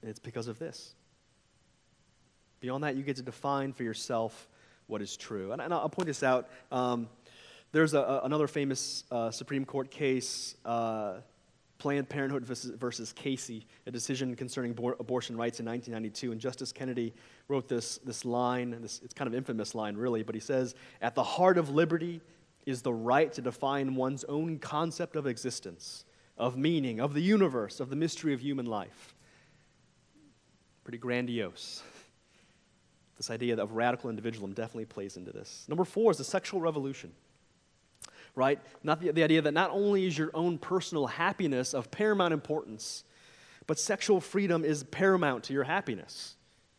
and 0.00 0.10
it's 0.10 0.20
because 0.20 0.46
of 0.46 0.58
this. 0.58 0.94
Beyond 2.60 2.84
that, 2.84 2.94
you 2.94 3.02
get 3.02 3.16
to 3.16 3.22
define 3.22 3.72
for 3.72 3.82
yourself 3.82 4.48
what 4.86 5.02
is 5.02 5.16
true. 5.16 5.52
And, 5.52 5.60
and 5.60 5.72
I'll 5.74 5.88
point 5.88 6.06
this 6.06 6.22
out. 6.22 6.48
Um, 6.70 7.08
there's 7.72 7.94
a, 7.94 8.20
another 8.22 8.46
famous 8.46 9.04
uh, 9.10 9.30
Supreme 9.30 9.64
Court 9.64 9.90
case. 9.90 10.54
Uh, 10.64 11.14
Planned 11.78 12.08
Parenthood 12.08 12.44
versus, 12.44 13.12
Casey, 13.12 13.66
a 13.86 13.90
decision 13.90 14.34
concerning 14.36 14.72
abortion 14.72 15.36
rights 15.36 15.60
in 15.60 15.66
1992. 15.66 16.32
And 16.32 16.40
Justice 16.40 16.72
Kennedy 16.72 17.12
wrote 17.48 17.68
this, 17.68 17.98
this 17.98 18.24
line, 18.24 18.76
this, 18.80 19.00
it's 19.04 19.12
kind 19.12 19.28
of 19.28 19.34
infamous 19.34 19.74
line, 19.74 19.96
really, 19.96 20.22
but 20.22 20.34
he 20.34 20.40
says, 20.40 20.74
At 21.02 21.14
the 21.14 21.22
heart 21.22 21.58
of 21.58 21.70
liberty 21.70 22.20
is 22.64 22.82
the 22.82 22.92
right 22.92 23.32
to 23.32 23.42
define 23.42 23.94
one's 23.94 24.24
own 24.24 24.58
concept 24.58 25.16
of 25.16 25.26
existence, 25.26 26.04
of 26.38 26.56
meaning, 26.56 27.00
of 27.00 27.12
the 27.12 27.22
universe, 27.22 27.80
of 27.80 27.90
the 27.90 27.96
mystery 27.96 28.32
of 28.32 28.40
human 28.40 28.66
life. 28.66 29.14
Pretty 30.84 30.98
grandiose. 30.98 31.82
This 33.16 33.30
idea 33.30 33.56
of 33.56 33.72
radical 33.72 34.10
individualism 34.10 34.54
definitely 34.54 34.86
plays 34.86 35.16
into 35.16 35.32
this. 35.32 35.66
Number 35.68 35.84
four 35.84 36.10
is 36.10 36.18
the 36.18 36.24
sexual 36.24 36.60
revolution 36.60 37.12
right? 38.34 38.60
Not 38.82 39.00
the, 39.00 39.10
the 39.12 39.22
idea 39.22 39.42
that 39.42 39.54
not 39.54 39.70
only 39.70 40.06
is 40.06 40.16
your 40.16 40.30
own 40.34 40.58
personal 40.58 41.06
happiness 41.06 41.74
of 41.74 41.90
paramount 41.90 42.34
importance, 42.34 43.04
but 43.66 43.78
sexual 43.78 44.20
freedom 44.20 44.64
is 44.64 44.84
paramount 44.84 45.44
to 45.44 45.52
your 45.52 45.64
happiness. 45.64 46.36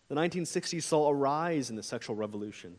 The 0.10 0.16
1960s 0.16 0.84
saw 0.84 1.08
a 1.08 1.14
rise 1.14 1.70
in 1.70 1.76
the 1.76 1.84
sexual 1.84 2.16
revolution, 2.16 2.78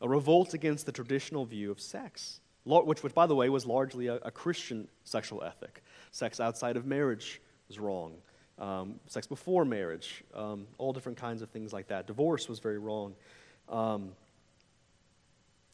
a 0.00 0.08
revolt 0.08 0.54
against 0.54 0.86
the 0.86 0.92
traditional 0.92 1.44
view 1.44 1.70
of 1.70 1.80
sex, 1.80 2.40
which, 2.64 3.02
which 3.02 3.14
by 3.14 3.26
the 3.26 3.34
way, 3.34 3.48
was 3.48 3.64
largely 3.64 4.08
a, 4.08 4.14
a 4.16 4.30
Christian 4.30 4.88
sexual 5.04 5.42
ethic. 5.44 5.82
Sex 6.10 6.40
outside 6.40 6.76
of 6.76 6.86
marriage 6.86 7.40
was 7.68 7.78
wrong. 7.78 8.14
Um, 8.58 9.00
sex 9.06 9.26
before 9.26 9.64
marriage, 9.64 10.24
um, 10.34 10.66
all 10.78 10.92
different 10.92 11.18
kinds 11.18 11.42
of 11.42 11.50
things 11.50 11.72
like 11.72 11.88
that. 11.88 12.06
Divorce 12.06 12.48
was 12.48 12.58
very 12.60 12.78
wrong. 12.78 13.14
Um, 13.68 14.12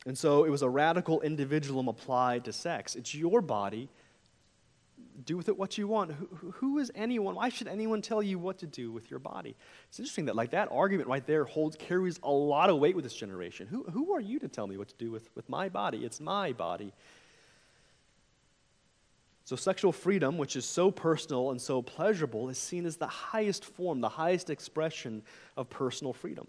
and 0.07 0.17
so 0.17 0.45
it 0.45 0.51
was 0.51 0.63
a 0.63 0.69
radical 0.69 1.21
individualism 1.21 1.89
applied 1.89 2.45
to 2.47 2.53
sex. 2.53 2.97
It's 2.97 3.15
your 3.15 3.41
body. 3.41 3.89
Do 5.27 5.37
with 5.37 5.51
it 5.51 5.59
what 5.59 5.77
you 5.77 5.87
want. 5.87 6.13
Who, 6.13 6.51
who 6.53 6.79
is 6.79 6.91
anyone? 6.95 7.35
Why 7.35 7.51
should 7.51 7.69
anyone 7.69 8.01
tell 8.01 8.23
you 8.23 8.39
what 8.39 8.59
to 8.59 8.67
do 8.67 8.91
with 8.91 9.11
your 9.11 9.21
body? 9.21 9.55
It's 9.89 9.99
interesting 9.99 10.25
that 10.27 10.37
like 10.37 10.53
that 10.53 10.69
argument 10.73 11.09
right 11.09 11.27
there 11.27 11.45
holds 11.45 11.77
carries 11.77 12.19
a 12.23 12.31
lot 12.31 12.71
of 12.71 12.79
weight 12.79 12.95
with 12.95 13.05
this 13.05 13.15
generation. 13.15 13.67
Who, 13.67 13.85
who 13.85 14.15
are 14.15 14.21
you 14.21 14.39
to 14.39 14.49
tell 14.49 14.67
me 14.67 14.79
what 14.79 14.89
to 14.89 14.95
do 14.97 15.11
with, 15.11 15.29
with 15.35 15.49
my 15.51 15.69
body? 15.69 16.05
It's 16.07 16.21
my 16.21 16.53
body. 16.53 16.95
So, 19.45 19.57
sexual 19.57 19.93
freedom, 19.93 20.39
which 20.39 20.55
is 20.55 20.65
so 20.65 20.91
personal 20.91 21.51
and 21.51 21.61
so 21.61 21.83
pleasurable, 21.83 22.49
is 22.49 22.57
seen 22.57 22.87
as 22.87 22.97
the 22.97 23.09
highest 23.09 23.65
form, 23.65 24.01
the 24.01 24.09
highest 24.09 24.49
expression 24.49 25.23
of 25.57 25.69
personal 25.69 26.13
freedom. 26.13 26.47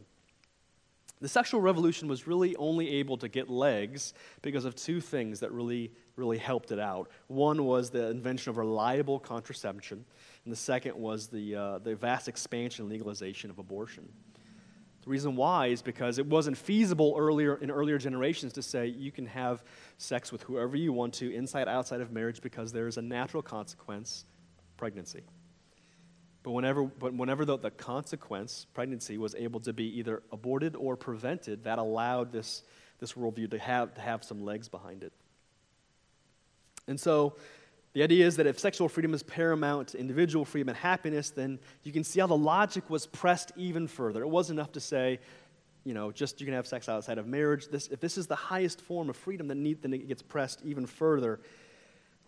The 1.22 1.30
sexual 1.30 1.62
revolution 1.62 2.08
was 2.08 2.26
really 2.26 2.56
only 2.56 2.90
able 2.96 3.16
to 3.18 3.28
get 3.28 3.48
legs 3.48 4.16
because 4.42 4.66
of 4.66 4.76
two 4.76 5.00
things 5.00 5.40
that 5.42 5.52
really, 5.52 5.92
really 6.16 6.40
helped 6.40 6.72
it 6.72 6.80
out. 6.80 7.10
One 7.28 7.66
was 7.66 7.92
the 7.92 8.08
invention 8.08 8.50
of 8.50 8.58
reliable 8.58 9.20
contraception, 9.20 10.04
and 10.44 10.52
the 10.52 10.58
second 10.58 10.96
was 10.96 11.28
the, 11.28 11.56
uh, 11.56 11.78
the 11.78 11.96
vast 11.96 12.28
expansion 12.28 12.84
and 12.84 12.92
legalization 12.92 13.52
of 13.52 13.60
abortion. 13.60 14.12
The 15.04 15.10
reason 15.10 15.36
why 15.36 15.68
is 15.68 15.84
because 15.84 16.18
it 16.18 16.26
wasn't 16.26 16.58
feasible 16.58 17.16
earlier 17.18 17.56
in 17.56 17.70
earlier 17.70 18.00
generations 18.00 18.54
to 18.54 18.64
say 18.64 18.88
you 18.88 19.12
can 19.12 19.26
have 19.28 19.64
sex 19.98 20.32
with 20.32 20.42
whoever 20.44 20.76
you 20.76 20.92
want 20.92 21.14
to, 21.16 21.32
inside, 21.34 21.68
outside 21.68 22.02
of 22.02 22.12
marriage, 22.12 22.42
because 22.42 22.72
there 22.72 22.88
is 22.88 22.98
a 22.98 23.02
natural 23.02 23.44
consequence 23.44 24.26
pregnancy. 24.78 25.22
But 26.44 26.52
whenever, 26.52 26.84
but 26.84 27.14
whenever 27.14 27.46
the, 27.46 27.58
the 27.58 27.72
consequence, 27.72 28.66
pregnancy, 28.74 29.18
was 29.18 29.36
able 29.36 29.60
to 29.62 29.74
be 29.74 30.00
either 30.00 30.24
aborted 30.32 30.76
or 30.76 30.96
prevented, 30.96 31.66
that 31.66 31.78
allowed 31.78 32.32
this, 32.32 32.64
this 33.00 33.14
worldview 33.14 33.52
to 33.52 33.60
have, 33.60 33.94
to 33.96 34.02
have 34.02 34.24
some 34.24 34.44
legs 34.44 34.68
behind 34.68 35.04
it. 35.04 35.14
And 36.88 37.00
so 37.00 37.36
the 37.94 38.02
idea 38.02 38.26
is 38.26 38.38
that 38.38 38.48
if 38.48 38.58
sexual 38.58 38.90
freedom 38.90 39.14
is 39.14 39.22
paramount 39.22 39.90
to 39.90 40.00
individual 40.00 40.46
freedom 40.46 40.70
and 40.70 40.78
happiness, 40.78 41.30
then 41.30 41.60
you 41.84 41.92
can 41.92 42.04
see 42.04 42.20
how 42.20 42.28
the 42.28 42.38
logic 42.38 42.90
was 42.90 43.06
pressed 43.06 43.52
even 43.56 43.88
further. 43.88 44.22
It 44.22 44.30
wasn't 44.30 44.60
enough 44.60 44.72
to 44.74 44.80
say, 44.80 45.20
you 45.84 45.94
know, 45.94 46.12
just 46.12 46.40
you 46.40 46.46
can 46.46 46.56
have 46.56 46.66
sex 46.66 46.90
outside 46.90 47.18
of 47.18 47.28
marriage. 47.28 47.68
This, 47.68 47.88
if 47.88 48.00
this 48.00 48.18
is 48.18 48.28
the 48.28 48.36
highest 48.36 48.82
form 48.82 49.10
of 49.10 49.18
freedom, 49.18 49.48
then, 49.48 49.62
need, 49.62 49.82
then 49.82 49.94
it 49.94 50.08
gets 50.08 50.22
pressed 50.22 50.62
even 50.64 50.86
further, 50.86 51.40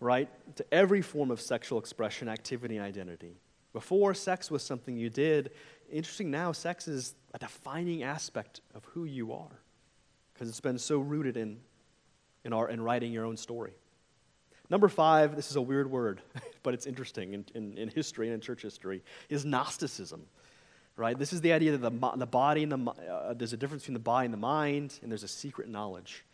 right, 0.00 0.28
to 0.56 0.64
every 0.72 1.02
form 1.02 1.30
of 1.30 1.40
sexual 1.40 1.78
expression, 1.78 2.28
activity, 2.28 2.76
and 2.76 2.84
identity. 2.84 3.36
Before, 3.74 4.14
sex 4.14 4.50
was 4.50 4.62
something 4.62 4.96
you 4.96 5.10
did. 5.10 5.50
Interesting 5.92 6.30
now, 6.30 6.52
sex 6.52 6.88
is 6.88 7.14
a 7.34 7.38
defining 7.38 8.04
aspect 8.04 8.60
of 8.74 8.84
who 8.86 9.04
you 9.04 9.34
are 9.34 9.60
because 10.32 10.48
it's 10.48 10.60
been 10.60 10.78
so 10.78 10.98
rooted 10.98 11.36
in, 11.36 11.58
in, 12.44 12.52
our, 12.52 12.70
in 12.70 12.80
writing 12.80 13.12
your 13.12 13.26
own 13.26 13.36
story. 13.36 13.74
Number 14.70 14.88
five, 14.88 15.36
this 15.36 15.50
is 15.50 15.56
a 15.56 15.60
weird 15.60 15.90
word, 15.90 16.22
but 16.62 16.72
it's 16.72 16.86
interesting 16.86 17.34
in, 17.34 17.44
in, 17.54 17.76
in 17.76 17.88
history 17.88 18.28
and 18.28 18.34
in 18.34 18.40
church 18.40 18.62
history, 18.62 19.02
is 19.28 19.44
Gnosticism. 19.44 20.24
Right? 20.96 21.18
This 21.18 21.32
is 21.32 21.40
the 21.40 21.52
idea 21.52 21.76
that 21.76 21.82
the, 21.82 22.12
the 22.16 22.26
body 22.26 22.62
and 22.62 22.70
the, 22.70 22.90
uh, 22.92 23.34
there's 23.34 23.52
a 23.52 23.56
difference 23.56 23.82
between 23.82 23.94
the 23.94 23.98
body 23.98 24.26
and 24.26 24.32
the 24.32 24.38
mind, 24.38 25.00
and 25.02 25.10
there's 25.10 25.24
a 25.24 25.28
secret 25.28 25.68
knowledge. 25.68 26.24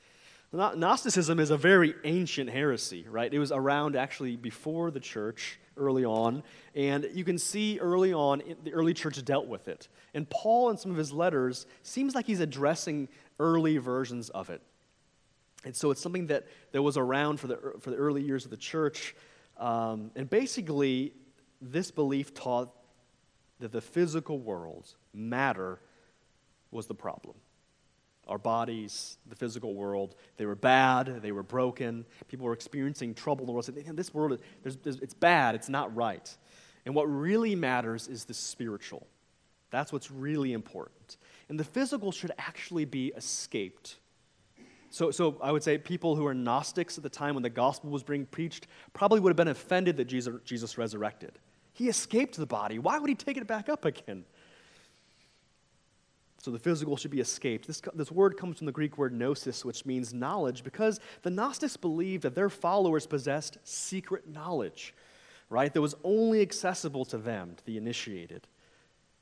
Gnosticism 0.53 1.39
is 1.39 1.51
a 1.51 1.57
very 1.57 1.95
ancient 2.03 2.51
heresy, 2.51 3.07
right? 3.09 3.33
It 3.33 3.39
was 3.39 3.53
around 3.53 3.95
actually 3.95 4.35
before 4.35 4.91
the 4.91 4.99
church 4.99 5.61
early 5.77 6.05
on. 6.05 6.43
And 6.75 7.09
you 7.15 7.25
can 7.25 7.39
see 7.39 7.79
early 7.79 8.13
on, 8.13 8.43
the 8.65 8.73
early 8.73 8.93
church 8.93 9.25
dealt 9.25 9.47
with 9.47 9.69
it. 9.69 9.89
And 10.13 10.29
Paul, 10.29 10.71
in 10.71 10.77
some 10.77 10.91
of 10.91 10.97
his 10.97 11.13
letters, 11.13 11.67
seems 11.85 12.17
like 12.17 12.27
he's 12.27 12.41
addressing 12.41 13.09
early 13.39 13.79
versions 13.79 14.29
of 14.31 14.51
it. 14.51 14.61
And 15.65 15.77
so 15.77 15.93
it's 15.93 16.01
something 16.01 16.27
that, 16.29 16.47
that 16.73 16.83
was 16.83 16.97
around 16.97 17.39
for 17.39 17.47
the, 17.47 17.75
for 17.81 17.91
the 17.91 17.97
early 17.97 18.23
years 18.23 18.45
of 18.45 18.51
the 18.51 18.57
church. 18.57 19.15
Um, 19.57 20.11
and 20.17 20.29
basically, 20.29 21.13
this 21.61 21.93
belief 21.93 22.35
taught 22.35 22.71
that 23.61 23.71
the 23.71 23.81
physical 23.81 24.41
world, 24.41 24.95
matter, 25.13 25.79
was 26.73 26.87
the 26.87 26.95
problem 26.95 27.37
our 28.31 28.39
bodies, 28.39 29.19
the 29.27 29.37
physical 29.37 29.75
world. 29.75 30.15
They 30.37 30.47
were 30.47 30.55
bad, 30.55 31.21
they 31.21 31.33
were 31.33 31.43
broken. 31.43 32.07
People 32.29 32.47
were 32.47 32.53
experiencing 32.53 33.13
trouble 33.13 33.43
in 33.43 33.47
the 33.47 33.53
world. 33.53 33.65
Said, 33.65 33.75
this 33.97 34.15
world, 34.15 34.41
there's, 34.63 34.77
there's, 34.77 35.01
it's 35.01 35.15
bad, 35.15 35.55
it's 35.55 35.69
not 35.69 35.95
right. 35.95 36.35
And 36.87 36.95
what 36.95 37.05
really 37.05 37.55
matters 37.55 38.09
is 38.09 38.25
the 38.25 38.35
spiritual. 38.35 39.07
That's 39.71 39.93
what's 39.93 40.11
really 40.11 40.53
important. 40.53 41.17
And 41.49 41.59
the 41.59 41.65
physical 41.65 42.13
should 42.13 42.33
actually 42.39 42.85
be 42.85 43.13
escaped. 43.17 43.97
So, 44.91 45.11
so 45.11 45.37
I 45.43 45.53
would 45.53 45.63
say 45.63 45.79
people 45.79 46.17
who 46.17 46.27
are 46.27 46.35
Gnostics 46.35 46.97
at 46.97 47.03
the 47.03 47.11
time 47.11 47.35
when 47.35 47.43
the 47.43 47.51
gospel 47.51 47.91
was 47.91 48.03
being 48.03 48.27
preached 48.27 48.67
probably 48.93 49.21
would 49.21 49.31
have 49.31 49.37
been 49.37 49.49
offended 49.49 49.97
that 49.99 50.07
Jesus, 50.07 50.35
Jesus 50.45 50.79
resurrected. 50.79 51.39
He 51.73 51.89
escaped 51.89 52.37
the 52.37 52.47
body. 52.47 52.79
Why 52.79 52.99
would 52.99 53.09
he 53.09 53.15
take 53.15 53.37
it 53.37 53.47
back 53.47 53.69
up 53.69 53.85
again? 53.85 54.25
So 56.41 56.51
the 56.51 56.59
physical 56.59 56.97
should 56.97 57.11
be 57.11 57.21
escaped. 57.21 57.67
This, 57.67 57.83
this 57.95 58.11
word 58.11 58.39
comes 58.39 58.57
from 58.57 58.67
the 58.67 58.73
Greek 58.73 58.97
word 58.97 59.13
gnosis, 59.13 59.63
which 59.63 59.85
means 59.85 60.15
knowledge, 60.15 60.65
because 60.65 60.99
the 61.21 61.29
Gnostics 61.29 61.77
believed 61.77 62.23
that 62.23 62.35
their 62.35 62.49
followers 62.49 63.07
possessed 63.07 63.59
secret 63.63 64.27
knowledge, 64.27 64.95
right? 65.51 65.73
That 65.73 65.83
was 65.83 65.95
only 66.03 66.41
accessible 66.41 67.05
to 67.07 67.19
them, 67.19 67.57
to 67.57 67.67
the 67.67 67.77
initiated. 67.77 68.47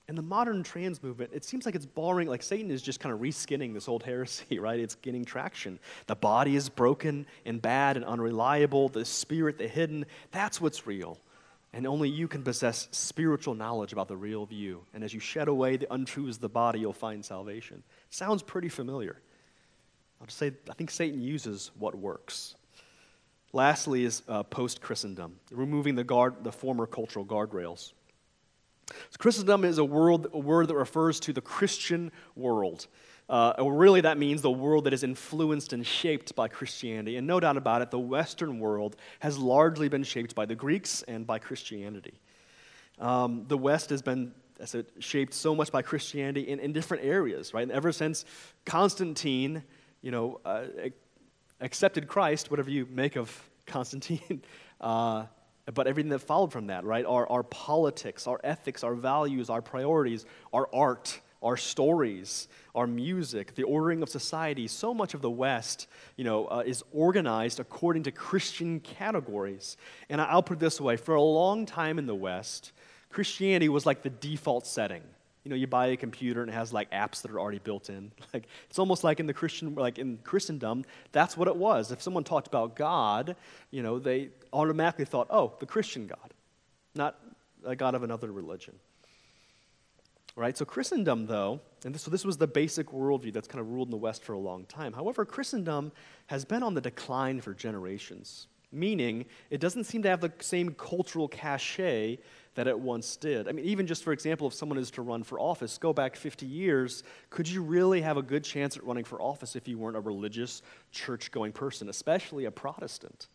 And 0.06 0.16
the 0.16 0.22
modern 0.22 0.62
trans 0.62 1.02
movement, 1.02 1.32
it 1.34 1.44
seems 1.44 1.66
like 1.66 1.74
it's 1.74 1.84
borrowing, 1.84 2.28
like 2.28 2.42
Satan 2.42 2.70
is 2.70 2.82
just 2.82 3.00
kind 3.00 3.12
of 3.12 3.20
reskinning 3.20 3.74
this 3.74 3.88
old 3.88 4.02
heresy, 4.04 4.60
right? 4.60 4.78
It's 4.78 4.94
gaining 4.94 5.24
traction. 5.24 5.80
The 6.06 6.16
body 6.16 6.54
is 6.54 6.68
broken 6.68 7.26
and 7.44 7.60
bad 7.60 7.96
and 7.96 8.04
unreliable. 8.04 8.88
The 8.88 9.04
spirit, 9.04 9.58
the 9.58 9.66
hidden, 9.66 10.06
that's 10.30 10.60
what's 10.60 10.86
real. 10.86 11.18
And 11.72 11.86
only 11.86 12.08
you 12.08 12.28
can 12.28 12.42
possess 12.42 12.88
spiritual 12.92 13.54
knowledge 13.54 13.92
about 13.92 14.08
the 14.08 14.16
real 14.16 14.46
view. 14.46 14.84
And 14.94 15.04
as 15.04 15.12
you 15.12 15.20
shed 15.20 15.48
away 15.48 15.76
the 15.76 15.92
untruths 15.92 16.36
of 16.36 16.40
the 16.40 16.48
body, 16.48 16.80
you'll 16.80 16.92
find 16.92 17.24
salvation. 17.24 17.82
Sounds 18.10 18.42
pretty 18.42 18.68
familiar. 18.68 19.20
I'll 20.20 20.26
just 20.26 20.38
say, 20.38 20.52
I 20.68 20.74
think 20.74 20.90
Satan 20.90 21.20
uses 21.20 21.70
what 21.78 21.94
works. 21.94 22.54
Lastly, 23.52 24.04
is 24.04 24.22
uh, 24.28 24.42
post 24.42 24.80
Christendom, 24.80 25.36
removing 25.50 25.94
the, 25.94 26.04
guard, 26.04 26.42
the 26.42 26.52
former 26.52 26.86
cultural 26.86 27.24
guardrails. 27.24 27.92
So 28.88 29.16
Christendom 29.18 29.64
is 29.64 29.78
a, 29.78 29.84
world, 29.84 30.28
a 30.32 30.38
word 30.38 30.68
that 30.68 30.74
refers 30.74 31.20
to 31.20 31.32
the 31.32 31.40
Christian 31.40 32.10
world. 32.34 32.86
Uh, 33.28 33.52
really, 33.58 34.00
that 34.00 34.16
means 34.16 34.40
the 34.40 34.50
world 34.50 34.84
that 34.84 34.94
is 34.94 35.04
influenced 35.04 35.74
and 35.74 35.86
shaped 35.86 36.34
by 36.34 36.48
Christianity. 36.48 37.16
And 37.16 37.26
no 37.26 37.40
doubt 37.40 37.58
about 37.58 37.82
it, 37.82 37.90
the 37.90 37.98
Western 37.98 38.58
world 38.58 38.96
has 39.20 39.36
largely 39.36 39.88
been 39.88 40.02
shaped 40.02 40.34
by 40.34 40.46
the 40.46 40.54
Greeks 40.54 41.02
and 41.02 41.26
by 41.26 41.38
Christianity. 41.38 42.14
Um, 42.98 43.44
the 43.46 43.58
West 43.58 43.90
has 43.90 44.00
been 44.00 44.32
as 44.60 44.74
it, 44.74 44.90
shaped 44.98 45.34
so 45.34 45.54
much 45.54 45.70
by 45.70 45.82
Christianity 45.82 46.48
in, 46.48 46.58
in 46.58 46.72
different 46.72 47.04
areas, 47.04 47.54
right? 47.54 47.62
And 47.62 47.72
ever 47.72 47.92
since 47.92 48.24
Constantine, 48.64 49.62
you 50.02 50.10
know, 50.10 50.40
uh, 50.44 50.64
accepted 51.60 52.08
Christ, 52.08 52.50
whatever 52.50 52.70
you 52.70 52.86
make 52.90 53.16
of 53.16 53.50
Constantine, 53.66 54.42
uh, 54.80 55.26
but 55.74 55.86
everything 55.86 56.10
that 56.10 56.20
followed 56.20 56.50
from 56.50 56.68
that, 56.68 56.84
right? 56.84 57.04
Our, 57.04 57.28
our 57.28 57.42
politics, 57.42 58.26
our 58.26 58.40
ethics, 58.42 58.82
our 58.82 58.94
values, 58.94 59.50
our 59.50 59.60
priorities, 59.60 60.24
our 60.52 60.68
art, 60.72 61.20
our 61.42 61.56
stories, 61.56 62.48
our 62.74 62.86
music, 62.86 63.54
the 63.54 63.62
ordering 63.62 64.02
of 64.02 64.08
society. 64.08 64.66
So 64.68 64.92
much 64.92 65.14
of 65.14 65.22
the 65.22 65.30
West, 65.30 65.86
you 66.16 66.24
know, 66.24 66.46
uh, 66.46 66.62
is 66.66 66.82
organized 66.92 67.60
according 67.60 68.04
to 68.04 68.12
Christian 68.12 68.80
categories. 68.80 69.76
And 70.08 70.20
I'll 70.20 70.42
put 70.42 70.58
it 70.58 70.60
this 70.60 70.80
way: 70.80 70.96
for 70.96 71.14
a 71.14 71.22
long 71.22 71.66
time 71.66 71.98
in 71.98 72.06
the 72.06 72.14
West, 72.14 72.72
Christianity 73.10 73.68
was 73.68 73.86
like 73.86 74.02
the 74.02 74.10
default 74.10 74.66
setting 74.66 75.02
you 75.48 75.54
know, 75.54 75.56
you 75.56 75.66
buy 75.66 75.86
a 75.86 75.96
computer 75.96 76.42
and 76.42 76.50
it 76.50 76.52
has 76.52 76.74
like 76.74 76.90
apps 76.90 77.22
that 77.22 77.30
are 77.30 77.40
already 77.40 77.58
built 77.58 77.88
in. 77.88 78.12
Like 78.34 78.46
it's 78.68 78.78
almost 78.78 79.02
like 79.02 79.18
in 79.18 79.26
the 79.26 79.32
Christian, 79.32 79.74
like 79.74 79.98
in 79.98 80.18
Christendom, 80.22 80.84
that's 81.12 81.38
what 81.38 81.48
it 81.48 81.56
was. 81.56 81.90
If 81.90 82.02
someone 82.02 82.22
talked 82.22 82.46
about 82.46 82.76
God, 82.76 83.34
you 83.70 83.82
know, 83.82 83.98
they 83.98 84.28
automatically 84.52 85.06
thought, 85.06 85.26
oh, 85.30 85.54
the 85.58 85.64
Christian 85.64 86.06
God, 86.06 86.34
not 86.94 87.18
a 87.64 87.74
God 87.74 87.94
of 87.94 88.02
another 88.02 88.30
religion. 88.30 88.74
Right? 90.38 90.56
So 90.56 90.64
Christendom, 90.64 91.26
though, 91.26 91.60
and 91.84 91.92
this, 91.92 92.02
so 92.02 92.12
this 92.12 92.24
was 92.24 92.36
the 92.36 92.46
basic 92.46 92.90
worldview 92.90 93.32
that's 93.32 93.48
kind 93.48 93.60
of 93.60 93.70
ruled 93.70 93.88
in 93.88 93.90
the 93.90 93.96
West 93.96 94.22
for 94.22 94.34
a 94.34 94.38
long 94.38 94.66
time. 94.66 94.92
However, 94.92 95.24
Christendom 95.24 95.90
has 96.28 96.44
been 96.44 96.62
on 96.62 96.74
the 96.74 96.80
decline 96.80 97.40
for 97.40 97.52
generations, 97.52 98.46
meaning 98.70 99.26
it 99.50 99.60
doesn't 99.60 99.82
seem 99.82 100.00
to 100.02 100.08
have 100.08 100.20
the 100.20 100.32
same 100.38 100.74
cultural 100.74 101.26
cachet 101.26 102.20
that 102.54 102.68
it 102.68 102.78
once 102.78 103.16
did. 103.16 103.48
I 103.48 103.52
mean, 103.52 103.64
even 103.64 103.88
just 103.88 104.04
for 104.04 104.12
example, 104.12 104.46
if 104.46 104.54
someone 104.54 104.78
is 104.78 104.92
to 104.92 105.02
run 105.02 105.24
for 105.24 105.40
office, 105.40 105.76
go 105.76 105.92
back 105.92 106.14
50 106.14 106.46
years, 106.46 107.02
could 107.30 107.48
you 107.48 107.60
really 107.60 108.00
have 108.00 108.16
a 108.16 108.22
good 108.22 108.44
chance 108.44 108.76
at 108.76 108.84
running 108.84 109.02
for 109.02 109.20
office 109.20 109.56
if 109.56 109.66
you 109.66 109.76
weren't 109.76 109.96
a 109.96 110.00
religious, 110.00 110.62
church 110.92 111.32
going 111.32 111.50
person, 111.50 111.88
especially 111.88 112.44
a 112.44 112.52
Protestant? 112.52 113.26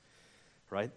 Right? 0.70 0.92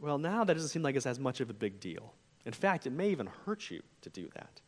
Well, 0.00 0.16
now 0.16 0.44
that 0.44 0.54
doesn't 0.54 0.70
seem 0.70 0.82
like 0.82 0.96
it's 0.96 1.04
as 1.04 1.20
much 1.20 1.40
of 1.40 1.50
a 1.50 1.54
big 1.54 1.78
deal. 1.78 2.14
In 2.46 2.54
fact, 2.54 2.86
it 2.86 2.90
may 2.90 3.10
even 3.10 3.28
hurt 3.44 3.70
you 3.70 3.82
to 4.00 4.08
do 4.08 4.30
that, 4.34 4.62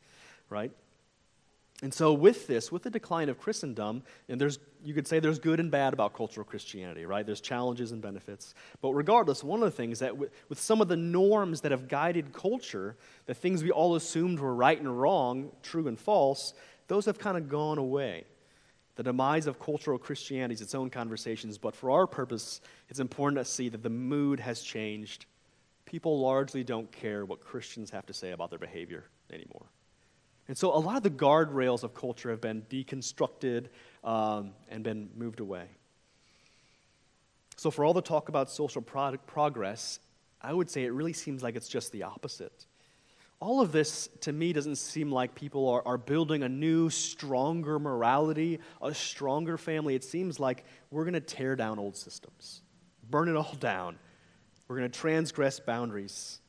right? 0.50 0.72
And 1.82 1.94
so, 1.94 2.12
with 2.12 2.46
this, 2.46 2.70
with 2.70 2.82
the 2.82 2.90
decline 2.90 3.30
of 3.30 3.38
Christendom, 3.38 4.02
and 4.28 4.38
there's, 4.38 4.58
you 4.84 4.92
could 4.92 5.08
say 5.08 5.18
there's 5.18 5.38
good 5.38 5.60
and 5.60 5.70
bad 5.70 5.94
about 5.94 6.12
cultural 6.12 6.44
Christianity, 6.44 7.06
right? 7.06 7.24
There's 7.24 7.40
challenges 7.40 7.92
and 7.92 8.02
benefits. 8.02 8.54
But 8.82 8.92
regardless, 8.92 9.42
one 9.42 9.62
of 9.62 9.64
the 9.64 9.76
things 9.76 10.00
that 10.00 10.14
with, 10.14 10.30
with 10.50 10.60
some 10.60 10.82
of 10.82 10.88
the 10.88 10.96
norms 10.96 11.62
that 11.62 11.70
have 11.70 11.88
guided 11.88 12.34
culture, 12.34 12.96
the 13.24 13.32
things 13.32 13.62
we 13.62 13.70
all 13.70 13.96
assumed 13.96 14.40
were 14.40 14.54
right 14.54 14.78
and 14.78 15.00
wrong, 15.00 15.52
true 15.62 15.88
and 15.88 15.98
false, 15.98 16.52
those 16.88 17.06
have 17.06 17.18
kind 17.18 17.38
of 17.38 17.48
gone 17.48 17.78
away. 17.78 18.24
The 18.96 19.04
demise 19.04 19.46
of 19.46 19.58
cultural 19.58 19.96
Christianity 19.96 20.52
is 20.52 20.60
its 20.60 20.74
own 20.74 20.90
conversations, 20.90 21.56
but 21.56 21.74
for 21.74 21.90
our 21.90 22.06
purpose, 22.06 22.60
it's 22.90 23.00
important 23.00 23.38
to 23.38 23.50
see 23.50 23.70
that 23.70 23.82
the 23.82 23.88
mood 23.88 24.38
has 24.40 24.60
changed. 24.60 25.24
People 25.86 26.20
largely 26.20 26.62
don't 26.62 26.92
care 26.92 27.24
what 27.24 27.40
Christians 27.40 27.90
have 27.90 28.04
to 28.06 28.12
say 28.12 28.32
about 28.32 28.50
their 28.50 28.58
behavior 28.58 29.04
anymore. 29.32 29.64
And 30.50 30.58
so 30.58 30.76
a 30.76 30.80
lot 30.80 30.96
of 30.96 31.04
the 31.04 31.10
guardrails 31.10 31.84
of 31.84 31.94
culture 31.94 32.28
have 32.30 32.40
been 32.40 32.62
deconstructed 32.62 33.68
um, 34.02 34.50
and 34.68 34.82
been 34.82 35.08
moved 35.16 35.38
away. 35.38 35.66
So, 37.56 37.70
for 37.70 37.84
all 37.84 37.94
the 37.94 38.02
talk 38.02 38.28
about 38.28 38.50
social 38.50 38.82
progress, 38.82 40.00
I 40.42 40.52
would 40.52 40.68
say 40.68 40.82
it 40.82 40.88
really 40.88 41.12
seems 41.12 41.44
like 41.44 41.54
it's 41.54 41.68
just 41.68 41.92
the 41.92 42.02
opposite. 42.02 42.66
All 43.38 43.60
of 43.60 43.70
this, 43.70 44.08
to 44.22 44.32
me, 44.32 44.52
doesn't 44.52 44.74
seem 44.74 45.12
like 45.12 45.36
people 45.36 45.68
are, 45.68 45.86
are 45.86 45.98
building 45.98 46.42
a 46.42 46.48
new, 46.48 46.90
stronger 46.90 47.78
morality, 47.78 48.58
a 48.82 48.92
stronger 48.92 49.56
family. 49.56 49.94
It 49.94 50.02
seems 50.02 50.40
like 50.40 50.64
we're 50.90 51.04
going 51.04 51.14
to 51.14 51.20
tear 51.20 51.54
down 51.54 51.78
old 51.78 51.96
systems, 51.96 52.62
burn 53.08 53.28
it 53.28 53.36
all 53.36 53.54
down. 53.60 54.00
We're 54.66 54.78
going 54.78 54.90
to 54.90 54.98
transgress 54.98 55.60
boundaries. 55.60 56.40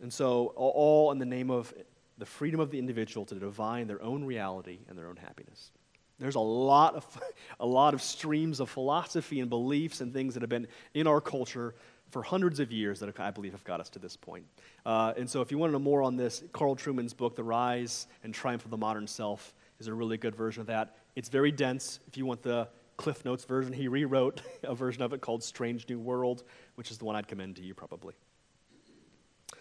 And 0.00 0.12
so, 0.12 0.52
all 0.56 1.10
in 1.12 1.18
the 1.18 1.26
name 1.26 1.50
of 1.50 1.72
the 2.18 2.26
freedom 2.26 2.60
of 2.60 2.70
the 2.70 2.78
individual 2.78 3.24
to 3.26 3.34
divine 3.34 3.86
their 3.86 4.02
own 4.02 4.24
reality 4.24 4.78
and 4.88 4.98
their 4.98 5.08
own 5.08 5.16
happiness. 5.16 5.70
There's 6.18 6.34
a 6.34 6.40
lot 6.40 6.94
of, 6.94 7.22
a 7.60 7.66
lot 7.66 7.94
of 7.94 8.02
streams 8.02 8.60
of 8.60 8.68
philosophy 8.68 9.40
and 9.40 9.48
beliefs 9.48 10.00
and 10.00 10.12
things 10.12 10.34
that 10.34 10.42
have 10.42 10.50
been 10.50 10.66
in 10.94 11.06
our 11.06 11.20
culture 11.20 11.74
for 12.10 12.22
hundreds 12.22 12.58
of 12.58 12.72
years 12.72 13.00
that 13.00 13.20
I 13.20 13.30
believe 13.30 13.52
have 13.52 13.64
got 13.64 13.80
us 13.80 13.90
to 13.90 13.98
this 13.98 14.16
point. 14.16 14.44
Uh, 14.86 15.12
and 15.16 15.28
so, 15.28 15.40
if 15.40 15.50
you 15.50 15.58
want 15.58 15.70
to 15.70 15.72
know 15.72 15.78
more 15.84 16.02
on 16.02 16.16
this, 16.16 16.42
Carl 16.52 16.74
Trueman's 16.74 17.14
book, 17.14 17.36
The 17.36 17.44
Rise 17.44 18.06
and 18.24 18.34
Triumph 18.34 18.64
of 18.64 18.70
the 18.70 18.76
Modern 18.76 19.06
Self, 19.06 19.54
is 19.78 19.86
a 19.86 19.94
really 19.94 20.16
good 20.16 20.34
version 20.34 20.60
of 20.60 20.66
that. 20.68 20.96
It's 21.14 21.28
very 21.28 21.52
dense. 21.52 22.00
If 22.08 22.16
you 22.16 22.26
want 22.26 22.42
the 22.42 22.68
Cliff 22.96 23.24
Notes 23.24 23.44
version, 23.44 23.72
he 23.72 23.88
rewrote 23.88 24.42
a 24.64 24.74
version 24.74 25.02
of 25.02 25.12
it 25.12 25.20
called 25.20 25.42
Strange 25.42 25.88
New 25.88 26.00
World, 26.00 26.44
which 26.74 26.90
is 26.90 26.98
the 26.98 27.04
one 27.04 27.14
I'd 27.14 27.28
commend 27.28 27.56
to 27.56 27.62
you 27.62 27.74
probably. 27.74 28.14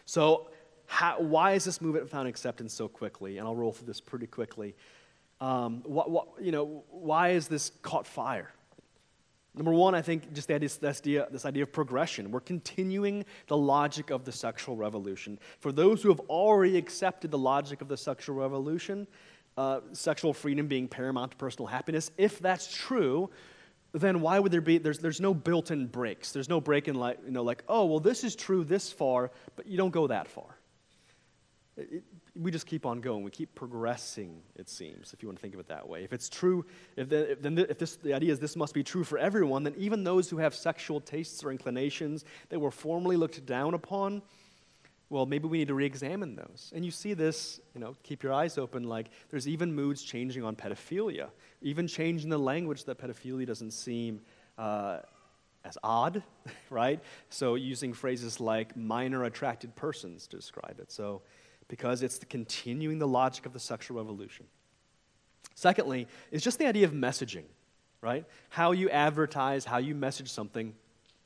So, 0.08 0.48
how, 0.86 1.20
why 1.20 1.52
is 1.52 1.66
this 1.66 1.82
movement 1.82 2.10
found 2.10 2.30
acceptance 2.30 2.74
so 2.74 2.88
quickly? 2.88 3.38
And 3.38 3.48
I'll 3.48 3.56
roll 3.56 3.74
through 3.74 3.88
this 3.88 4.00
pretty 4.00 4.26
quickly. 4.26 4.74
Um, 5.42 5.84
what, 5.86 6.10
what, 6.10 6.28
you 6.40 6.54
know, 6.54 6.86
why 6.90 7.32
is 7.32 7.50
this 7.50 7.74
caught 7.82 8.08
fire? 8.08 8.50
Number 9.54 9.74
one, 9.74 9.94
I 9.96 10.02
think 10.02 10.34
just 10.34 10.48
that 10.48 10.64
is 10.64 10.78
this 10.78 11.00
idea, 11.02 11.28
this 11.30 11.46
idea 11.46 11.64
of 11.64 11.74
progression. 11.74 12.32
We're 12.32 12.40
continuing 12.40 13.26
the 13.48 13.58
logic 13.58 14.10
of 14.10 14.24
the 14.24 14.32
sexual 14.32 14.78
revolution. 14.78 15.40
For 15.60 15.74
those 15.74 16.02
who 16.02 16.10
have 16.10 16.22
already 16.30 16.78
accepted 16.78 17.30
the 17.30 17.38
logic 17.38 17.82
of 17.82 17.90
the 17.90 17.98
sexual 17.98 18.38
revolution, 18.38 19.08
uh, 19.58 19.82
sexual 19.92 20.34
freedom 20.34 20.68
being 20.68 20.88
paramount 20.88 21.32
to 21.32 21.38
personal 21.38 21.68
happiness, 21.68 22.12
if 22.18 22.40
that's 22.40 22.74
true, 22.74 23.30
then 23.94 24.22
why 24.22 24.38
would 24.40 24.52
there 24.52 24.62
be 24.62 24.78
there's, 24.78 25.00
there's 25.00 25.22
no 25.22 25.34
built-in 25.34 25.88
breaks 25.88 26.32
there's 26.32 26.50
no 26.50 26.62
break 26.62 26.88
in 26.88 26.96
like 26.96 27.18
you 27.26 27.32
know 27.32 27.44
like 27.44 27.64
oh 27.68 27.86
well 27.86 28.00
this 28.00 28.24
is 28.24 28.36
true 28.36 28.64
this 28.64 28.92
far 28.92 29.32
but 29.56 29.68
you 29.68 29.78
don't 29.78 29.92
go 29.92 30.08
that 30.08 30.28
far 30.28 30.58
it, 31.78 32.04
we 32.40 32.52
just 32.52 32.66
keep 32.66 32.86
on 32.86 33.02
going. 33.02 33.24
We 33.24 33.32
keep 33.32 33.54
progressing, 33.56 34.42
it 34.56 34.70
seems, 34.70 35.14
if 35.14 35.22
you 35.22 35.28
want 35.28 35.38
to 35.38 35.42
think 35.42 35.54
of 35.54 35.60
it 35.60 35.68
that 35.68 35.88
way. 35.88 36.04
If 36.04 36.14
it's 36.14 36.30
true, 36.30 36.66
if, 36.96 37.10
the, 37.10 37.32
if, 37.32 37.42
then 37.42 37.58
if 37.58 37.78
this, 37.78 37.96
the 37.96 38.14
idea 38.14 38.32
is 38.32 38.40
this 38.40 38.56
must 38.56 38.74
be 38.74 38.84
true 38.84 39.04
for 39.04 39.18
everyone, 39.18 39.64
then 39.64 39.74
even 39.78 40.04
those 40.04 40.30
who 40.30 40.38
have 40.38 40.54
sexual 40.54 41.02
tastes 41.02 41.44
or 41.44 41.52
inclinations 41.52 42.26
that 42.50 42.60
were 42.60 42.72
formerly 42.72 43.18
looked 43.18 43.46
down 43.46 43.74
upon, 43.74 44.22
well, 45.10 45.26
maybe 45.26 45.48
we 45.48 45.58
need 45.60 45.70
to 45.70 45.74
re 45.74 45.86
examine 45.86 46.36
those. 46.36 46.72
And 46.76 46.84
you 46.84 46.92
see 46.92 47.14
this, 47.14 47.60
you 47.74 47.80
know, 47.80 47.96
keep 48.04 48.24
your 48.24 48.34
eyes 48.34 48.58
open, 48.58 48.84
like 48.84 49.08
there's 49.30 49.48
even 49.48 49.74
moods 49.74 50.04
changing 50.04 50.44
on 50.44 50.56
pedophilia, 50.56 51.30
even 51.62 51.88
changing 51.88 52.30
the 52.30 52.38
language 52.38 52.84
that 52.86 52.98
pedophilia 52.98 53.46
doesn't 53.46 53.72
seem. 53.72 54.22
Uh, 54.58 55.00
as 55.66 55.78
odd, 55.84 56.24
right? 56.70 57.02
So, 57.30 57.56
using 57.56 57.94
phrases 57.94 58.40
like 58.40 58.76
minor 58.78 59.26
attracted 59.26 59.76
persons 59.76 60.26
to 60.28 60.38
describe 60.38 60.80
it. 60.80 60.92
So, 60.92 61.22
because 61.68 62.02
it's 62.02 62.18
the 62.18 62.26
continuing 62.26 63.00
the 63.00 63.08
logic 63.08 63.46
of 63.46 63.54
the 63.54 63.60
sexual 63.60 63.98
revolution. 63.98 64.46
Secondly, 65.56 66.08
is 66.32 66.42
just 66.42 66.60
the 66.60 66.68
idea 66.68 66.86
of 66.86 66.94
messaging, 66.94 67.44
right? 68.02 68.26
How 68.50 68.72
you 68.72 68.90
advertise, 68.90 69.66
how 69.66 69.78
you 69.78 69.96
message 69.96 70.30
something 70.30 70.74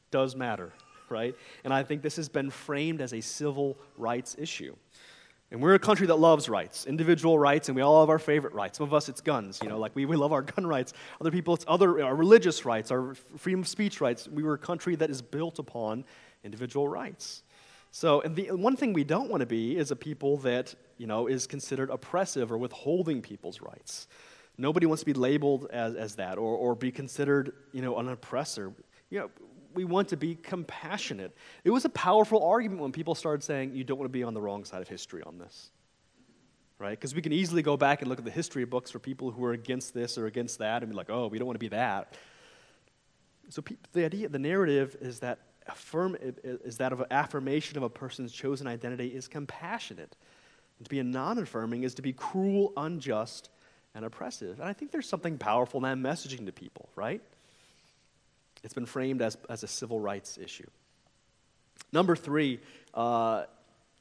does 0.10 0.36
matter, 0.36 0.74
right? 1.12 1.36
And 1.64 1.74
I 1.74 1.84
think 1.84 2.02
this 2.02 2.16
has 2.16 2.30
been 2.30 2.50
framed 2.50 3.02
as 3.02 3.14
a 3.14 3.22
civil 3.22 3.78
rights 3.98 4.36
issue. 4.40 4.76
And 5.52 5.62
we're 5.62 5.74
a 5.74 5.80
country 5.80 6.08
that 6.08 6.16
loves 6.16 6.48
rights, 6.48 6.86
individual 6.86 7.38
rights, 7.38 7.68
and 7.68 7.76
we 7.76 7.82
all 7.82 8.00
have 8.00 8.10
our 8.10 8.20
favorite 8.20 8.54
rights. 8.54 8.78
Some 8.78 8.88
of 8.88 8.94
us, 8.94 9.10
it's 9.10 9.20
guns, 9.20 9.60
you 9.62 9.68
know, 9.68 9.78
like 9.78 9.94
we, 9.94 10.06
we 10.06 10.16
love 10.16 10.32
our 10.32 10.42
gun 10.42 10.66
rights. 10.66 10.94
Other 11.20 11.30
people, 11.30 11.54
it's 11.54 11.66
other 11.68 12.02
our 12.02 12.16
religious 12.16 12.64
rights, 12.64 12.90
our 12.90 13.16
freedom 13.38 13.60
of 13.60 13.68
speech 13.68 14.00
rights. 14.00 14.30
We 14.30 14.44
were 14.44 14.54
a 14.54 14.58
country 14.58 14.96
that 14.96 15.10
is 15.10 15.22
built 15.22 15.60
upon 15.60 16.06
individual 16.46 16.88
rights. 16.88 17.44
So, 17.92 18.22
and 18.22 18.34
the 18.34 18.52
one 18.52 18.78
thing 18.78 18.94
we 18.94 19.04
don't 19.04 19.30
want 19.30 19.42
to 19.42 19.46
be 19.46 19.76
is 19.76 19.92
a 19.92 19.96
people 19.98 20.38
that, 20.38 20.74
you 20.98 21.06
know, 21.06 21.28
is 21.28 21.46
considered 21.46 21.90
oppressive 21.90 22.50
or 22.50 22.58
withholding 22.58 23.22
people's 23.22 23.60
rights. 23.62 24.08
Nobody 24.58 24.86
wants 24.86 25.02
to 25.02 25.06
be 25.06 25.14
labeled 25.14 25.68
as, 25.74 25.96
as 25.96 26.16
that 26.16 26.38
or, 26.38 26.56
or 26.56 26.76
be 26.76 26.92
considered, 26.92 27.52
you 27.74 27.82
know, 27.82 27.98
an 27.98 28.08
oppressor. 28.08 28.72
You 29.10 29.20
know, 29.20 29.30
we 29.74 29.84
want 29.84 30.10
to 30.10 30.18
be 30.18 30.36
compassionate. 30.36 31.36
It 31.64 31.70
was 31.70 31.86
a 31.86 31.90
powerful 31.90 32.44
argument 32.44 32.82
when 32.82 32.92
people 32.92 33.16
started 33.16 33.44
saying, 33.44 33.76
you 33.76 33.84
don't 33.84 33.98
want 33.98 34.10
to 34.10 34.18
be 34.18 34.24
on 34.24 34.34
the 34.34 34.42
wrong 34.42 34.66
side 34.66 34.82
of 34.82 34.88
history 34.88 35.24
on 35.24 35.38
this. 35.38 35.72
Right? 36.80 37.00
Because 37.00 37.14
we 37.14 37.22
can 37.22 37.32
easily 37.32 37.62
go 37.62 37.78
back 37.78 38.02
and 38.02 38.10
look 38.10 38.18
at 38.18 38.26
the 38.26 38.32
history 38.32 38.66
books 38.66 38.90
for 38.90 38.98
people 38.98 39.30
who 39.30 39.46
are 39.46 39.54
against 39.54 39.94
this 39.94 40.18
or 40.18 40.26
against 40.26 40.60
that 40.60 40.82
and 40.82 40.92
be 40.92 40.98
like, 40.98 41.10
oh, 41.10 41.28
we 41.28 41.38
don't 41.38 41.46
want 41.46 41.56
to 41.56 41.64
be 41.64 41.70
that. 41.70 42.16
So 43.50 43.64
the 43.94 44.06
idea, 44.06 44.30
the 44.30 44.40
narrative 44.40 44.96
is 45.00 45.20
that 45.20 45.40
affirm, 45.68 46.18
is 46.22 46.78
that 46.78 46.92
of 46.92 47.04
affirmation 47.12 47.78
of 47.78 47.84
a 47.84 47.90
person's 47.90 48.32
chosen 48.32 48.66
identity 48.66 49.08
is 49.08 49.28
compassionate. 49.28 50.16
And 50.80 50.86
to 50.86 50.90
be 50.90 50.98
a 50.98 51.04
non-affirming 51.04 51.84
is 51.84 51.94
to 51.96 52.02
be 52.02 52.14
cruel, 52.14 52.74
unjust, 52.76 53.52
and 53.94 54.04
oppressive. 54.04 54.60
And 54.60 54.68
I 54.68 54.74
think 54.74 54.92
there's 54.92 55.08
something 55.08 55.38
powerful 55.38 55.86
in 55.86 56.02
that 56.02 56.10
messaging 56.10 56.48
to 56.48 56.52
people, 56.52 56.90
right? 56.96 57.22
It's 58.64 58.74
been 58.74 58.86
framed 58.86 59.22
as, 59.22 59.38
as 59.50 59.64
a 59.64 59.68
civil 59.68 60.00
rights 60.00 60.38
issue. 60.38 60.68
Number 61.92 62.16
three, 62.16 62.60
uh, 62.94 63.46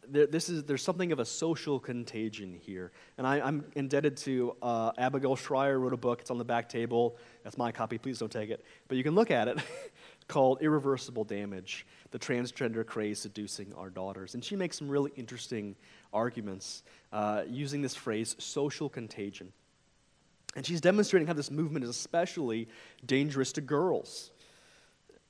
there, 0.08 0.26
this 0.26 0.48
is, 0.48 0.64
there's 0.64 0.82
something 0.82 1.12
of 1.12 1.18
a 1.18 1.24
social 1.24 1.78
contagion 1.78 2.58
here. 2.60 2.92
And 3.18 3.26
I, 3.26 3.46
am 3.46 3.64
indebted 3.74 4.16
to 4.18 4.56
uh, 4.62 4.92
Abigail 4.98 5.36
Shrier, 5.36 5.78
wrote 5.78 5.92
a 5.92 5.98
book. 5.98 6.20
It's 6.20 6.30
on 6.30 6.38
the 6.38 6.44
back 6.44 6.68
table. 6.68 7.16
That's 7.44 7.58
my 7.58 7.72
copy. 7.72 7.98
Please 7.98 8.18
don't 8.18 8.32
take 8.32 8.50
it. 8.50 8.64
But 8.88 8.96
you 8.96 9.04
can 9.04 9.14
look 9.14 9.30
at 9.30 9.48
it 9.48 9.58
called 10.28 10.62
Irreversible 10.62 11.24
Damage 11.24 11.86
The 12.10 12.18
Transgender 12.18 12.84
Craze 12.84 13.18
Seducing 13.18 13.72
Our 13.74 13.90
Daughters. 13.90 14.34
And 14.34 14.44
she 14.44 14.56
makes 14.56 14.78
some 14.78 14.88
really 14.88 15.12
interesting 15.16 15.76
arguments 16.12 16.82
uh, 17.12 17.42
using 17.48 17.82
this 17.82 17.94
phrase, 17.94 18.36
social 18.38 18.88
contagion. 18.88 19.52
And 20.56 20.66
she's 20.66 20.80
demonstrating 20.80 21.28
how 21.28 21.34
this 21.34 21.50
movement 21.50 21.84
is 21.84 21.90
especially 21.90 22.68
dangerous 23.06 23.52
to 23.52 23.60
girls. 23.60 24.32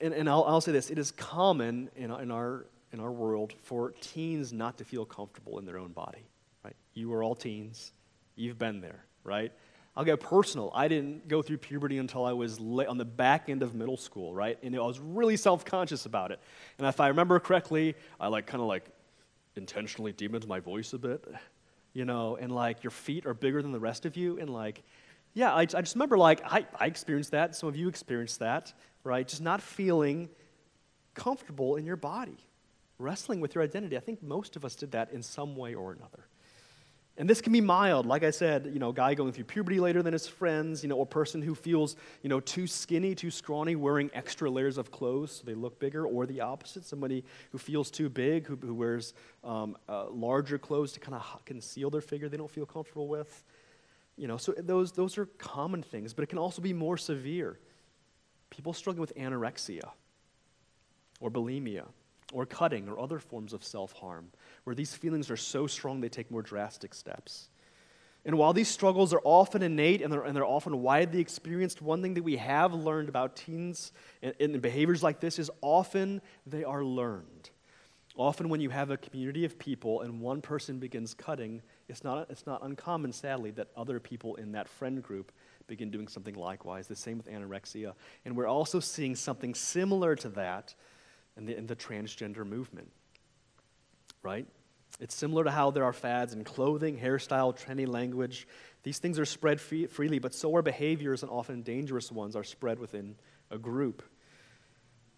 And, 0.00 0.14
and 0.14 0.28
I'll, 0.28 0.44
I'll 0.44 0.60
say 0.60 0.72
this 0.72 0.90
it 0.90 0.98
is 0.98 1.10
common 1.12 1.90
in, 1.96 2.10
in, 2.10 2.30
our, 2.30 2.66
in 2.92 3.00
our 3.00 3.12
world 3.12 3.54
for 3.62 3.92
teens 4.00 4.52
not 4.52 4.78
to 4.78 4.84
feel 4.84 5.04
comfortable 5.04 5.58
in 5.58 5.64
their 5.64 5.78
own 5.78 5.92
body. 5.92 6.26
Right? 6.64 6.76
You 6.94 7.12
are 7.14 7.22
all 7.22 7.34
teens, 7.34 7.92
you've 8.36 8.58
been 8.58 8.80
there, 8.80 9.04
right? 9.24 9.52
I'll 9.96 10.04
get 10.04 10.20
personal. 10.20 10.70
I 10.74 10.88
didn't 10.88 11.28
go 11.28 11.42
through 11.42 11.58
puberty 11.58 11.98
until 11.98 12.24
I 12.24 12.32
was 12.32 12.58
on 12.60 12.96
the 12.96 13.04
back 13.04 13.48
end 13.48 13.62
of 13.62 13.74
middle 13.74 13.96
school, 13.96 14.32
right? 14.32 14.56
And 14.62 14.74
I 14.74 14.80
was 14.80 15.00
really 15.00 15.36
self 15.36 15.64
conscious 15.64 16.06
about 16.06 16.30
it. 16.30 16.40
And 16.78 16.86
if 16.86 17.00
I 17.00 17.08
remember 17.08 17.38
correctly, 17.40 17.96
I 18.18 18.28
like 18.28 18.46
kind 18.46 18.60
of 18.60 18.68
like 18.68 18.88
intentionally 19.56 20.12
deepened 20.12 20.46
my 20.46 20.60
voice 20.60 20.92
a 20.92 20.98
bit, 20.98 21.24
you 21.92 22.04
know, 22.04 22.36
and 22.36 22.52
like 22.52 22.84
your 22.84 22.92
feet 22.92 23.26
are 23.26 23.34
bigger 23.34 23.62
than 23.62 23.72
the 23.72 23.80
rest 23.80 24.06
of 24.06 24.16
you. 24.16 24.38
And 24.38 24.48
like, 24.48 24.82
yeah, 25.34 25.54
I, 25.54 25.60
I 25.60 25.64
just 25.64 25.94
remember 25.94 26.18
like 26.18 26.42
I, 26.44 26.66
I 26.78 26.86
experienced 26.86 27.30
that. 27.32 27.54
Some 27.54 27.68
of 27.68 27.76
you 27.76 27.88
experienced 27.88 28.40
that, 28.40 28.72
right? 29.04 29.26
Just 29.26 29.42
not 29.42 29.62
feeling 29.62 30.28
comfortable 31.14 31.76
in 31.76 31.84
your 31.84 31.96
body, 31.96 32.38
wrestling 32.98 33.40
with 33.40 33.54
your 33.54 33.64
identity. 33.64 33.96
I 33.96 34.00
think 34.00 34.22
most 34.22 34.56
of 34.56 34.64
us 34.64 34.74
did 34.74 34.92
that 34.92 35.12
in 35.12 35.22
some 35.22 35.56
way 35.56 35.74
or 35.74 35.92
another. 35.92 36.26
And 37.16 37.28
this 37.28 37.42
can 37.42 37.52
be 37.52 37.60
mild, 37.60 38.06
like 38.06 38.22
I 38.24 38.30
said, 38.30 38.70
you 38.72 38.78
know, 38.78 38.92
guy 38.92 39.12
going 39.12 39.32
through 39.32 39.44
puberty 39.44 39.78
later 39.78 40.02
than 40.02 40.14
his 40.14 40.26
friends, 40.26 40.82
you 40.82 40.88
know, 40.88 41.02
a 41.02 41.06
person 41.06 41.42
who 41.42 41.54
feels, 41.54 41.96
you 42.22 42.30
know, 42.30 42.40
too 42.40 42.66
skinny, 42.66 43.14
too 43.14 43.30
scrawny, 43.30 43.76
wearing 43.76 44.10
extra 44.14 44.50
layers 44.50 44.78
of 44.78 44.90
clothes 44.90 45.32
so 45.32 45.42
they 45.44 45.52
look 45.52 45.78
bigger, 45.78 46.06
or 46.06 46.24
the 46.24 46.40
opposite, 46.40 46.86
somebody 46.86 47.22
who 47.50 47.58
feels 47.58 47.90
too 47.90 48.08
big, 48.08 48.46
who, 48.46 48.56
who 48.56 48.72
wears 48.72 49.12
um, 49.44 49.76
uh, 49.86 50.08
larger 50.08 50.56
clothes 50.56 50.92
to 50.92 51.00
kind 51.00 51.14
of 51.14 51.44
conceal 51.44 51.90
their 51.90 52.00
figure 52.00 52.28
they 52.30 52.38
don't 52.38 52.50
feel 52.50 52.64
comfortable 52.64 53.06
with. 53.06 53.44
You 54.20 54.28
know, 54.28 54.36
so 54.36 54.52
those, 54.58 54.92
those 54.92 55.16
are 55.16 55.24
common 55.24 55.82
things, 55.82 56.12
but 56.12 56.22
it 56.22 56.26
can 56.26 56.36
also 56.36 56.60
be 56.60 56.74
more 56.74 56.98
severe. 56.98 57.58
People 58.50 58.74
struggling 58.74 59.00
with 59.00 59.16
anorexia 59.16 59.88
or 61.20 61.30
bulimia 61.30 61.86
or 62.30 62.44
cutting 62.44 62.86
or 62.86 63.00
other 63.00 63.18
forms 63.18 63.54
of 63.54 63.64
self 63.64 63.92
harm, 63.92 64.30
where 64.64 64.76
these 64.76 64.94
feelings 64.94 65.30
are 65.30 65.38
so 65.38 65.66
strong 65.66 66.02
they 66.02 66.10
take 66.10 66.30
more 66.30 66.42
drastic 66.42 66.92
steps. 66.92 67.48
And 68.26 68.36
while 68.36 68.52
these 68.52 68.68
struggles 68.68 69.14
are 69.14 69.22
often 69.24 69.62
innate 69.62 70.02
and 70.02 70.12
they're, 70.12 70.24
and 70.24 70.36
they're 70.36 70.44
often 70.44 70.82
widely 70.82 71.20
experienced, 71.20 71.80
one 71.80 72.02
thing 72.02 72.12
that 72.12 72.22
we 72.22 72.36
have 72.36 72.74
learned 72.74 73.08
about 73.08 73.36
teens 73.36 73.90
and, 74.20 74.34
and 74.38 74.60
behaviors 74.60 75.02
like 75.02 75.20
this 75.20 75.38
is 75.38 75.50
often 75.62 76.20
they 76.46 76.62
are 76.62 76.84
learned. 76.84 77.48
Often, 78.16 78.50
when 78.50 78.60
you 78.60 78.68
have 78.68 78.90
a 78.90 78.98
community 78.98 79.46
of 79.46 79.58
people 79.58 80.02
and 80.02 80.20
one 80.20 80.42
person 80.42 80.78
begins 80.78 81.14
cutting, 81.14 81.62
it's 81.90 82.04
not, 82.04 82.30
it's 82.30 82.46
not 82.46 82.64
uncommon, 82.64 83.12
sadly, 83.12 83.50
that 83.52 83.68
other 83.76 84.00
people 84.00 84.36
in 84.36 84.52
that 84.52 84.68
friend 84.68 85.02
group 85.02 85.32
begin 85.66 85.90
doing 85.90 86.08
something 86.08 86.34
likewise. 86.34 86.86
The 86.86 86.96
same 86.96 87.18
with 87.18 87.28
anorexia. 87.28 87.94
And 88.24 88.36
we're 88.36 88.46
also 88.46 88.80
seeing 88.80 89.14
something 89.14 89.54
similar 89.54 90.16
to 90.16 90.28
that 90.30 90.74
in 91.36 91.46
the, 91.46 91.56
in 91.56 91.66
the 91.66 91.76
transgender 91.76 92.46
movement, 92.46 92.90
right? 94.22 94.46
It's 94.98 95.14
similar 95.14 95.44
to 95.44 95.50
how 95.50 95.70
there 95.70 95.84
are 95.84 95.92
fads 95.92 96.32
in 96.32 96.44
clothing, 96.44 96.98
hairstyle, 96.98 97.58
trendy 97.58 97.86
language. 97.86 98.46
These 98.82 98.98
things 98.98 99.18
are 99.18 99.24
spread 99.24 99.60
free, 99.60 99.86
freely, 99.86 100.18
but 100.18 100.34
so 100.34 100.54
are 100.56 100.62
behaviors, 100.62 101.22
and 101.22 101.30
often 101.30 101.62
dangerous 101.62 102.10
ones, 102.10 102.36
are 102.36 102.44
spread 102.44 102.78
within 102.78 103.16
a 103.50 103.58
group. 103.58 104.02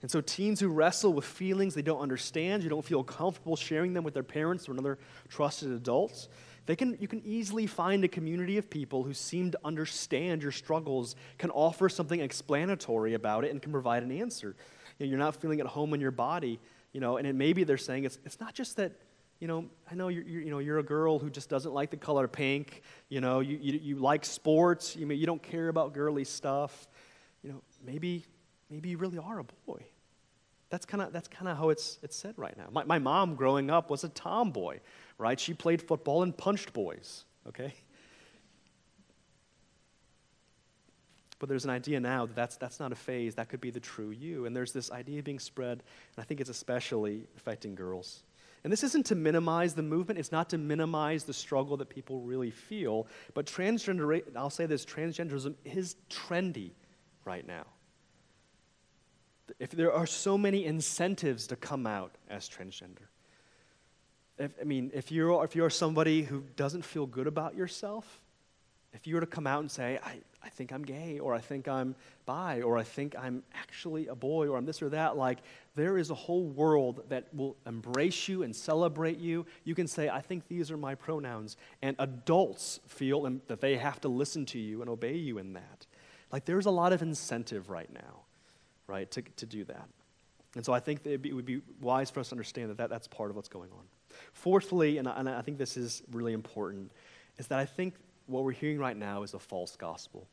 And 0.02 0.10
so, 0.10 0.20
teens 0.20 0.58
who 0.58 0.68
wrestle 0.68 1.12
with 1.12 1.24
feelings 1.24 1.74
they 1.74 1.82
don't 1.82 2.00
understand, 2.00 2.64
you 2.64 2.68
don't 2.68 2.84
feel 2.84 3.04
comfortable 3.04 3.54
sharing 3.54 3.94
them 3.94 4.02
with 4.02 4.14
their 4.14 4.24
parents 4.24 4.68
or 4.68 4.72
another 4.72 4.98
trusted 5.28 5.70
adults, 5.70 6.28
they 6.66 6.76
can, 6.76 6.96
you 7.00 7.08
can 7.08 7.22
easily 7.24 7.66
find 7.66 8.04
a 8.04 8.08
community 8.08 8.58
of 8.58 8.70
people 8.70 9.02
who 9.02 9.14
seem 9.14 9.50
to 9.50 9.58
understand 9.64 10.42
your 10.42 10.52
struggles, 10.52 11.16
can 11.38 11.50
offer 11.50 11.88
something 11.88 12.20
explanatory 12.20 13.14
about 13.14 13.44
it, 13.44 13.50
and 13.50 13.60
can 13.60 13.72
provide 13.72 14.02
an 14.02 14.12
answer 14.12 14.54
you 14.98 15.06
know, 15.06 15.10
you're 15.10 15.18
not 15.18 15.36
feeling 15.36 15.60
at 15.60 15.66
home 15.66 15.94
in 15.94 16.00
your 16.00 16.10
body, 16.10 16.60
you 16.92 17.00
know, 17.00 17.16
and 17.16 17.26
it, 17.26 17.34
maybe 17.34 17.64
they're 17.64 17.76
saying 17.76 18.04
it's, 18.04 18.18
it's 18.24 18.40
not 18.40 18.54
just 18.54 18.76
that, 18.76 18.92
you 19.40 19.48
know, 19.48 19.66
I 19.90 19.94
know 19.94 20.08
you're, 20.08 20.22
you're, 20.24 20.42
you 20.42 20.50
know, 20.50 20.58
you're 20.58 20.78
a 20.78 20.84
girl 20.84 21.18
who 21.18 21.30
just 21.30 21.48
doesn't 21.48 21.72
like 21.72 21.90
the 21.90 21.96
color 21.96 22.28
pink, 22.28 22.82
you 23.08 23.20
know, 23.20 23.40
you, 23.40 23.58
you, 23.60 23.78
you 23.82 23.96
like 23.96 24.24
sports, 24.24 24.94
you, 24.94 25.08
you 25.10 25.26
don't 25.26 25.42
care 25.42 25.68
about 25.68 25.94
girly 25.94 26.24
stuff, 26.24 26.88
you 27.42 27.50
know, 27.50 27.62
maybe, 27.84 28.24
maybe 28.70 28.90
you 28.90 28.98
really 28.98 29.18
are 29.18 29.40
a 29.40 29.44
boy. 29.66 29.84
That's 30.72 30.86
kind 30.86 31.02
of 31.02 31.12
that's 31.12 31.28
kind 31.28 31.48
of 31.48 31.56
how 31.58 31.68
it's 31.68 31.98
it's 32.02 32.16
said 32.16 32.34
right 32.36 32.56
now. 32.56 32.68
My, 32.72 32.82
my 32.84 32.98
mom 32.98 33.34
growing 33.36 33.70
up 33.70 33.90
was 33.90 34.04
a 34.04 34.08
tomboy, 34.08 34.80
right? 35.18 35.38
She 35.38 35.52
played 35.52 35.80
football 35.80 36.22
and 36.24 36.36
punched 36.36 36.72
boys. 36.72 37.24
Okay, 37.46 37.74
But 41.42 41.48
there's 41.48 41.64
an 41.64 41.70
idea 41.70 41.98
now 41.98 42.24
that 42.24 42.36
that's, 42.36 42.56
that's 42.56 42.78
not 42.78 42.92
a 42.92 42.94
phase, 42.94 43.34
that 43.34 43.48
could 43.48 43.60
be 43.60 43.70
the 43.70 43.80
true 43.80 44.10
you. 44.10 44.46
And 44.46 44.54
there's 44.54 44.70
this 44.70 44.92
idea 44.92 45.24
being 45.24 45.40
spread, 45.40 45.82
and 46.14 46.18
I 46.18 46.22
think 46.22 46.40
it's 46.40 46.48
especially 46.48 47.24
affecting 47.36 47.74
girls. 47.74 48.22
And 48.62 48.72
this 48.72 48.84
isn't 48.84 49.06
to 49.06 49.16
minimize 49.16 49.74
the 49.74 49.82
movement, 49.82 50.20
it's 50.20 50.30
not 50.30 50.50
to 50.50 50.58
minimize 50.58 51.24
the 51.24 51.32
struggle 51.32 51.76
that 51.78 51.88
people 51.88 52.20
really 52.20 52.52
feel, 52.52 53.08
but 53.34 53.46
transgender, 53.46 54.22
I'll 54.36 54.50
say 54.50 54.66
this 54.66 54.86
transgenderism 54.86 55.56
is 55.64 55.96
trendy 56.08 56.70
right 57.24 57.44
now. 57.44 57.64
If 59.58 59.70
there 59.70 59.92
are 59.92 60.06
so 60.06 60.36
many 60.36 60.64
incentives 60.64 61.46
to 61.48 61.56
come 61.56 61.86
out 61.86 62.12
as 62.28 62.48
transgender. 62.48 63.08
If, 64.38 64.52
I 64.60 64.64
mean, 64.64 64.90
if 64.94 65.12
you're, 65.12 65.44
if 65.44 65.54
you're 65.54 65.70
somebody 65.70 66.22
who 66.22 66.44
doesn't 66.56 66.84
feel 66.84 67.06
good 67.06 67.26
about 67.26 67.54
yourself, 67.54 68.20
if 68.94 69.06
you 69.06 69.14
were 69.14 69.20
to 69.20 69.26
come 69.26 69.46
out 69.46 69.60
and 69.60 69.70
say, 69.70 69.98
I, 70.04 70.18
I 70.42 70.48
think 70.50 70.72
I'm 70.72 70.82
gay, 70.82 71.18
or 71.18 71.34
I 71.34 71.40
think 71.40 71.66
I'm 71.66 71.94
bi, 72.26 72.60
or 72.60 72.76
I 72.76 72.82
think 72.82 73.14
I'm 73.18 73.42
actually 73.54 74.08
a 74.08 74.14
boy, 74.14 74.48
or 74.48 74.56
I'm 74.56 74.66
this 74.66 74.82
or 74.82 74.90
that. 74.90 75.16
Like, 75.16 75.38
there 75.76 75.96
is 75.96 76.10
a 76.10 76.14
whole 76.14 76.44
world 76.44 77.04
that 77.08 77.32
will 77.34 77.56
embrace 77.66 78.28
you 78.28 78.42
and 78.42 78.54
celebrate 78.54 79.18
you. 79.18 79.46
You 79.64 79.74
can 79.74 79.86
say, 79.86 80.08
I 80.08 80.20
think 80.20 80.48
these 80.48 80.70
are 80.70 80.76
my 80.76 80.94
pronouns. 80.94 81.56
And 81.80 81.96
adults 81.98 82.80
feel 82.86 83.24
and 83.24 83.40
that 83.46 83.60
they 83.60 83.76
have 83.76 84.00
to 84.02 84.08
listen 84.08 84.44
to 84.46 84.58
you 84.58 84.82
and 84.82 84.90
obey 84.90 85.16
you 85.16 85.38
in 85.38 85.54
that. 85.54 85.86
Like, 86.30 86.44
there's 86.44 86.66
a 86.66 86.70
lot 86.70 86.92
of 86.92 87.02
incentive 87.02 87.70
right 87.70 87.92
now, 87.92 88.24
right, 88.86 89.10
to, 89.10 89.22
to 89.36 89.46
do 89.46 89.64
that. 89.64 89.88
And 90.54 90.64
so 90.64 90.72
I 90.72 90.80
think 90.80 91.06
it 91.06 91.34
would 91.34 91.46
be 91.46 91.62
wise 91.80 92.10
for 92.10 92.20
us 92.20 92.28
to 92.28 92.34
understand 92.34 92.70
that, 92.70 92.76
that 92.76 92.90
that's 92.90 93.08
part 93.08 93.30
of 93.30 93.36
what's 93.36 93.48
going 93.48 93.70
on. 93.70 93.84
Fourthly, 94.34 94.98
and 94.98 95.08
I, 95.08 95.18
and 95.18 95.28
I 95.28 95.40
think 95.40 95.56
this 95.56 95.76
is 95.76 96.02
really 96.12 96.34
important, 96.34 96.92
is 97.38 97.46
that 97.46 97.58
I 97.58 97.64
think 97.64 97.94
what 98.26 98.44
we're 98.44 98.52
hearing 98.52 98.78
right 98.78 98.96
now 98.96 99.22
is 99.22 99.32
a 99.32 99.38
false 99.38 99.76
gospel. 99.76 100.28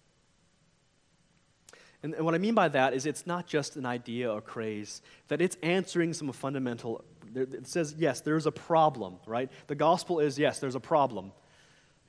And, 2.04 2.14
and 2.14 2.26
what 2.26 2.36
I 2.36 2.38
mean 2.38 2.54
by 2.54 2.68
that 2.70 2.94
is 2.94 3.06
it's 3.06 3.26
not 3.26 3.48
just 3.48 3.76
an 3.76 3.86
idea 3.86 4.32
or 4.32 4.42
craze, 4.42 5.02
that 5.30 5.42
it's 5.42 5.58
answering 5.64 6.14
some 6.14 6.32
fundamental. 6.32 7.04
It 7.34 7.68
says, 7.68 7.96
yes, 7.98 8.22
there's 8.22 8.46
a 8.46 8.52
problem, 8.52 9.16
right? 9.26 9.50
The 9.68 9.76
gospel 9.76 10.20
is, 10.20 10.38
yes, 10.38 10.60
there's 10.60 10.76
a 10.76 10.80
problem. 10.80 11.32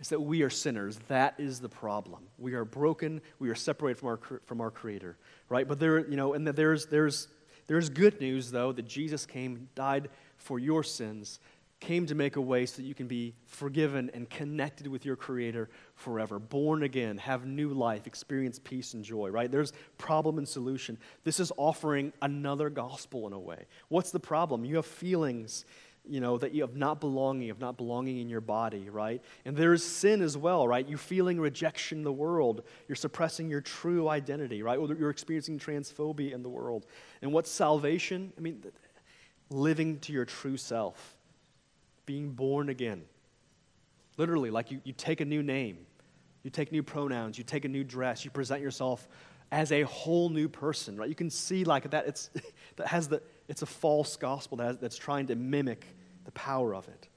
It's 0.01 0.09
that 0.09 0.21
we 0.21 0.43
are 0.43 0.51
sinners. 0.51 0.99
That 1.09 1.35
is 1.39 1.61
the 1.61 1.69
problem. 1.69 2.23
We 2.39 2.55
are 2.55 2.65
broken. 2.65 3.21
We 3.39 3.51
are 3.51 3.55
separated 3.55 4.01
from 4.01 4.09
our, 4.09 4.21
from 4.47 4.61
our 4.63 4.71
Creator, 4.71 5.19
right? 5.51 5.69
But 5.69 5.79
there, 5.79 6.09
you 6.09 6.17
know, 6.17 6.33
and 6.33 6.49
there's, 6.49 6.87
there's, 6.87 7.29
there's 7.67 7.91
good 7.91 8.19
news, 8.19 8.51
though, 8.51 8.73
that 8.73 8.87
Jesus 8.89 9.27
came, 9.27 9.69
died 9.75 10.09
for 10.39 10.59
your 10.59 10.83
sins, 10.83 11.39
came 11.81 12.07
to 12.07 12.15
make 12.15 12.37
a 12.37 12.41
way 12.41 12.65
so 12.65 12.81
that 12.81 12.89
you 12.89 12.95
can 12.95 13.09
be 13.09 13.35
forgiven 13.47 14.11
and 14.15 14.29
connected 14.29 14.87
with 14.87 15.05
your 15.05 15.17
Creator 15.17 15.69
forever, 15.95 16.39
born 16.39 16.83
again, 16.83 17.19
have 17.19 17.47
new 17.47 17.69
life, 17.69 18.07
experience 18.07 18.59
peace 18.59 18.95
and 18.95 19.05
joy, 19.05 19.29
right? 19.29 19.51
There's 19.51 19.73
problem 19.99 20.39
and 20.39 20.49
solution. 20.49 20.97
This 21.25 21.41
is 21.41 21.53
offering 21.59 22.13
another 22.23 22.71
gospel 22.71 23.27
in 23.27 23.35
a 23.35 23.39
way. 23.39 23.67
What's 23.89 24.11
the 24.11 24.21
problem? 24.21 24.65
You 24.65 24.77
have 24.77 24.87
feelings 24.87 25.67
you 26.09 26.21
know, 26.21 26.39
that 26.39 26.53
you 26.53 26.63
have 26.63 26.77
not 26.77 27.01
belonging, 27.01 27.51
of 27.51 27.61
not 27.61 27.77
belonging 27.77 28.19
in 28.19 28.29
your 28.29 28.41
body, 28.41 28.89
right? 28.91 29.23
And 29.45 29.57
there 29.57 29.73
is 29.73 29.85
sin 29.85 30.23
as 30.23 30.37
well, 30.37 30.67
right? 30.67 30.89
You're 30.89 30.99
feeling 30.99 31.39
rejection 31.39 31.99
in 31.99 32.05
the 32.05 32.13
world. 32.13 32.63
You're 32.89 32.97
suppressing 32.97 33.51
your 33.51 33.61
true 33.61 34.09
identity, 34.09 34.63
right? 34.63 34.79
Or 34.79 34.93
you're 34.95 35.11
experiencing 35.11 35.59
transphobia 35.59 36.33
in 36.33 36.43
the 36.43 36.49
world. 36.49 36.87
And 37.23 37.33
what's 37.33 37.51
salvation? 37.51 38.33
I 38.37 38.41
mean, 38.41 38.65
living 39.51 39.99
to 40.01 40.13
your 40.13 40.25
true 40.25 40.57
self, 40.57 41.17
being 42.07 42.31
born 42.31 42.71
again. 42.71 43.03
Literally, 44.17 44.51
like 44.51 44.71
you, 44.71 44.81
you 44.85 44.93
take 44.93 45.21
a 45.21 45.25
new 45.25 45.43
name, 45.43 45.79
you 46.43 46.51
take 46.51 46.73
new 46.73 46.83
pronouns, 46.83 47.39
you 47.39 47.45
take 47.45 47.65
a 47.65 47.69
new 47.69 47.85
dress, 47.85 48.25
you 48.25 48.31
present 48.31 48.63
yourself 48.63 49.09
as 49.53 49.73
a 49.73 49.83
whole 49.83 50.29
new 50.29 50.49
person, 50.49 50.97
right? 50.97 51.09
You 51.09 51.15
can 51.15 51.31
see 51.31 51.65
like 51.65 51.91
that, 51.91 52.07
it's, 52.07 52.31
that 52.77 52.87
has 52.87 53.09
the, 53.09 53.23
it's 53.51 53.63
a 53.63 53.67
false 53.67 54.17
gospel 54.17 54.57
that 54.59 54.65
has, 54.65 54.79
that's 54.79 54.97
trying 54.97 55.27
to 55.27 55.35
mimic 55.35 55.85
the 56.25 56.31
power 56.31 56.73
of 56.73 56.87
it. 56.87 57.09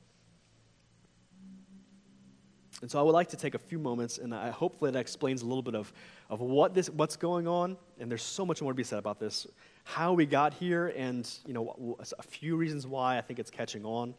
And 2.82 2.90
so 2.90 3.00
I 3.00 3.04
would 3.04 3.12
like 3.12 3.30
to 3.30 3.38
take 3.38 3.54
a 3.54 3.60
few 3.60 3.78
moments, 3.78 4.18
and 4.18 4.34
I, 4.34 4.50
hopefully 4.50 4.90
that 4.92 5.00
explains 5.00 5.44
a 5.44 5.46
little 5.46 5.62
bit 5.62 5.76
of, 5.76 5.94
of 6.30 6.42
what 6.42 6.74
this, 6.74 6.90
what's 6.90 7.16
going 7.16 7.48
on. 7.48 7.78
And 8.00 8.10
there's 8.10 8.24
so 8.24 8.46
much 8.46 8.62
more 8.64 8.74
to 8.74 8.76
be 8.76 8.84
said 8.84 8.98
about 8.98 9.20
this, 9.20 9.46
how 9.84 10.14
we 10.14 10.26
got 10.26 10.56
here, 10.56 10.88
and 10.98 11.32
you 11.46 11.54
know, 11.54 11.98
a 12.18 12.24
few 12.24 12.58
reasons 12.58 12.88
why 12.88 13.18
I 13.18 13.22
think 13.22 13.40
it's 13.40 13.52
catching 13.52 13.86
on. 13.86 14.16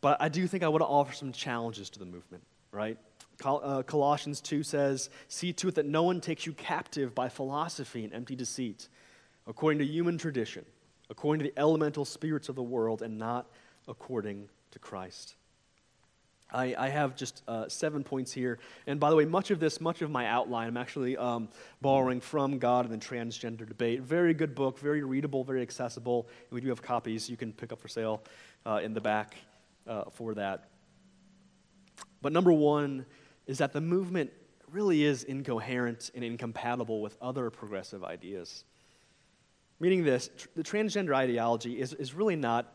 But 0.00 0.22
I 0.22 0.28
do 0.28 0.46
think 0.46 0.62
I 0.62 0.68
want 0.68 0.82
to 0.82 0.86
offer 0.86 1.12
some 1.12 1.32
challenges 1.32 1.90
to 1.90 1.98
the 1.98 2.06
movement, 2.06 2.44
right? 2.70 2.96
Uh, 3.44 3.82
Colossians 3.82 4.40
2 4.40 4.62
says, 4.62 5.10
See 5.26 5.52
to 5.54 5.68
it 5.68 5.74
that 5.74 5.84
no 5.84 6.04
one 6.04 6.20
takes 6.20 6.46
you 6.46 6.52
captive 6.52 7.12
by 7.14 7.28
philosophy 7.28 8.04
and 8.04 8.14
empty 8.14 8.36
deceit, 8.36 8.88
according 9.48 9.80
to 9.80 9.84
human 9.84 10.16
tradition, 10.16 10.64
according 11.10 11.44
to 11.44 11.50
the 11.50 11.58
elemental 11.58 12.04
spirits 12.04 12.48
of 12.48 12.56
the 12.56 12.62
world, 12.62 13.02
and 13.02 13.18
not 13.18 13.50
according 13.86 14.48
to 14.70 14.78
Christ. 14.78 15.34
I, 16.50 16.74
I 16.78 16.88
have 16.88 17.14
just 17.14 17.42
uh, 17.46 17.68
seven 17.68 18.02
points 18.04 18.32
here. 18.32 18.58
And 18.86 18.98
by 18.98 19.10
the 19.10 19.16
way, 19.16 19.26
much 19.26 19.50
of 19.50 19.60
this, 19.60 19.80
much 19.80 20.00
of 20.00 20.10
my 20.10 20.26
outline, 20.26 20.68
I'm 20.68 20.76
actually 20.78 21.16
um, 21.16 21.48
borrowing 21.82 22.20
from 22.20 22.58
God 22.58 22.90
and 22.90 23.00
the 23.00 23.04
Transgender 23.04 23.68
Debate. 23.68 24.00
Very 24.00 24.32
good 24.32 24.54
book, 24.54 24.78
very 24.78 25.02
readable, 25.02 25.44
very 25.44 25.60
accessible. 25.60 26.26
And 26.48 26.54
we 26.54 26.60
do 26.62 26.68
have 26.68 26.80
copies 26.80 27.28
you 27.28 27.36
can 27.36 27.52
pick 27.52 27.70
up 27.72 27.80
for 27.80 27.88
sale 27.88 28.22
uh, 28.64 28.80
in 28.82 28.94
the 28.94 29.00
back 29.00 29.36
uh, 29.86 30.04
for 30.10 30.34
that. 30.34 30.70
But 32.22 32.32
number 32.32 32.52
one 32.52 33.04
is 33.46 33.58
that 33.58 33.72
the 33.72 33.80
movement 33.80 34.30
really 34.72 35.04
is 35.04 35.24
incoherent 35.24 36.10
and 36.14 36.24
incompatible 36.24 37.02
with 37.02 37.16
other 37.20 37.50
progressive 37.50 38.04
ideas. 38.04 38.64
Meaning 39.80 40.04
this, 40.04 40.30
tr- 40.36 40.48
the 40.56 40.62
transgender 40.62 41.14
ideology 41.14 41.80
is, 41.80 41.92
is 41.94 42.14
really 42.14 42.36
not 42.36 42.72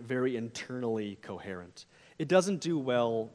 very 0.00 0.36
internally 0.36 1.18
coherent. 1.22 1.86
It 2.18 2.28
doesn't 2.28 2.60
do 2.60 2.78
well, 2.78 3.30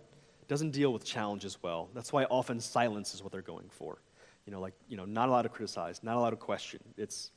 doesn't 0.47 0.72
deal 0.72 0.93
with 0.93 1.03
challenges 1.03 1.57
well. 1.61 1.89
That's 1.93 2.11
why 2.11 2.24
often 2.26 2.59
silence 2.59 3.13
is 3.13 3.22
what 3.22 3.32
they're 3.32 3.41
going 3.41 3.69
for. 3.69 4.01
You 4.45 4.53
know, 4.53 4.59
like, 4.59 4.74
you 4.88 4.97
know, 4.97 5.05
not 5.05 5.30
allowed 5.30 5.43
to 5.43 5.49
criticize, 5.49 6.01
not 6.03 6.15
allowed 6.15 6.32
to 6.32 6.36
question. 6.38 6.80
It's 6.97 7.32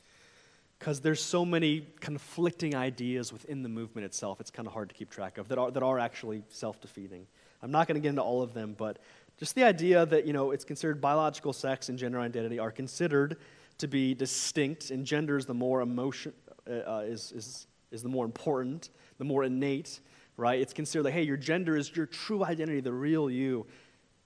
because 0.79 1.01
there's 1.01 1.21
so 1.21 1.45
many 1.45 1.87
conflicting 2.01 2.75
ideas 2.75 3.33
within 3.33 3.63
the 3.63 3.69
movement 3.69 4.05
itself, 4.05 4.41
it's 4.41 4.51
kind 4.51 4.67
of 4.67 4.73
hard 4.73 4.89
to 4.89 4.95
keep 4.95 5.11
track 5.11 5.39
of 5.39 5.49
that 5.49 5.59
are, 5.59 5.71
that 5.71 5.83
are 5.83 5.99
actually 5.99 6.43
self 6.49 6.81
defeating. 6.81 7.27
I'm 7.63 7.71
not 7.71 7.89
going 7.89 7.95
to 7.95 8.01
get 8.01 8.11
into 8.11 8.23
all 8.23 8.43
of 8.43 8.53
them, 8.53 8.75
but 8.77 8.99
just 9.39 9.55
the 9.55 9.65
idea 9.65 10.05
that, 10.07 10.27
you 10.27 10.33
know, 10.33 10.51
it's 10.51 10.65
considered 10.65 11.01
biological 11.01 11.53
sex 11.53 11.89
and 11.89 11.99
gender 11.99 12.21
identity 12.21 12.59
are 12.59 12.71
considered 12.71 13.39
to 13.79 13.89
be 13.89 14.15
distinct, 14.15 14.91
and 14.91 15.05
gender 15.05 15.37
is 15.37 15.47
the 15.47 15.55
more 15.55 15.81
emotion, 15.81 16.33
uh, 16.69 16.73
uh 16.73 17.03
is, 17.07 17.33
is, 17.33 17.67
is 17.91 18.03
the 18.03 18.09
more 18.09 18.25
important, 18.25 18.91
the 19.19 19.25
more 19.25 19.45
innate, 19.45 20.01
right? 20.37 20.61
It's 20.61 20.73
considered 20.73 21.05
like, 21.05 21.15
hey, 21.15 21.23
your 21.23 21.37
gender 21.37 21.77
is 21.77 21.95
your 21.95 22.07
true 22.07 22.45
identity, 22.45 22.81
the 22.81 22.93
real 22.93 23.31
you. 23.31 23.67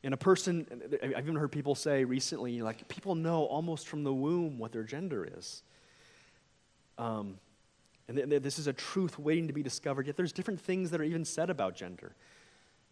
And 0.04 0.14
a 0.14 0.16
person, 0.16 0.66
I've 1.02 1.24
even 1.24 1.34
heard 1.34 1.50
people 1.50 1.74
say 1.74 2.04
recently, 2.04 2.62
like, 2.62 2.86
people 2.88 3.14
know 3.14 3.44
almost 3.44 3.88
from 3.88 4.04
the 4.04 4.12
womb 4.12 4.58
what 4.58 4.72
their 4.72 4.84
gender 4.84 5.28
is. 5.36 5.62
Um, 6.98 7.38
and 8.06 8.16
th- 8.16 8.42
this 8.42 8.58
is 8.58 8.68
a 8.68 8.72
truth 8.72 9.18
waiting 9.18 9.48
to 9.48 9.52
be 9.52 9.62
discovered, 9.62 10.06
yet 10.06 10.16
there's 10.16 10.32
different 10.32 10.60
things 10.60 10.90
that 10.90 11.00
are 11.00 11.04
even 11.04 11.24
said 11.24 11.50
about 11.50 11.74
gender. 11.74 12.14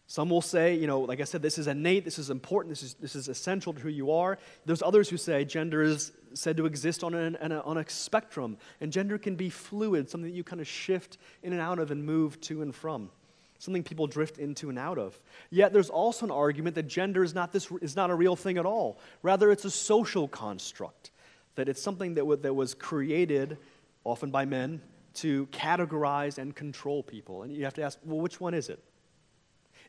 Some 0.09 0.31
will 0.31 0.43
say, 0.43 0.77
you 0.77 0.87
know, 0.87 1.01
like 1.01 1.21
I 1.21 1.25
said, 1.25 1.43
this 1.43 1.59
is 1.59 1.67
innate, 1.67 2.05
this 2.05 2.19
is 2.19 2.31
important, 2.31 2.71
this 2.71 2.85
is, 2.85 2.95
this 2.95 3.17
is 3.17 3.29
essential 3.29 3.73
to 3.73 3.81
who 3.81 3.89
you 3.89 4.13
are. 4.13 4.39
There's 4.65 4.83
others 4.83 5.09
who 5.09 5.17
say 5.17 5.45
gender 5.45 5.83
is 5.83 6.13
said 6.33 6.57
to 6.59 6.67
exist 6.67 7.03
on, 7.03 7.15
an, 7.15 7.37
a, 7.53 7.61
on 7.63 7.79
a 7.79 7.89
spectrum, 7.89 8.57
and 8.81 8.93
gender 8.93 9.19
can 9.19 9.35
be 9.35 9.51
fluid, 9.51 10.09
something 10.09 10.31
that 10.31 10.37
you 10.37 10.45
kind 10.45 10.61
of 10.61 10.69
shift 10.69 11.19
in 11.43 11.53
and 11.53 11.61
out 11.61 11.81
of 11.81 11.91
and 11.91 12.05
move 12.05 12.41
to 12.43 12.63
and 12.63 12.73
from, 12.73 13.11
something 13.59 13.83
people 13.83 14.07
drift 14.07 14.39
into 14.39 14.69
and 14.69 14.79
out 14.79 14.97
of. 14.97 15.19
Yet 15.51 15.73
there's 15.73 15.91
also 15.91 16.27
an 16.27 16.31
argument 16.31 16.77
that 16.77 16.87
gender 16.87 17.25
is 17.25 17.35
not, 17.35 17.53
this, 17.53 17.69
is 17.83 17.97
not 17.97 18.11
a 18.11 18.15
real 18.15 18.37
thing 18.37 18.59
at 18.59 18.67
all. 18.67 19.01
Rather, 19.23 19.51
it's 19.51 19.65
a 19.65 19.71
social 19.73 20.29
construct, 20.29 21.11
that 21.57 21.69
it's 21.69 21.83
something 21.83 22.15
that, 22.15 22.21
w- 22.21 22.41
that 22.43 22.55
was 22.55 22.75
created, 22.75 23.59
often 24.05 24.31
by 24.31 24.45
men, 24.45 24.81
to 25.15 25.47
categorize 25.47 26.39
and 26.39 26.55
control 26.55 27.03
people. 27.03 27.43
And 27.43 27.51
you 27.53 27.65
have 27.65 27.75
to 27.75 27.83
ask, 27.83 27.99
well, 28.05 28.21
which 28.21 28.41
one 28.41 28.55
is 28.55 28.69
it? 28.69 28.81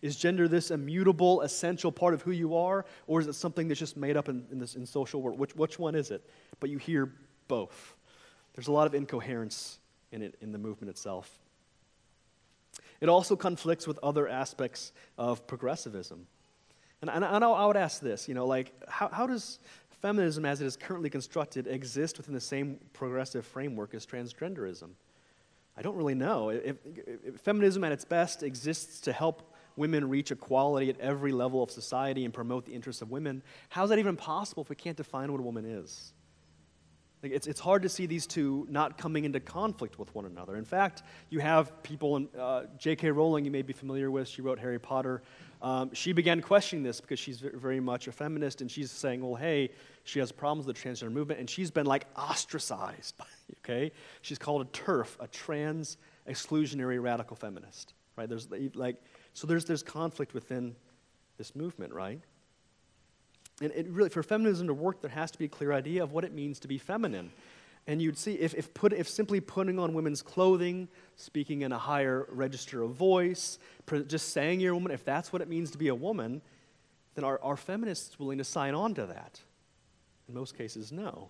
Is 0.02 0.16
gender 0.16 0.48
this 0.48 0.72
immutable, 0.72 1.41
essential 1.41 1.91
part 1.91 2.14
of 2.14 2.22
who 2.22 2.32
you 2.32 2.56
are, 2.56 2.86
or 3.08 3.20
is 3.20 3.28
it 3.28 3.34
something 3.34 3.68
that's 3.68 3.80
just 3.80 3.98
made 3.98 4.18
up 4.18 4.30
in, 4.30 4.45
in 4.52 4.60
this 4.60 4.76
in 4.76 4.86
social 4.86 5.22
world? 5.22 5.39
Which, 5.39 5.56
which 5.56 5.80
one 5.80 5.95
is 5.95 6.12
it? 6.12 6.28
But 6.60 6.70
you 6.70 6.78
hear 6.78 7.12
both. 7.48 7.95
There's 8.54 8.68
a 8.68 8.72
lot 8.72 8.88
of 8.88 8.95
incoherence 8.95 9.80
in 10.12 10.22
it 10.22 10.36
in 10.41 10.52
the 10.52 10.58
movement 10.58 10.89
itself. 10.89 11.39
It 13.00 13.10
also 13.10 13.36
conflicts 13.36 13.88
with 13.88 14.00
other 14.02 14.28
aspects 14.28 14.91
of 15.18 15.45
progressivism. 15.48 16.28
And, 17.02 17.10
and 17.10 17.24
I, 17.24 17.38
I 17.38 17.66
would 17.66 17.78
ask 17.78 18.02
this, 18.02 18.28
you 18.28 18.34
know, 18.34 18.45
like, 18.45 18.72
how, 18.88 19.10
how 19.10 19.28
does 19.28 19.60
feminism 20.02 20.45
as 20.45 20.62
it 20.62 20.66
is 20.66 20.76
currently 20.76 21.10
constructed 21.10 21.68
exist 21.68 22.18
within 22.18 22.34
the 22.34 22.41
same 22.41 22.80
progressive 22.93 23.45
framework 23.45 23.93
as 23.93 24.06
transgenderism? 24.06 24.89
I 25.78 25.82
don't 25.84 25.95
really 25.95 26.16
know. 26.16 26.50
If, 26.50 26.78
if, 26.86 27.39
feminism 27.41 27.84
at 27.84 27.91
its 27.91 28.04
best 28.04 28.41
exists 28.41 29.00
to 29.02 29.14
help 29.14 29.47
women 29.78 30.09
reach 30.09 30.32
equality 30.32 30.89
at 30.89 30.99
every 30.99 31.32
level 31.32 31.63
of 31.63 31.71
society 31.71 32.25
and 32.25 32.34
promote 32.34 32.65
the 32.65 32.73
interests 32.73 33.01
of 33.01 33.11
women, 33.11 33.43
how 33.69 33.84
is 33.84 33.89
that 33.89 33.99
even 33.99 34.15
possible 34.15 34.63
if 34.63 34.69
we 34.69 34.75
can't 34.75 34.97
define 34.97 35.32
what 35.32 35.39
a 35.39 35.43
woman 35.43 35.65
is? 35.65 36.13
Like 37.23 37.32
it's, 37.32 37.47
it's 37.47 37.59
hard 37.59 37.82
to 37.82 37.89
see 37.89 38.05
these 38.05 38.28
two 38.28 38.67
not 38.69 38.97
coming 38.97 39.25
into 39.25 39.39
conflict 39.39 39.97
with 39.97 40.13
one 40.13 40.25
another. 40.25 40.55
In 40.55 40.65
fact, 40.65 41.01
you 41.30 41.39
have 41.39 41.82
people, 41.82 42.17
in, 42.17 42.30
uh, 42.38 42.65
J.K. 42.78 43.09
Rowling, 43.09 43.43
you 43.43 43.51
may 43.51 43.63
be 43.63 43.73
familiar 43.73 44.11
with, 44.11 44.28
she 44.28 44.41
wrote 44.41 44.59
Harry 44.59 44.80
Potter. 44.80 45.23
Um, 45.61 45.91
she 45.93 46.13
began 46.13 46.41
questioning 46.41 46.84
this 46.84 47.01
because 47.01 47.17
she's 47.17 47.39
very 47.39 47.80
much 47.80 48.07
a 48.07 48.11
feminist, 48.11 48.61
and 48.61 48.69
she's 48.69 48.91
saying, 48.91 49.23
well, 49.23 49.34
hey, 49.34 49.71
she 50.03 50.19
has 50.19 50.32
problems 50.32 50.67
with 50.67 50.75
the 50.75 50.82
transgender 50.82 51.11
movement, 51.11 51.39
and 51.39 51.49
she's 51.49 51.71
been 51.71 51.88
like 51.88 52.05
ostracized, 52.15 53.15
okay? 53.59 53.91
She's 54.21 54.38
called 54.38 54.61
a 54.61 54.65
TERF, 54.65 55.17
a 55.19 55.28
trans 55.28 55.97
exclusionary 56.30 57.01
radical 57.01 57.36
feminist, 57.36 57.93
right? 58.15 58.30
There's 58.30 58.47
like, 58.75 59.01
so 59.38 59.46
there's, 59.46 59.66
there's 59.66 59.84
conflict 59.84 60.34
within 60.34 60.76
this 61.38 61.56
movement, 61.56 61.94
right? 61.94 62.20
And 63.62 63.72
it 63.72 63.88
really, 63.88 64.10
for 64.10 64.24
feminism 64.24 64.66
to 64.66 64.74
work, 64.74 65.00
there 65.00 65.12
has 65.12 65.30
to 65.30 65.38
be 65.38 65.46
a 65.46 65.48
clear 65.48 65.72
idea 65.74 66.02
of 66.02 66.12
what 66.12 66.24
it 66.24 66.34
means 66.34 66.58
to 66.62 66.68
be 66.68 66.80
feminine. 66.80 67.30
And 67.86 68.02
you'd 68.02 68.18
see 68.18 68.34
if, 68.34 68.56
if, 68.56 68.74
put, 68.74 68.94
if 68.94 69.08
simply 69.08 69.40
putting 69.40 69.78
on 69.78 69.94
women's 69.94 70.24
clothing, 70.24 70.88
speaking 71.18 71.62
in 71.62 71.72
a 71.72 71.78
higher 71.78 72.26
register 72.32 72.82
of 72.82 72.94
voice, 72.94 73.60
just 74.08 74.30
saying 74.34 74.60
you're 74.60 74.72
a 74.72 74.76
woman, 74.76 74.92
if 74.92 75.06
that's 75.06 75.32
what 75.32 75.44
it 75.44 75.48
means 75.48 75.70
to 75.70 75.78
be 75.78 75.90
a 75.90 75.96
woman, 75.96 76.42
then 77.14 77.24
are, 77.24 77.40
are 77.44 77.58
feminists 77.58 78.18
willing 78.18 78.40
to 78.40 78.44
sign 78.44 78.74
on 78.74 78.96
to 78.96 79.06
that? 79.06 79.40
In 80.28 80.34
most 80.34 80.58
cases, 80.58 80.92
no. 80.92 81.30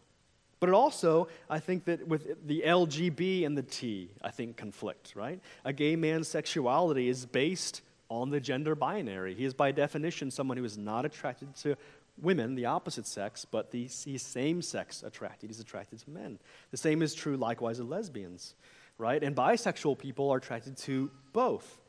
But 0.62 0.70
it 0.70 0.76
also, 0.76 1.28
I 1.49 1.60
think 1.60 1.84
that 1.86 2.08
with 2.08 2.47
the 2.47 2.64
LGB 2.66 3.45
and 3.45 3.58
the 3.58 3.64
T, 3.64 4.12
I 4.24 4.32
think 4.32 4.55
conflict, 4.55 5.12
right? 5.14 5.41
A 5.66 5.74
gay 5.74 5.97
man's 5.97 6.30
sexuality 6.30 7.10
is 7.10 7.26
based 7.26 7.82
on 8.10 8.30
the 8.30 8.39
gender 8.39 8.76
binary. 8.76 9.36
He 9.36 9.45
is, 9.45 9.53
by 9.53 9.72
definition, 9.72 10.32
someone 10.32 10.58
who 10.58 10.64
is 10.64 10.78
not 10.78 11.05
attracted 11.05 11.55
to 11.58 11.76
women, 12.22 12.55
the 12.55 12.66
opposite 12.66 13.05
sex, 13.05 13.45
but 13.45 13.72
the, 13.72 13.86
he's 13.86 14.22
same 14.22 14.62
sex 14.62 15.03
attracted. 15.03 15.49
He's 15.49 15.60
attracted 15.60 15.99
to 15.99 16.10
men. 16.10 16.39
The 16.72 16.78
same 16.78 17.01
is 17.01 17.14
true 17.14 17.38
likewise 17.38 17.80
of 17.80 17.89
lesbians, 17.89 18.55
right? 18.97 19.22
And 19.22 19.36
bisexual 19.36 19.99
people 19.99 20.32
are 20.32 20.38
attracted 20.38 20.78
to 20.78 21.12
both. 21.34 21.80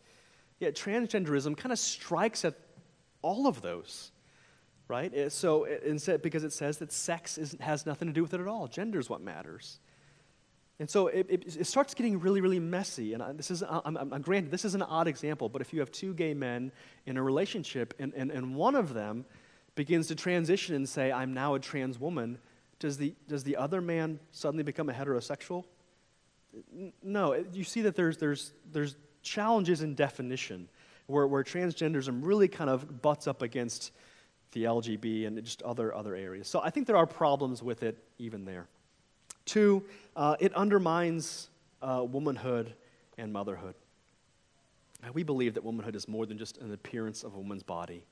Yet 0.61 0.75
transgenderism 0.75 1.57
kind 1.57 1.73
of 1.73 1.79
strikes 1.79 2.45
at 2.45 2.55
all 3.23 3.47
of 3.47 3.63
those, 3.63 4.11
right? 4.89 5.33
So, 5.33 5.65
instead, 5.65 6.21
because 6.21 6.45
it 6.45 6.53
says 6.53 6.79
that 6.79 6.93
sex 6.93 7.39
is, 7.39 7.57
has 7.61 7.87
nothing 7.87 8.09
to 8.09 8.15
do 8.15 8.23
with 8.23 8.35
it 8.35 8.41
at 8.41 8.47
all, 8.47 8.67
gender 8.67 8.99
is 8.99 9.09
what 9.09 9.21
matters. 9.21 9.79
And 10.81 10.89
so 10.89 11.09
it, 11.09 11.27
it, 11.29 11.57
it, 11.57 11.67
starts 11.67 11.93
getting 11.95 12.21
really, 12.21 12.41
really 12.41 12.61
messy. 12.61 13.13
And 13.13 13.23
I, 13.23 13.33
this 13.33 13.51
is, 13.51 13.65
I'm, 13.69 13.97
I'm, 13.97 14.23
granted, 14.23 14.53
this 14.53 14.65
is 14.65 14.77
an 14.77 14.83
odd 14.83 15.09
example, 15.09 15.49
but 15.49 15.61
if 15.61 15.73
you 15.73 15.81
have 15.81 15.91
two 15.91 16.15
gay 16.15 16.35
men 16.35 16.71
in 17.05 17.17
a 17.17 17.23
relationship 17.23 17.95
and, 17.99 18.13
and, 18.15 18.31
and 18.31 18.55
one 18.55 18.77
of 18.77 18.95
them 18.95 19.25
begins 19.75 20.07
to 20.09 20.15
transition 20.15 20.77
and 20.77 20.89
say, 20.89 21.11
I'm 21.11 21.35
now 21.35 21.55
a 21.55 21.59
trans 21.59 21.99
woman, 21.99 22.39
does 22.79 22.97
the, 22.97 23.13
does 23.27 23.43
the 23.43 23.57
other 23.57 23.81
man 23.81 24.21
suddenly 24.31 24.63
become 24.63 24.89
a 24.89 24.93
heterosexual? 24.93 25.65
No. 27.03 27.35
You 27.53 27.65
see 27.65 27.83
that 27.83 27.97
there's, 27.97 28.19
there's, 28.19 28.53
there's 28.73 28.95
challenges 29.23 29.83
in 29.83 29.97
definition 29.97 30.69
where, 31.07 31.27
where 31.27 31.43
transgenderism 31.43 32.21
really 32.23 32.47
kind 32.47 32.71
of 32.71 33.03
butts 33.03 33.27
up 33.27 33.43
against 33.43 33.91
the 34.53 34.65
LGB 34.65 35.27
and 35.27 35.43
just 35.45 35.63
other, 35.63 35.95
other 35.95 36.15
areas. 36.15 36.47
So 36.47 36.61
I 36.63 36.71
think 36.71 36.87
there 36.87 36.97
are 36.97 37.07
problems 37.07 37.63
with 37.63 37.83
it 37.83 37.99
even 38.19 38.45
there. 38.45 38.67
Two, 39.45 39.85
uh, 40.19 40.35
it 40.41 40.53
undermines 40.55 41.49
uh, 41.81 42.05
womanhood 42.07 42.75
and 43.17 43.33
motherhood. 43.33 43.77
Now, 45.01 45.11
we 45.15 45.23
believe 45.23 45.55
that 45.55 45.63
womanhood 45.63 45.95
is 45.95 46.09
more 46.09 46.27
than 46.27 46.37
just 46.37 46.59
an 46.59 46.73
appearance 46.73 47.23
of 47.23 47.35
a 47.35 47.39
woman's 47.39 47.63
body. 47.63 48.05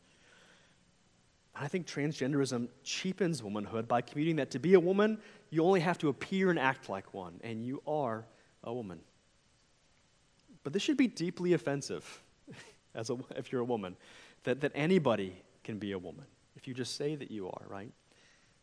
And 1.57 1.65
I 1.65 1.69
think 1.69 1.85
transgenderism 1.89 2.69
cheapens 2.85 3.43
womanhood 3.43 3.89
by 3.89 4.03
commuting 4.03 4.37
that 4.37 4.53
to 4.53 4.61
be 4.61 4.75
a 4.75 4.81
woman, 4.81 5.19
you 5.51 5.65
only 5.65 5.81
have 5.81 5.99
to 5.99 6.09
appear 6.09 6.51
and 6.51 6.61
act 6.61 6.89
like 6.89 7.13
one, 7.13 7.41
and 7.43 7.67
you 7.67 7.83
are 7.89 8.25
a 8.63 8.73
woman. 8.73 9.01
But 10.63 10.73
this 10.73 10.83
should 10.83 10.97
be 10.97 11.09
deeply 11.09 11.55
offensive 11.55 12.23
as 12.95 13.11
a, 13.11 13.17
if 13.35 13.51
you're 13.51 13.63
a 13.63 13.65
woman, 13.65 13.97
that, 14.45 14.61
that 14.61 14.71
anybody 14.77 15.43
can 15.65 15.79
be 15.79 15.91
a 15.91 15.99
woman 15.99 16.27
if 16.55 16.69
you 16.69 16.75
just 16.75 16.97
say 16.97 17.17
that 17.17 17.33
you 17.33 17.49
are, 17.49 17.63
right? 17.69 17.91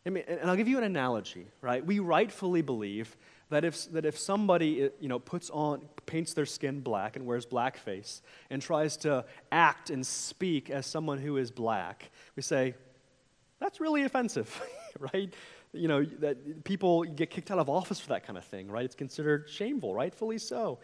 I 0.05 0.09
mean, 0.09 0.23
and 0.27 0.49
I'll 0.49 0.57
give 0.57 0.67
you 0.67 0.77
an 0.77 0.83
analogy, 0.83 1.47
right? 1.61 1.85
We 1.85 1.99
rightfully 1.99 2.61
believe 2.61 3.15
that 3.49 3.63
if, 3.63 3.89
that 3.91 4.05
if 4.05 4.17
somebody 4.17 4.89
you 4.99 5.07
know, 5.07 5.19
puts 5.19 5.49
on, 5.49 5.87
paints 6.05 6.33
their 6.33 6.45
skin 6.45 6.81
black 6.81 7.15
and 7.15 7.25
wears 7.25 7.45
blackface 7.45 8.21
and 8.49 8.61
tries 8.61 8.97
to 8.97 9.23
act 9.51 9.89
and 9.89 10.05
speak 10.05 10.69
as 10.69 10.85
someone 10.85 11.19
who 11.19 11.37
is 11.37 11.51
black, 11.51 12.11
we 12.35 12.43
say, 12.43 12.75
that's 13.59 13.79
really 13.79 14.03
offensive, 14.03 14.61
right? 15.13 15.33
You 15.71 15.87
know, 15.87 16.03
that 16.19 16.65
people 16.65 17.03
get 17.03 17.29
kicked 17.29 17.49
out 17.49 17.59
of 17.59 17.69
office 17.69 17.99
for 17.99 18.09
that 18.09 18.25
kind 18.25 18.37
of 18.37 18.43
thing, 18.43 18.69
right? 18.69 18.83
It's 18.83 18.95
considered 18.95 19.49
shameful, 19.49 19.93
rightfully 19.93 20.37
so. 20.37 20.79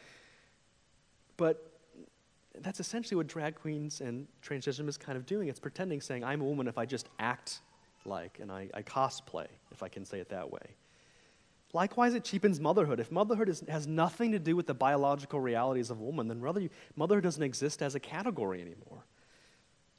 But 1.35 1.71
that's 2.61 2.79
essentially 2.79 3.17
what 3.17 3.27
drag 3.27 3.55
queens 3.55 3.99
and 3.99 4.27
transgenderism 4.43 4.87
is 4.87 4.97
kind 4.97 5.17
of 5.17 5.25
doing. 5.25 5.49
It's 5.49 5.59
pretending, 5.59 5.99
saying, 6.01 6.23
I'm 6.23 6.41
a 6.41 6.45
woman 6.45 6.67
if 6.67 6.77
I 6.77 6.85
just 6.85 7.09
act 7.19 7.59
like, 8.05 8.39
and 8.39 8.51
I, 8.51 8.69
I 8.73 8.81
cosplay, 8.81 9.47
if 9.71 9.83
I 9.83 9.87
can 9.87 10.05
say 10.05 10.19
it 10.19 10.29
that 10.29 10.51
way. 10.51 10.75
Likewise, 11.73 12.15
it 12.15 12.23
cheapens 12.23 12.59
motherhood. 12.59 12.99
If 12.99 13.11
motherhood 13.11 13.47
is, 13.47 13.63
has 13.67 13.85
nothing 13.85 14.31
to 14.31 14.39
do 14.39 14.55
with 14.55 14.65
the 14.65 14.73
biological 14.73 15.39
realities 15.39 15.91
of 15.91 15.99
woman, 15.99 16.27
then 16.27 16.41
rather 16.41 16.67
motherhood 16.95 17.23
doesn't 17.23 17.43
exist 17.43 17.81
as 17.81 17.93
a 17.93 17.99
category 17.99 18.61
anymore. 18.61 19.05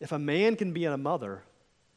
If 0.00 0.12
a 0.12 0.18
man 0.18 0.56
can 0.56 0.72
be 0.72 0.86
a 0.86 0.96
mother, 0.96 1.42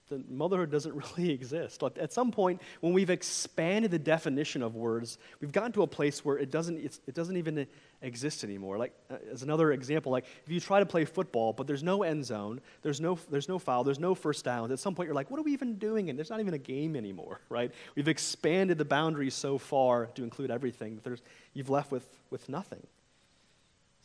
then 0.10 0.26
motherhood 0.30 0.72
doesn't 0.72 0.94
really 1.18 1.32
exist. 1.32 1.82
Like 1.82 1.98
at 1.98 2.14
some 2.14 2.32
point, 2.32 2.62
when 2.82 2.94
we've 2.94 3.10
expanded 3.10 3.92
the 3.92 4.00
definition 4.00 4.62
of 4.62 4.76
words, 4.76 5.18
we've 5.40 5.52
gotten 5.52 5.72
to 5.74 5.84
a 5.84 5.88
place 5.88 6.24
where 6.26 6.38
it 6.38 6.52
doesn't, 6.52 6.78
it 6.78 7.14
doesn't 7.14 7.38
even 7.38 7.68
exist 8.02 8.44
anymore. 8.44 8.78
Like, 8.78 8.94
uh, 9.10 9.16
as 9.32 9.44
another 9.44 9.72
example, 9.72 10.12
like 10.12 10.26
if 10.46 10.52
you 10.52 10.60
try 10.60 10.80
to 10.80 10.86
play 10.86 11.06
football, 11.06 11.54
but 11.54 11.68
there's 11.68 11.84
no 11.84 12.04
end 12.04 12.26
zone, 12.26 12.62
there's 12.82 13.00
no, 13.00 13.18
there's 13.32 13.48
no 13.48 13.58
foul, 13.58 13.84
there's 13.84 14.00
no 14.00 14.14
first 14.14 14.46
downs, 14.46 14.72
at 14.72 14.80
some 14.80 14.94
point 14.94 15.08
you're 15.08 15.16
like, 15.16 15.32
what 15.32 15.40
are 15.40 15.44
we 15.44 15.54
even 15.54 15.76
doing? 15.76 16.10
And 16.10 16.20
there's 16.20 16.30
not 16.30 16.40
even 16.40 16.54
a 16.54 16.60
game 16.60 16.96
anymore, 16.96 17.40
right? 17.50 17.72
We've 17.96 18.08
expanded 18.08 18.78
the 18.78 18.86
boundaries 18.86 19.34
so 19.34 19.58
far 19.58 20.08
to 20.08 20.24
include 20.24 20.52
everything, 20.52 20.96
that 20.96 21.04
there's, 21.04 21.22
you've 21.54 21.70
left 21.70 21.92
with, 21.92 22.08
with 22.30 22.50
nothing. 22.50 22.86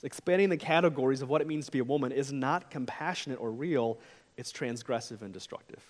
So 0.00 0.06
expanding 0.06 0.48
the 0.48 0.56
categories 0.56 1.22
of 1.22 1.28
what 1.28 1.40
it 1.40 1.48
means 1.48 1.66
to 1.66 1.72
be 1.72 1.80
a 1.80 1.84
woman 1.84 2.12
is 2.12 2.32
not 2.32 2.70
compassionate 2.70 3.40
or 3.40 3.50
real, 3.50 3.98
it's 4.38 4.52
transgressive 4.52 5.20
and 5.20 5.34
destructive. 5.34 5.84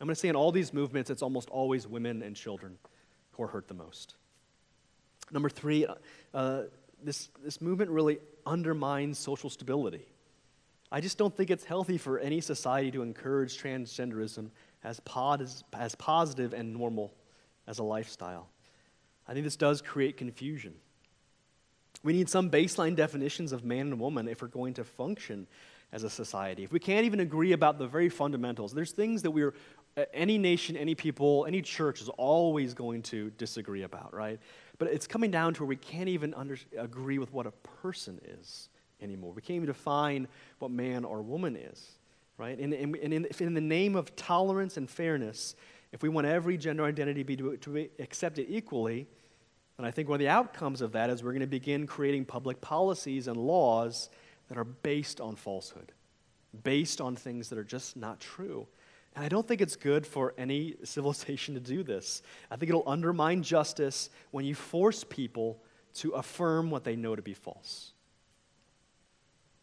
I'm 0.00 0.08
going 0.08 0.14
to 0.14 0.20
say 0.20 0.28
in 0.28 0.34
all 0.34 0.50
these 0.50 0.72
movements, 0.72 1.10
it's 1.10 1.22
almost 1.22 1.48
always 1.50 1.86
women 1.86 2.22
and 2.22 2.34
children 2.34 2.78
who 3.32 3.44
are 3.44 3.46
hurt 3.46 3.68
the 3.68 3.74
most. 3.74 4.14
Number 5.30 5.48
three, 5.48 5.86
uh, 6.34 6.62
this, 7.04 7.28
this 7.44 7.60
movement 7.60 7.90
really 7.90 8.18
undermines 8.46 9.18
social 9.18 9.50
stability. 9.50 10.06
I 10.90 11.00
just 11.00 11.18
don't 11.18 11.34
think 11.36 11.50
it's 11.50 11.64
healthy 11.64 11.98
for 11.98 12.18
any 12.18 12.40
society 12.40 12.90
to 12.90 13.02
encourage 13.02 13.62
transgenderism 13.62 14.50
as, 14.82 15.00
as 15.72 15.94
positive 15.94 16.52
and 16.54 16.72
normal 16.72 17.14
as 17.66 17.78
a 17.78 17.84
lifestyle. 17.84 18.48
I 19.28 19.34
think 19.34 19.44
this 19.44 19.56
does 19.56 19.80
create 19.80 20.16
confusion. 20.16 20.74
We 22.02 22.12
need 22.12 22.28
some 22.28 22.50
baseline 22.50 22.96
definitions 22.96 23.52
of 23.52 23.64
man 23.64 23.88
and 23.88 24.00
woman 24.00 24.26
if 24.26 24.42
we're 24.42 24.48
going 24.48 24.74
to 24.74 24.84
function 24.84 25.46
as 25.92 26.04
a 26.04 26.10
society. 26.10 26.64
If 26.64 26.72
we 26.72 26.80
can't 26.80 27.04
even 27.04 27.20
agree 27.20 27.52
about 27.52 27.78
the 27.78 27.86
very 27.86 28.08
fundamentals, 28.08 28.72
there's 28.72 28.92
things 28.92 29.22
that 29.22 29.30
we're, 29.30 29.54
any 30.14 30.38
nation, 30.38 30.76
any 30.76 30.94
people, 30.94 31.44
any 31.46 31.60
church 31.60 32.00
is 32.00 32.08
always 32.08 32.72
going 32.72 33.02
to 33.02 33.30
disagree 33.30 33.82
about, 33.82 34.14
right? 34.14 34.40
But 34.78 34.88
it's 34.88 35.06
coming 35.06 35.30
down 35.30 35.54
to 35.54 35.62
where 35.62 35.68
we 35.68 35.76
can't 35.76 36.08
even 36.08 36.32
under, 36.34 36.56
agree 36.78 37.18
with 37.18 37.32
what 37.32 37.46
a 37.46 37.50
person 37.82 38.18
is 38.40 38.70
anymore. 39.02 39.32
We 39.32 39.42
can't 39.42 39.56
even 39.56 39.66
define 39.66 40.28
what 40.60 40.70
man 40.70 41.04
or 41.04 41.20
woman 41.20 41.56
is, 41.56 41.98
right? 42.38 42.58
And, 42.58 42.72
and, 42.72 42.96
and 42.96 43.12
in, 43.12 43.26
in, 43.38 43.54
the 43.54 43.60
name 43.60 43.94
of 43.94 44.16
tolerance 44.16 44.78
and 44.78 44.88
fairness, 44.88 45.56
if 45.92 46.02
we 46.02 46.08
want 46.08 46.26
every 46.26 46.56
gender 46.56 46.84
identity 46.84 47.22
be 47.22 47.36
to, 47.36 47.56
to 47.58 47.70
be 47.70 47.90
accepted 47.98 48.46
equally, 48.48 49.06
then 49.76 49.84
I 49.84 49.90
think 49.90 50.08
one 50.08 50.16
of 50.16 50.20
the 50.20 50.28
outcomes 50.28 50.80
of 50.80 50.92
that 50.92 51.10
is 51.10 51.22
we're 51.22 51.32
going 51.32 51.40
to 51.40 51.46
begin 51.46 51.86
creating 51.86 52.24
public 52.24 52.62
policies 52.62 53.28
and 53.28 53.36
laws 53.36 54.08
that 54.52 54.58
are 54.58 54.64
based 54.64 55.18
on 55.18 55.34
falsehood, 55.34 55.92
based 56.62 57.00
on 57.00 57.16
things 57.16 57.48
that 57.48 57.58
are 57.58 57.64
just 57.64 57.96
not 57.96 58.20
true. 58.20 58.66
And 59.16 59.24
I 59.24 59.30
don't 59.30 59.48
think 59.48 59.62
it's 59.62 59.76
good 59.76 60.06
for 60.06 60.34
any 60.36 60.74
civilization 60.84 61.54
to 61.54 61.60
do 61.60 61.82
this. 61.82 62.20
I 62.50 62.56
think 62.56 62.68
it'll 62.68 62.86
undermine 62.86 63.42
justice 63.42 64.10
when 64.30 64.44
you 64.44 64.54
force 64.54 65.04
people 65.04 65.62
to 65.94 66.10
affirm 66.10 66.70
what 66.70 66.84
they 66.84 66.96
know 66.96 67.16
to 67.16 67.22
be 67.22 67.32
false. 67.32 67.92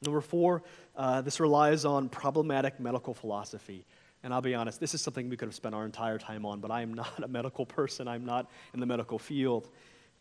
Number 0.01 0.21
four, 0.21 0.63
uh, 0.95 1.21
this 1.21 1.39
relies 1.39 1.85
on 1.85 2.09
problematic 2.09 2.79
medical 2.79 3.13
philosophy. 3.13 3.85
And 4.23 4.33
I'll 4.33 4.41
be 4.41 4.55
honest, 4.55 4.79
this 4.79 4.95
is 4.95 5.03
something 5.03 5.29
we 5.29 5.37
could 5.37 5.49
have 5.49 5.55
spent 5.55 5.75
our 5.75 5.85
entire 5.85 6.17
time 6.17 6.47
on, 6.47 6.61
but 6.61 6.71
I 6.71 6.81
am 6.81 6.93
not 6.95 7.21
a 7.21 7.27
medical 7.27 7.63
person. 7.63 8.07
I'm 8.07 8.25
not 8.25 8.49
in 8.73 8.79
the 8.79 8.87
medical 8.87 9.19
field. 9.19 9.69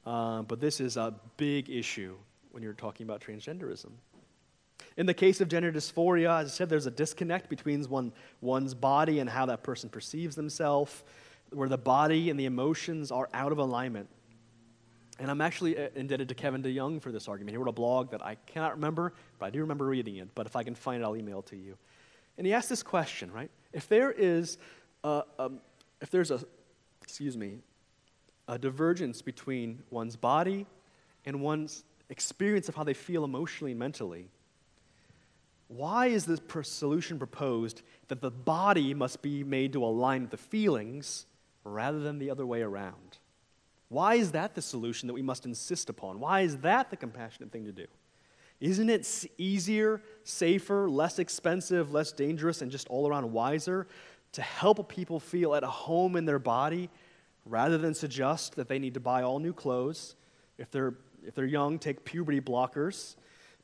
Uh, 0.05 0.43
but 0.43 0.61
this 0.61 0.79
is 0.79 0.99
a 0.99 1.15
big 1.39 1.71
issue 1.71 2.17
when 2.51 2.63
you're 2.63 2.75
talking 2.75 3.05
about 3.07 3.23
transgenderism. 3.23 3.93
In 4.99 5.07
the 5.07 5.15
case 5.15 5.41
of 5.41 5.49
gender 5.49 5.71
dysphoria, 5.71 6.41
as 6.41 6.49
I 6.49 6.51
said, 6.51 6.69
there's 6.69 6.87
a 6.87 6.91
disconnect 6.91 7.49
between 7.49 7.85
one, 7.85 8.13
one's 8.41 8.75
body 8.75 9.21
and 9.21 9.31
how 9.31 9.47
that 9.47 9.63
person 9.63 9.89
perceives 9.89 10.35
themselves, 10.35 11.05
where 11.51 11.69
the 11.69 11.79
body 11.79 12.31
and 12.31 12.39
the 12.39 12.47
emotions 12.47 13.13
are 13.13 13.29
out 13.33 13.53
of 13.53 13.59
alignment. 13.59 14.09
And 15.21 15.31
I'm 15.31 15.41
actually 15.41 15.79
uh, 15.79 15.91
indebted 15.95 16.29
to 16.31 16.35
Kevin 16.35 16.65
DeYoung 16.65 17.01
for 17.01 17.13
this 17.13 17.29
argument. 17.29 17.53
He 17.53 17.59
wrote 17.59 17.69
a 17.69 17.73
blog 17.73 18.11
that 18.11 18.27
I 18.27 18.35
cannot 18.47 18.75
remember, 18.75 19.15
but 19.39 19.47
I 19.47 19.51
do 19.51 19.61
remember 19.61 19.87
reading 19.87 20.17
it. 20.17 20.31
But 20.35 20.47
if 20.47 20.57
I 20.57 20.65
can 20.65 20.75
find 20.75 21.01
it, 21.01 21.07
I'll 21.07 21.17
email 21.17 21.39
it 21.39 21.47
to 21.47 21.57
you. 21.57 21.79
And 22.37 22.45
he 22.45 22.53
asked 22.53 22.69
this 22.69 22.83
question, 22.83 23.33
right? 23.33 23.51
If 23.73 23.89
there 23.89 24.11
is, 24.11 24.59
a, 25.05 25.23
um, 25.39 25.61
if 26.01 26.11
there's 26.11 26.33
a, 26.33 26.41
excuse 27.03 27.37
me, 27.37 27.59
a 28.49 28.59
divergence 28.59 29.23
between 29.23 29.81
one's 29.91 30.17
body 30.17 30.67
and 31.25 31.41
one's 31.41 31.85
experience 32.11 32.69
of 32.69 32.75
how 32.75 32.83
they 32.83 32.95
feel 32.95 33.23
emotionally 33.23 33.73
and 33.73 33.79
mentally, 33.79 34.29
why 35.69 36.07
is 36.07 36.25
this 36.25 36.41
solution 36.63 37.19
proposed 37.19 37.83
that 38.09 38.23
the 38.23 38.31
body 38.31 38.95
must 38.95 39.21
be 39.21 39.45
made 39.45 39.75
to 39.75 39.85
align 39.85 40.23
with 40.23 40.31
the 40.31 40.39
feelings 40.39 41.27
rather 41.63 42.01
than 42.01 42.19
the 42.19 42.31
other 42.31 42.47
way 42.47 42.63
around? 42.63 43.19
Why 43.91 44.15
is 44.15 44.33
that 44.33 44.55
the 44.55 44.63
solution 44.63 45.07
that 45.07 45.15
we 45.15 45.23
must 45.23 45.45
insist 45.45 45.91
upon? 45.91 46.21
Why 46.21 46.41
is 46.41 46.59
that 46.59 46.91
the 46.91 46.97
compassionate 46.97 47.53
thing 47.53 47.67
to 47.67 47.73
do? 47.73 47.87
Isn't 48.61 48.89
it 48.89 49.27
easier, 49.37 50.03
safer, 50.25 50.89
less 50.91 51.19
expensive, 51.19 51.93
less 51.93 52.13
dangerous, 52.13 52.61
and 52.61 52.71
just 52.71 52.89
all 52.89 53.07
around 53.07 53.31
wiser 53.31 53.87
to 54.33 54.43
help 54.43 54.89
people 54.89 55.21
feel 55.21 55.55
at 55.55 55.63
home 55.63 56.17
in 56.17 56.25
their 56.25 56.39
body 56.39 56.91
rather 57.45 57.79
than 57.79 57.95
suggest 57.95 58.57
that 58.57 58.69
they 58.69 58.79
need 58.79 58.95
to 58.95 59.01
buy 59.01 59.23
all 59.23 59.39
new 59.39 59.53
clothes? 59.53 60.17
If 60.57 60.71
they're, 60.71 60.95
if 61.25 61.35
they're 61.35 61.45
young, 61.45 61.79
take 61.79 62.05
puberty 62.05 62.41
blockers 62.41 63.17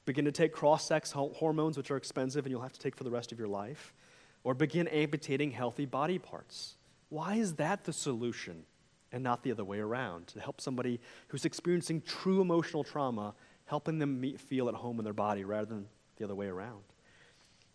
begin 0.04 0.24
to 0.24 0.32
take 0.32 0.52
cross 0.52 0.86
sex 0.86 1.12
hormones, 1.12 1.76
which 1.76 1.90
are 1.90 1.96
expensive 1.96 2.44
and 2.44 2.50
you'll 2.50 2.62
have 2.62 2.72
to 2.72 2.80
take 2.80 2.96
for 2.96 3.04
the 3.04 3.10
rest 3.10 3.32
of 3.32 3.38
your 3.38 3.48
life, 3.48 3.94
or 4.42 4.54
begin 4.54 4.86
amputating 4.88 5.50
healthy 5.50 5.86
body 5.86 6.18
parts. 6.18 6.76
Why 7.08 7.36
is 7.36 7.54
that 7.54 7.84
the 7.84 7.92
solution 7.92 8.64
and 9.12 9.22
not 9.22 9.42
the 9.42 9.52
other 9.52 9.64
way 9.64 9.78
around? 9.78 10.26
To 10.28 10.40
help 10.40 10.60
somebody 10.60 11.00
who's 11.28 11.44
experiencing 11.44 12.02
true 12.02 12.40
emotional 12.40 12.84
trauma, 12.84 13.34
helping 13.66 13.98
them 13.98 14.20
meet, 14.20 14.40
feel 14.40 14.68
at 14.68 14.74
home 14.74 14.98
in 14.98 15.04
their 15.04 15.12
body 15.12 15.44
rather 15.44 15.66
than 15.66 15.86
the 16.16 16.24
other 16.24 16.34
way 16.34 16.46
around. 16.46 16.82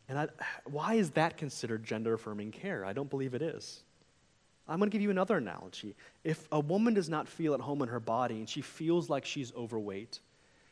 And 0.08 0.20
I, 0.20 0.28
why 0.66 0.96
is 0.96 1.12
that 1.12 1.38
considered 1.38 1.84
gender 1.84 2.14
affirming 2.14 2.52
care? 2.52 2.84
I 2.84 2.94
don't 2.94 3.10
believe 3.10 3.34
it 3.34 3.42
is. 3.42 3.84
I'm 4.68 4.78
going 4.78 4.90
to 4.90 4.94
give 4.94 5.02
you 5.02 5.10
another 5.10 5.38
analogy. 5.38 5.96
If 6.24 6.48
a 6.52 6.60
woman 6.60 6.94
does 6.94 7.10
not 7.10 7.28
feel 7.28 7.56
at 7.56 7.60
home 7.60 7.82
in 7.82 7.90
her 7.90 8.00
body 8.00 8.36
and 8.36 8.48
she 8.48 8.62
feels 8.62 9.10
like 9.10 9.26
she's 9.26 9.54
overweight, 9.56 10.20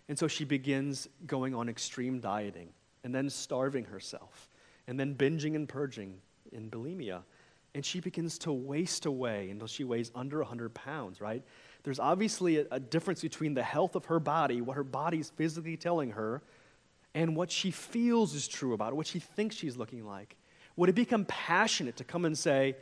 and 0.10 0.18
so 0.18 0.28
she 0.28 0.46
begins 0.46 1.08
going 1.26 1.54
on 1.54 1.70
extreme 1.70 2.20
dieting 2.20 2.70
and 3.04 3.14
then 3.14 3.30
starving 3.30 3.86
herself 3.86 4.50
and 4.88 5.00
then 5.00 5.16
binging 5.16 5.56
and 5.56 5.68
purging 5.68 6.20
in 6.52 6.70
bulimia, 6.70 7.24
and 7.76 7.86
she 7.86 8.00
begins 8.00 8.38
to 8.40 8.52
waste 8.52 9.06
away 9.06 9.50
until 9.50 9.68
she 9.68 9.84
weighs 9.84 10.12
under 10.16 10.40
100 10.40 10.74
pounds, 10.74 11.20
right? 11.20 11.44
There's 11.84 12.00
obviously 12.00 12.60
a, 12.60 12.66
a 12.72 12.80
difference 12.80 13.22
between 13.22 13.54
the 13.54 13.64
health 13.64 13.96
of 13.96 14.06
her 14.06 14.20
body, 14.20 14.62
what 14.62 14.78
her 14.78 14.84
body 14.84 15.20
is 15.20 15.30
physically 15.30 15.78
telling 15.78 16.12
her, 16.12 16.42
and 17.14 17.36
what 17.36 17.52
she 17.52 17.72
feels 17.72 18.34
is 18.34 18.48
true 18.48 18.74
about 18.74 18.90
her, 18.90 18.96
what 18.96 19.08
she 19.08 19.20
thinks 19.20 19.56
she's 19.56 19.78
looking 19.78 20.06
like. 20.06 20.38
Would 20.76 20.90
it 20.90 20.96
be 20.96 21.06
compassionate 21.06 21.98
to 21.98 22.04
come 22.04 22.26
and 22.26 22.38
say, 22.38 22.76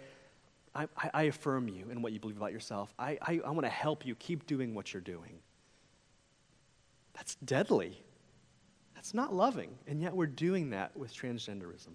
I, 0.75 0.87
I, 0.97 1.09
I 1.13 1.23
affirm 1.23 1.69
you 1.69 1.89
in 1.89 2.01
what 2.01 2.11
you 2.11 2.19
believe 2.19 2.37
about 2.37 2.51
yourself. 2.51 2.93
I, 2.99 3.17
I, 3.21 3.39
I 3.45 3.51
want 3.51 3.63
to 3.65 3.69
help 3.69 4.05
you 4.05 4.13
keep 4.15 4.45
doing 4.45 4.75
what 4.75 4.93
you're 4.93 5.01
doing. 5.01 5.39
That's 7.15 7.35
deadly. 7.35 7.97
That's 8.93 9.13
not 9.13 9.33
loving. 9.33 9.69
And 9.87 10.01
yet 10.01 10.15
we're 10.15 10.27
doing 10.27 10.71
that 10.71 10.95
with 10.95 11.13
transgenderism. 11.13 11.93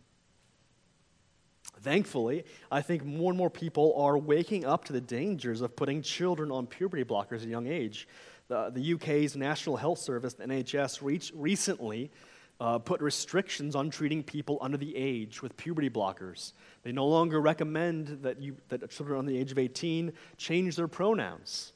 Thankfully, 1.82 2.44
I 2.70 2.82
think 2.82 3.04
more 3.04 3.30
and 3.30 3.38
more 3.38 3.50
people 3.50 3.94
are 3.96 4.18
waking 4.18 4.64
up 4.64 4.84
to 4.86 4.92
the 4.92 5.00
dangers 5.00 5.60
of 5.60 5.76
putting 5.76 6.02
children 6.02 6.50
on 6.50 6.66
puberty 6.66 7.04
blockers 7.04 7.36
at 7.36 7.46
a 7.46 7.48
young 7.48 7.66
age. 7.66 8.08
The, 8.48 8.70
the 8.70 8.94
UK's 8.94 9.36
National 9.36 9.76
Health 9.76 9.98
Service, 9.98 10.34
the 10.34 10.44
NHS, 10.44 11.00
reach, 11.02 11.32
recently 11.34 12.10
uh, 12.60 12.78
put 12.78 13.00
restrictions 13.00 13.74
on 13.74 13.88
treating 13.88 14.22
people 14.22 14.58
under 14.60 14.76
the 14.76 14.94
age 14.94 15.40
with 15.40 15.56
puberty 15.56 15.88
blockers. 15.88 16.52
They 16.82 16.92
no 16.92 17.06
longer 17.06 17.40
recommend 17.40 18.22
that, 18.22 18.40
you, 18.40 18.56
that 18.68 18.88
children 18.90 19.18
under 19.18 19.32
the 19.32 19.38
age 19.38 19.52
of 19.52 19.58
18 19.58 20.12
change 20.36 20.76
their 20.76 20.88
pronouns. 20.88 21.72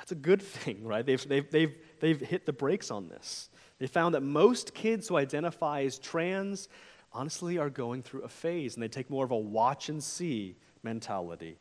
That's 0.00 0.12
a 0.12 0.16
good 0.16 0.40
thing, 0.40 0.84
right? 0.86 1.04
They've, 1.04 1.28
they've, 1.28 1.48
they've, 1.50 1.76
they've 2.00 2.20
hit 2.20 2.46
the 2.46 2.52
brakes 2.52 2.90
on 2.90 3.08
this. 3.08 3.50
They 3.78 3.86
found 3.86 4.14
that 4.14 4.22
most 4.22 4.74
kids 4.74 5.08
who 5.08 5.16
identify 5.16 5.82
as 5.82 5.98
trans 5.98 6.68
honestly 7.12 7.58
are 7.58 7.70
going 7.70 8.02
through 8.02 8.22
a 8.22 8.28
phase 8.28 8.74
and 8.74 8.82
they 8.82 8.88
take 8.88 9.10
more 9.10 9.24
of 9.24 9.30
a 9.30 9.36
watch 9.36 9.88
and 9.88 10.02
see 10.02 10.56
mentality. 10.82 11.58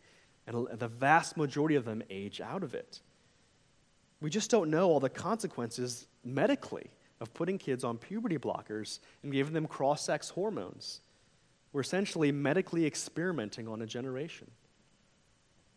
And 0.48 0.68
the 0.72 0.88
vast 0.88 1.38
majority 1.38 1.76
of 1.76 1.86
them 1.86 2.02
age 2.10 2.42
out 2.42 2.64
of 2.64 2.74
it. 2.74 3.02
We 4.22 4.30
just 4.30 4.50
don't 4.50 4.70
know 4.70 4.90
all 4.90 5.00
the 5.00 5.10
consequences 5.10 6.08
medically 6.24 6.90
of 7.22 7.34
putting 7.34 7.58
kids 7.58 7.84
on 7.84 7.98
puberty 7.98 8.38
blockers 8.38 9.00
and 9.24 9.32
giving 9.32 9.54
them 9.54 9.68
cross 9.68 10.04
sex 10.04 10.30
hormones. 10.30 11.02
We're 11.72 11.82
essentially 11.82 12.32
medically 12.32 12.86
experimenting 12.86 13.68
on 13.68 13.82
a 13.82 13.86
generation. 13.86 14.50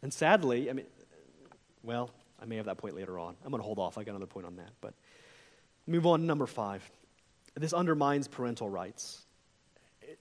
And 0.01 0.13
sadly, 0.13 0.71
I 0.71 0.73
mean, 0.73 0.87
well, 1.83 2.11
I 2.43 2.45
may 2.45 2.57
have 2.57 2.67
that 2.67 2.79
point 2.79 2.97
later 2.97 3.19
on. 3.19 3.37
I'm 3.45 3.51
going 3.51 3.61
to 3.61 3.65
hold 3.65 3.79
off. 3.79 3.97
I 3.97 4.03
got 4.03 4.13
another 4.13 4.27
point 4.27 4.47
on 4.47 4.57
that. 4.57 4.73
But 4.81 4.95
move 5.87 6.07
on 6.07 6.21
to 6.21 6.27
number 6.27 6.47
five. 6.47 6.89
This 7.55 7.73
undermines 7.73 8.27
parental 8.27 8.69
rights. 8.69 9.23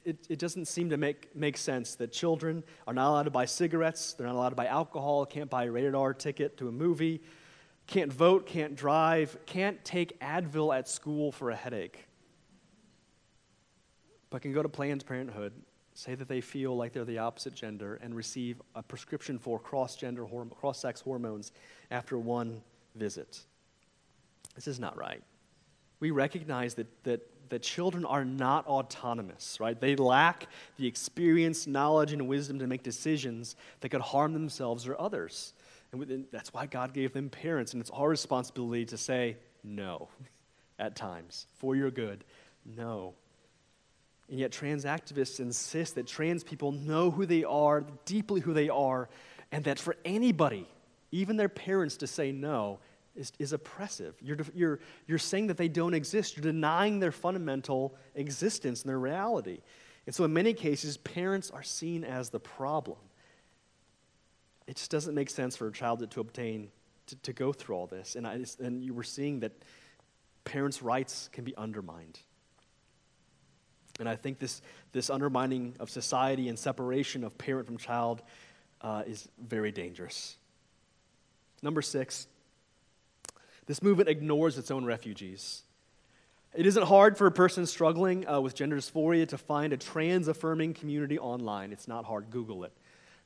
It, 0.06 0.28
it, 0.30 0.40
doesn't 0.40 0.66
seem 0.66 0.90
to 0.92 0.98
make, 0.98 1.36
make 1.36 1.58
sense 1.58 1.96
that 1.96 2.12
children 2.12 2.64
are 2.88 2.94
not 2.94 3.10
allowed 3.10 3.24
to 3.24 3.32
buy 3.32 3.46
cigarettes, 3.46 4.14
they're 4.14 4.28
not 4.28 4.36
allowed 4.36 4.50
to 4.50 4.56
buy 4.56 4.68
alcohol, 4.68 5.26
can't 5.26 5.50
buy 5.50 5.66
a 5.66 5.72
rated 5.72 5.96
R 5.96 6.14
ticket 6.14 6.58
to 6.58 6.68
a 6.68 6.72
movie, 6.72 7.22
can't 7.88 8.12
vote, 8.12 8.46
can't 8.46 8.76
drive, 8.76 9.38
can't 9.46 9.84
take 9.84 10.20
Advil 10.22 10.76
at 10.76 10.88
school 10.88 11.32
for 11.32 11.50
a 11.50 11.56
headache, 11.56 12.08
but 14.30 14.42
can 14.42 14.54
go 14.54 14.64
to 14.64 14.70
Planned 14.70 15.06
Parenthood, 15.06 15.54
say 15.94 16.16
that 16.16 16.28
they 16.28 16.42
feel 16.42 16.76
like 16.76 16.94
they're 16.94 17.06
the 17.06 17.18
opposite 17.18 17.54
gender, 17.54 18.00
and 18.02 18.16
receive 18.16 18.62
a 18.76 18.84
prescription 18.84 19.38
for 19.38 19.60
cross-gender, 19.60 20.26
cross-sex 20.60 21.02
hormones 21.02 21.52
after 21.90 22.18
one 22.18 22.62
visit. 22.96 23.42
This 24.56 24.68
is 24.68 24.80
not 24.80 24.98
right. 24.98 25.22
We 26.00 26.12
recognize 26.12 26.74
that, 26.76 26.88
that, 27.04 27.22
that 27.50 27.62
children 27.62 28.06
are 28.06 28.26
not 28.26 28.66
autonomous, 28.68 29.60
right? 29.60 29.80
They 29.80 29.96
lack 29.96 30.48
the 30.78 30.88
experience, 30.88 31.68
knowledge, 31.68 32.14
and 32.14 32.28
wisdom 32.28 32.60
to 32.60 32.68
make 32.68 32.84
decisions 32.84 33.56
that 33.82 33.90
could 33.90 34.02
harm 34.02 34.34
themselves 34.34 34.88
or 34.88 35.00
others. 35.00 35.54
And 35.92 36.26
that's 36.32 36.54
why 36.54 36.66
God 36.66 36.94
gave 36.94 37.14
them 37.14 37.30
parents. 37.30 37.74
And 37.74 37.82
it's 37.82 37.92
our 37.92 38.10
responsibility 38.10 38.86
to 38.86 38.98
say 38.98 39.38
no 39.64 40.10
at 40.80 40.96
times 40.96 41.48
for 41.58 41.76
your 41.76 41.92
good. 41.92 42.24
No. 42.66 43.14
And 44.32 44.40
yet, 44.40 44.52
trans 44.52 44.86
activists 44.86 45.40
insist 45.40 45.96
that 45.96 46.08
trans 46.08 46.44
people 46.44 46.72
know 46.72 47.12
who 47.12 47.28
they 47.28 47.44
are, 47.44 47.86
deeply 48.06 48.42
who 48.42 48.54
they 48.54 48.70
are, 48.70 49.10
and 49.52 49.64
that 49.66 49.78
for 49.78 49.96
anybody, 50.06 50.68
even 51.12 51.38
their 51.38 51.50
parents, 51.50 51.98
to 51.98 52.08
say 52.08 52.32
no 52.32 52.80
is, 53.16 53.34
is 53.38 53.54
oppressive. 53.54 54.16
You're, 54.22 54.38
you're, 54.56 54.80
you're 55.06 55.20
saying 55.20 55.48
that 55.48 55.58
they 55.58 55.68
don't 55.68 55.94
exist, 55.94 56.36
you're 56.36 56.44
denying 56.44 57.00
their 57.00 57.12
fundamental 57.12 57.94
existence 58.16 58.82
and 58.82 58.90
their 58.90 59.00
reality. 59.00 59.60
And 60.08 60.16
so, 60.16 60.24
in 60.24 60.34
many 60.34 60.54
cases, 60.54 60.98
parents 60.98 61.52
are 61.52 61.62
seen 61.62 62.04
as 62.04 62.32
the 62.32 62.40
problem 62.40 62.98
it 64.72 64.78
just 64.78 64.90
doesn't 64.92 65.16
make 65.16 65.30
sense 65.30 65.58
for 65.58 65.68
a 65.68 65.72
child 65.72 66.10
to 66.10 66.20
obtain, 66.22 66.70
to, 67.08 67.16
to 67.18 67.34
go 67.34 67.52
through 67.52 67.76
all 67.76 67.88
this. 67.88 68.16
And, 68.16 68.26
I 68.26 68.40
and 68.60 68.82
you 68.82 68.94
were 68.94 69.04
seeing 69.04 69.42
that 69.42 69.52
parents' 70.46 70.82
rights 70.82 71.30
can 71.34 71.44
be 71.44 71.54
undermined. 71.58 72.20
And 74.02 74.10
I 74.10 74.18
think 74.18 74.40
this, 74.40 74.62
this 74.92 75.10
undermining 75.10 75.76
of 75.80 75.90
society 75.90 76.50
and 76.50 76.60
separation 76.60 77.24
of 77.24 77.38
parent 77.38 77.68
from 77.68 77.78
child 77.78 78.22
uh, 78.82 79.04
is 79.08 79.30
very 79.40 79.72
dangerous. 79.72 80.36
Number 81.62 81.82
six, 81.82 82.28
this 83.68 83.82
movement 83.82 84.10
ignores 84.10 84.58
its 84.58 84.72
own 84.72 84.84
refugees. 84.84 85.64
It 86.54 86.66
isn't 86.66 86.84
hard 86.84 87.18
for 87.18 87.28
a 87.28 87.32
person 87.32 87.66
struggling 87.66 88.28
uh, 88.28 88.42
with 88.42 88.56
gender 88.56 88.76
dysphoria 88.76 89.26
to 89.30 89.38
find 89.38 89.72
a 89.72 89.78
trans 89.78 90.28
affirming 90.28 90.74
community 90.74 91.18
online. 91.18 91.72
It's 91.72 91.88
not 91.88 92.04
hard. 92.04 92.30
Google 92.30 92.66
it 92.66 92.74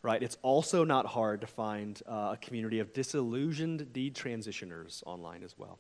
right? 0.06 0.22
It's 0.22 0.38
also 0.44 0.84
not 0.84 1.08
hard 1.08 1.42
to 1.42 1.48
find 1.48 2.00
uh, 2.08 2.34
a 2.34 2.38
community 2.40 2.80
of 2.80 2.94
disillusioned 2.94 3.88
detransitioners 3.92 5.02
online 5.06 5.42
as 5.42 5.58
well. 5.58 5.80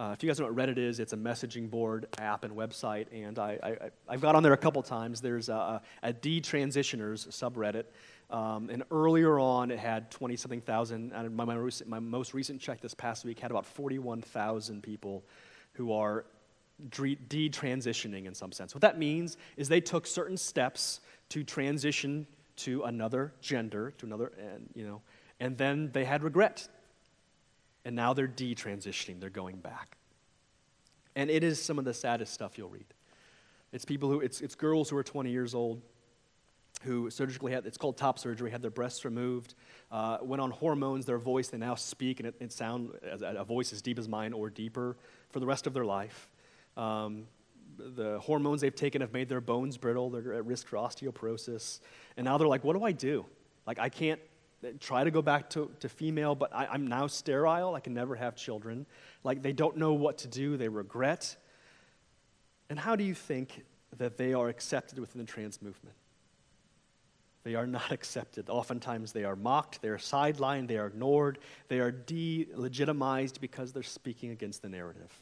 Uh, 0.00 0.12
if 0.12 0.22
you 0.22 0.30
guys 0.30 0.40
know 0.40 0.46
what 0.46 0.56
Reddit 0.56 0.78
is, 0.78 0.98
it's 0.98 1.12
a 1.12 1.16
messaging 1.16 1.68
board 1.68 2.06
app 2.18 2.42
and 2.44 2.56
website, 2.56 3.04
and 3.12 3.38
I, 3.38 3.90
have 4.08 4.22
got 4.22 4.34
on 4.34 4.42
there 4.42 4.54
a 4.54 4.56
couple 4.56 4.82
times. 4.82 5.20
There's 5.20 5.50
a, 5.50 5.82
a 6.02 6.14
detransitioners 6.14 7.28
subreddit, 7.28 7.84
um, 8.34 8.70
and 8.70 8.82
earlier 8.90 9.38
on 9.38 9.70
it 9.70 9.78
had 9.78 10.10
20 10.10 10.36
something 10.36 10.62
thousand. 10.62 11.12
And 11.12 11.36
my, 11.36 11.44
my 11.44 11.98
most 11.98 12.32
recent 12.32 12.62
check 12.62 12.80
this 12.80 12.94
past 12.94 13.26
week 13.26 13.40
had 13.40 13.50
about 13.50 13.66
41,000 13.66 14.82
people 14.82 15.22
who 15.74 15.92
are 15.92 16.24
detransitioning 16.88 18.24
in 18.24 18.34
some 18.34 18.52
sense. 18.52 18.74
What 18.74 18.80
that 18.80 18.98
means 18.98 19.36
is 19.58 19.68
they 19.68 19.82
took 19.82 20.06
certain 20.06 20.38
steps 20.38 21.00
to 21.28 21.44
transition 21.44 22.26
to 22.56 22.84
another 22.84 23.34
gender, 23.42 23.90
to 23.98 24.06
another, 24.06 24.32
and 24.38 24.66
you 24.74 24.86
know, 24.86 25.02
and 25.40 25.58
then 25.58 25.90
they 25.92 26.06
had 26.06 26.22
regret. 26.22 26.68
And 27.84 27.96
now 27.96 28.12
they're 28.12 28.28
detransitioning, 28.28 29.20
they're 29.20 29.30
going 29.30 29.56
back. 29.56 29.96
And 31.16 31.30
it 31.30 31.42
is 31.42 31.60
some 31.60 31.78
of 31.78 31.84
the 31.84 31.94
saddest 31.94 32.32
stuff 32.32 32.56
you'll 32.56 32.68
read. 32.68 32.86
It's 33.72 33.84
people 33.84 34.10
who, 34.10 34.20
it's, 34.20 34.40
it's 34.40 34.54
girls 34.54 34.90
who 34.90 34.96
are 34.96 35.02
20 35.02 35.30
years 35.30 35.54
old 35.54 35.82
who 36.82 37.10
surgically 37.10 37.52
had, 37.52 37.66
it's 37.66 37.76
called 37.76 37.96
top 37.96 38.18
surgery, 38.18 38.50
had 38.50 38.62
their 38.62 38.70
breasts 38.70 39.04
removed, 39.04 39.54
uh, 39.92 40.18
went 40.22 40.40
on 40.40 40.50
hormones, 40.50 41.04
their 41.04 41.18
voice, 41.18 41.48
they 41.48 41.58
now 41.58 41.74
speak, 41.74 42.20
and 42.20 42.28
it, 42.28 42.34
it 42.40 42.52
sound 42.52 42.92
a 43.02 43.44
voice 43.44 43.72
as 43.72 43.82
deep 43.82 43.98
as 43.98 44.08
mine 44.08 44.32
or 44.32 44.48
deeper 44.48 44.96
for 45.28 45.40
the 45.40 45.46
rest 45.46 45.66
of 45.66 45.74
their 45.74 45.84
life. 45.84 46.30
Um, 46.76 47.26
the 47.76 48.18
hormones 48.20 48.60
they've 48.60 48.74
taken 48.74 49.00
have 49.00 49.12
made 49.12 49.28
their 49.28 49.40
bones 49.40 49.76
brittle. 49.76 50.10
They're 50.10 50.34
at 50.34 50.46
risk 50.46 50.68
for 50.68 50.76
osteoporosis. 50.76 51.80
And 52.16 52.24
now 52.24 52.38
they're 52.38 52.48
like, 52.48 52.64
what 52.64 52.76
do 52.76 52.84
I 52.84 52.92
do? 52.92 53.26
Like, 53.66 53.78
I 53.78 53.88
can't 53.88 54.20
try 54.78 55.04
to 55.04 55.10
go 55.10 55.22
back 55.22 55.50
to, 55.50 55.70
to 55.80 55.88
female, 55.88 56.34
but 56.34 56.54
I, 56.54 56.66
I'm 56.66 56.86
now 56.86 57.06
sterile. 57.06 57.74
I 57.74 57.80
can 57.80 57.94
never 57.94 58.14
have 58.14 58.36
children. 58.36 58.86
Like, 59.24 59.42
they 59.42 59.52
don't 59.52 59.76
know 59.76 59.92
what 59.92 60.18
to 60.18 60.28
do. 60.28 60.56
They 60.56 60.68
regret. 60.68 61.36
And 62.68 62.78
how 62.78 62.96
do 62.96 63.04
you 63.04 63.14
think 63.14 63.64
that 63.98 64.16
they 64.16 64.32
are 64.34 64.48
accepted 64.48 64.98
within 64.98 65.20
the 65.20 65.26
trans 65.26 65.60
movement? 65.60 65.96
They 67.42 67.54
are 67.54 67.66
not 67.66 67.90
accepted. 67.92 68.48
Oftentimes 68.48 69.12
they 69.12 69.24
are 69.24 69.36
mocked, 69.36 69.82
they 69.82 69.88
are 69.88 69.98
sidelined, 69.98 70.68
they 70.68 70.78
are 70.78 70.86
ignored, 70.86 71.38
they 71.68 71.80
are 71.80 71.92
delegitimized 71.92 73.40
because 73.40 73.72
they're 73.72 73.82
speaking 73.82 74.30
against 74.30 74.62
the 74.62 74.68
narrative. 74.68 75.12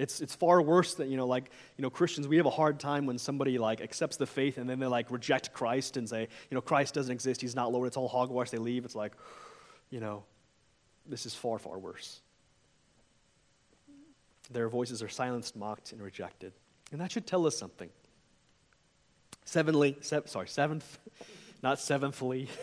It's, 0.00 0.22
it's 0.22 0.34
far 0.34 0.62
worse 0.62 0.94
than, 0.94 1.10
you 1.10 1.18
know, 1.18 1.26
like, 1.26 1.50
you 1.76 1.82
know, 1.82 1.90
Christians, 1.90 2.26
we 2.26 2.38
have 2.38 2.46
a 2.46 2.50
hard 2.50 2.80
time 2.80 3.04
when 3.04 3.18
somebody, 3.18 3.58
like, 3.58 3.82
accepts 3.82 4.16
the 4.16 4.26
faith 4.26 4.56
and 4.56 4.68
then 4.68 4.80
they, 4.80 4.86
like, 4.86 5.10
reject 5.10 5.52
Christ 5.52 5.98
and 5.98 6.08
say, 6.08 6.22
you 6.22 6.54
know, 6.54 6.62
Christ 6.62 6.94
doesn't 6.94 7.12
exist, 7.12 7.42
he's 7.42 7.54
not 7.54 7.70
Lord, 7.70 7.86
it's 7.86 7.98
all 7.98 8.08
hogwash, 8.08 8.48
they 8.48 8.56
leave. 8.56 8.86
It's 8.86 8.94
like, 8.94 9.12
you 9.90 10.00
know, 10.00 10.24
this 11.06 11.26
is 11.26 11.34
far, 11.34 11.58
far 11.58 11.78
worse. 11.78 12.22
Their 14.50 14.70
voices 14.70 15.02
are 15.02 15.08
silenced, 15.08 15.54
mocked, 15.54 15.92
and 15.92 16.00
rejected. 16.00 16.54
And 16.92 17.00
that 17.02 17.12
should 17.12 17.26
tell 17.26 17.46
us 17.46 17.58
something. 17.58 17.90
Seventhly, 19.44 19.98
se- 20.00 20.22
sorry, 20.26 20.48
seventh, 20.48 20.98
not 21.62 21.78
seventhly. 21.78 22.48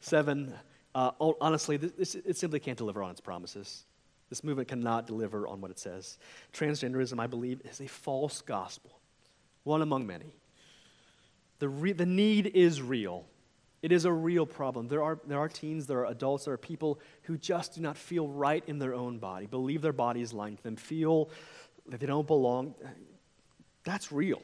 Seven, 0.00 0.52
uh, 0.94 1.12
honestly, 1.40 1.78
this, 1.78 2.14
it 2.14 2.36
simply 2.36 2.60
can't 2.60 2.76
deliver 2.76 3.02
on 3.02 3.10
its 3.10 3.20
promises. 3.20 3.85
This 4.28 4.42
movement 4.42 4.68
cannot 4.68 5.06
deliver 5.06 5.46
on 5.46 5.60
what 5.60 5.70
it 5.70 5.78
says. 5.78 6.18
Transgenderism, 6.52 7.20
I 7.20 7.26
believe, 7.26 7.60
is 7.64 7.80
a 7.80 7.86
false 7.86 8.40
gospel, 8.40 8.98
one 9.64 9.82
among 9.82 10.06
many. 10.06 10.34
The, 11.58 11.68
re- 11.68 11.92
the 11.92 12.06
need 12.06 12.46
is 12.54 12.82
real. 12.82 13.24
It 13.82 13.92
is 13.92 14.04
a 14.04 14.12
real 14.12 14.46
problem. 14.46 14.88
There 14.88 15.02
are, 15.02 15.20
there 15.26 15.38
are 15.38 15.48
teens, 15.48 15.86
there 15.86 16.00
are 16.00 16.06
adults, 16.06 16.46
there 16.46 16.54
are 16.54 16.58
people 16.58 16.98
who 17.22 17.38
just 17.38 17.76
do 17.76 17.80
not 17.80 17.96
feel 17.96 18.26
right 18.26 18.64
in 18.66 18.78
their 18.78 18.94
own 18.94 19.18
body, 19.18 19.46
believe 19.46 19.80
their 19.80 19.92
body 19.92 20.22
is 20.22 20.32
lying 20.32 20.56
to 20.56 20.62
them, 20.62 20.76
feel 20.76 21.30
that 21.88 22.00
they 22.00 22.06
don't 22.06 22.26
belong. 22.26 22.74
That's 23.84 24.10
real, 24.10 24.42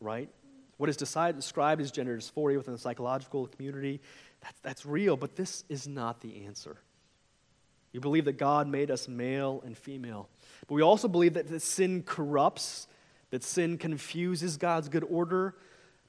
right? 0.00 0.30
What 0.78 0.88
is 0.88 0.96
decided, 0.96 1.36
described 1.36 1.82
as 1.82 1.90
gender 1.90 2.16
dysphoria 2.16 2.56
within 2.56 2.72
the 2.72 2.78
psychological 2.78 3.46
community, 3.48 4.00
that's, 4.40 4.60
that's 4.60 4.86
real, 4.86 5.16
but 5.16 5.36
this 5.36 5.64
is 5.68 5.86
not 5.86 6.20
the 6.20 6.46
answer. 6.46 6.78
We 7.92 8.00
believe 8.00 8.26
that 8.26 8.38
God 8.38 8.68
made 8.68 8.90
us 8.90 9.08
male 9.08 9.62
and 9.64 9.76
female. 9.76 10.28
But 10.66 10.74
we 10.74 10.82
also 10.82 11.08
believe 11.08 11.34
that, 11.34 11.48
that 11.48 11.62
sin 11.62 12.02
corrupts, 12.02 12.86
that 13.30 13.42
sin 13.42 13.78
confuses 13.78 14.56
God's 14.56 14.88
good 14.88 15.04
order, 15.08 15.54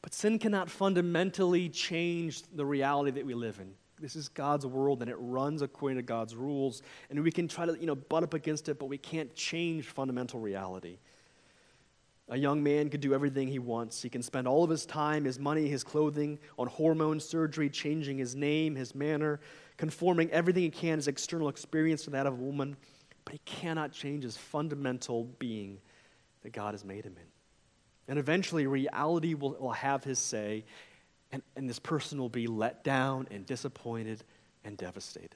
but 0.01 0.13
sin 0.13 0.39
cannot 0.39 0.69
fundamentally 0.69 1.69
change 1.69 2.43
the 2.53 2.65
reality 2.65 3.11
that 3.11 3.25
we 3.25 3.33
live 3.33 3.59
in. 3.59 3.73
This 3.99 4.15
is 4.15 4.29
God's 4.29 4.65
world 4.65 5.01
and 5.01 5.09
it 5.09 5.17
runs 5.19 5.61
according 5.61 5.97
to 5.97 6.03
God's 6.03 6.35
rules. 6.35 6.81
And 7.09 7.21
we 7.21 7.31
can 7.31 7.47
try 7.47 7.65
to, 7.65 7.77
you 7.77 7.85
know, 7.85 7.95
butt 7.95 8.23
up 8.23 8.33
against 8.33 8.69
it, 8.69 8.79
but 8.79 8.85
we 8.85 8.97
can't 8.97 9.33
change 9.35 9.85
fundamental 9.85 10.39
reality. 10.39 10.99
A 12.29 12.37
young 12.37 12.61
man 12.61 12.89
could 12.89 13.01
do 13.01 13.13
everything 13.13 13.47
he 13.47 13.59
wants. 13.59 14.01
He 14.01 14.09
can 14.09 14.21
spend 14.21 14.47
all 14.47 14.63
of 14.63 14.69
his 14.69 14.85
time, 14.85 15.25
his 15.25 15.39
money, 15.39 15.67
his 15.67 15.83
clothing 15.83 16.37
on 16.59 16.67
hormone 16.67 17.19
surgery, 17.19 17.69
changing 17.69 18.19
his 18.19 18.35
name, 18.35 18.75
his 18.75 18.93
manner, 18.93 19.39
conforming 19.79 20.29
everything 20.31 20.63
he 20.63 20.69
can, 20.69 20.97
his 20.97 21.07
external 21.07 21.47
experience 21.47 22.03
to 22.03 22.09
that 22.09 22.27
of 22.27 22.33
a 22.33 22.35
woman. 22.35 22.75
But 23.23 23.31
he 23.31 23.39
cannot 23.45 23.93
change 23.93 24.25
his 24.25 24.35
fundamental 24.35 25.23
being 25.39 25.79
that 26.43 26.51
God 26.51 26.73
has 26.73 26.83
made 26.83 27.05
him 27.05 27.15
in. 27.15 27.27
And 28.09 28.19
eventually, 28.19 28.67
reality 28.67 29.35
will, 29.35 29.55
will 29.57 29.71
have 29.71 30.03
his 30.03 30.19
say, 30.19 30.65
and, 31.31 31.41
and 31.55 31.69
this 31.69 31.79
person 31.79 32.19
will 32.19 32.27
be 32.27 32.45
let 32.45 32.83
down 32.83 33.29
and 33.31 33.45
disappointed 33.45 34.21
and 34.65 34.75
devastated. 34.75 35.35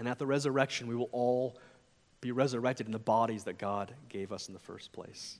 And 0.00 0.08
at 0.08 0.18
the 0.18 0.26
resurrection, 0.26 0.88
we 0.88 0.96
will 0.96 1.10
all 1.12 1.56
be 2.20 2.32
resurrected 2.32 2.86
in 2.86 2.92
the 2.92 2.98
bodies 2.98 3.44
that 3.44 3.56
God 3.56 3.94
gave 4.08 4.32
us 4.32 4.48
in 4.48 4.54
the 4.54 4.60
first 4.60 4.90
place. 4.90 5.38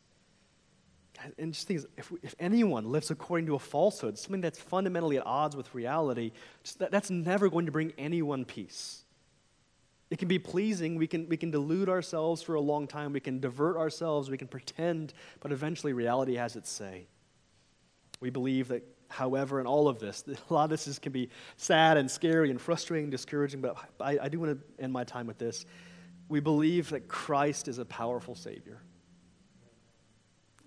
And 1.38 1.52
just 1.52 1.68
think, 1.68 1.82
if, 1.96 2.10
if 2.22 2.34
anyone 2.38 2.90
lives 2.90 3.10
according 3.10 3.46
to 3.46 3.54
a 3.54 3.58
falsehood, 3.58 4.18
something 4.18 4.40
that's 4.40 4.58
fundamentally 4.58 5.18
at 5.18 5.26
odds 5.26 5.54
with 5.54 5.72
reality, 5.74 6.32
that, 6.78 6.90
that's 6.90 7.10
never 7.10 7.48
going 7.48 7.66
to 7.66 7.72
bring 7.72 7.92
anyone 7.98 8.44
peace. 8.44 9.04
It 10.10 10.18
can 10.18 10.28
be 10.28 10.38
pleasing. 10.38 10.96
We 10.96 11.06
can, 11.06 11.28
we 11.28 11.36
can 11.36 11.50
delude 11.50 11.88
ourselves 11.88 12.42
for 12.42 12.54
a 12.54 12.60
long 12.60 12.86
time. 12.86 13.12
We 13.12 13.20
can 13.20 13.40
divert 13.40 13.76
ourselves. 13.76 14.30
We 14.30 14.38
can 14.38 14.48
pretend. 14.48 15.14
But 15.40 15.52
eventually, 15.52 15.92
reality 15.92 16.34
has 16.34 16.56
its 16.56 16.70
say. 16.70 17.06
We 18.20 18.30
believe 18.30 18.68
that, 18.68 18.82
however, 19.08 19.60
in 19.60 19.66
all 19.66 19.88
of 19.88 20.00
this, 20.00 20.24
a 20.50 20.52
lot 20.52 20.64
of 20.64 20.70
this 20.70 20.86
is, 20.88 20.98
can 20.98 21.12
be 21.12 21.30
sad 21.56 21.96
and 21.96 22.10
scary 22.10 22.50
and 22.50 22.60
frustrating, 22.60 23.04
and 23.04 23.12
discouraging. 23.12 23.60
But 23.60 23.76
I, 24.00 24.18
I 24.22 24.28
do 24.28 24.40
want 24.40 24.58
to 24.58 24.82
end 24.82 24.92
my 24.92 25.04
time 25.04 25.26
with 25.26 25.38
this 25.38 25.66
we 26.32 26.40
believe 26.40 26.88
that 26.90 27.08
Christ 27.08 27.68
is 27.68 27.76
a 27.76 27.84
powerful 27.84 28.34
Savior. 28.34 28.80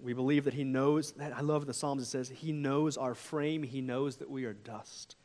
We 0.05 0.13
believe 0.13 0.43
that 0.43 0.53
He 0.53 0.63
knows, 0.63 1.13
that 1.13 1.35
I 1.35 1.41
love 1.41 1.65
the 1.65 1.73
Psalms, 1.73 2.03
it 2.03 2.05
says, 2.05 2.29
He 2.29 2.51
knows 2.51 2.95
our 2.95 3.15
frame, 3.15 3.63
He 3.63 3.81
knows 3.81 4.17
that 4.17 4.29
we 4.29 4.45
are 4.45 4.53
dust. 4.53 5.15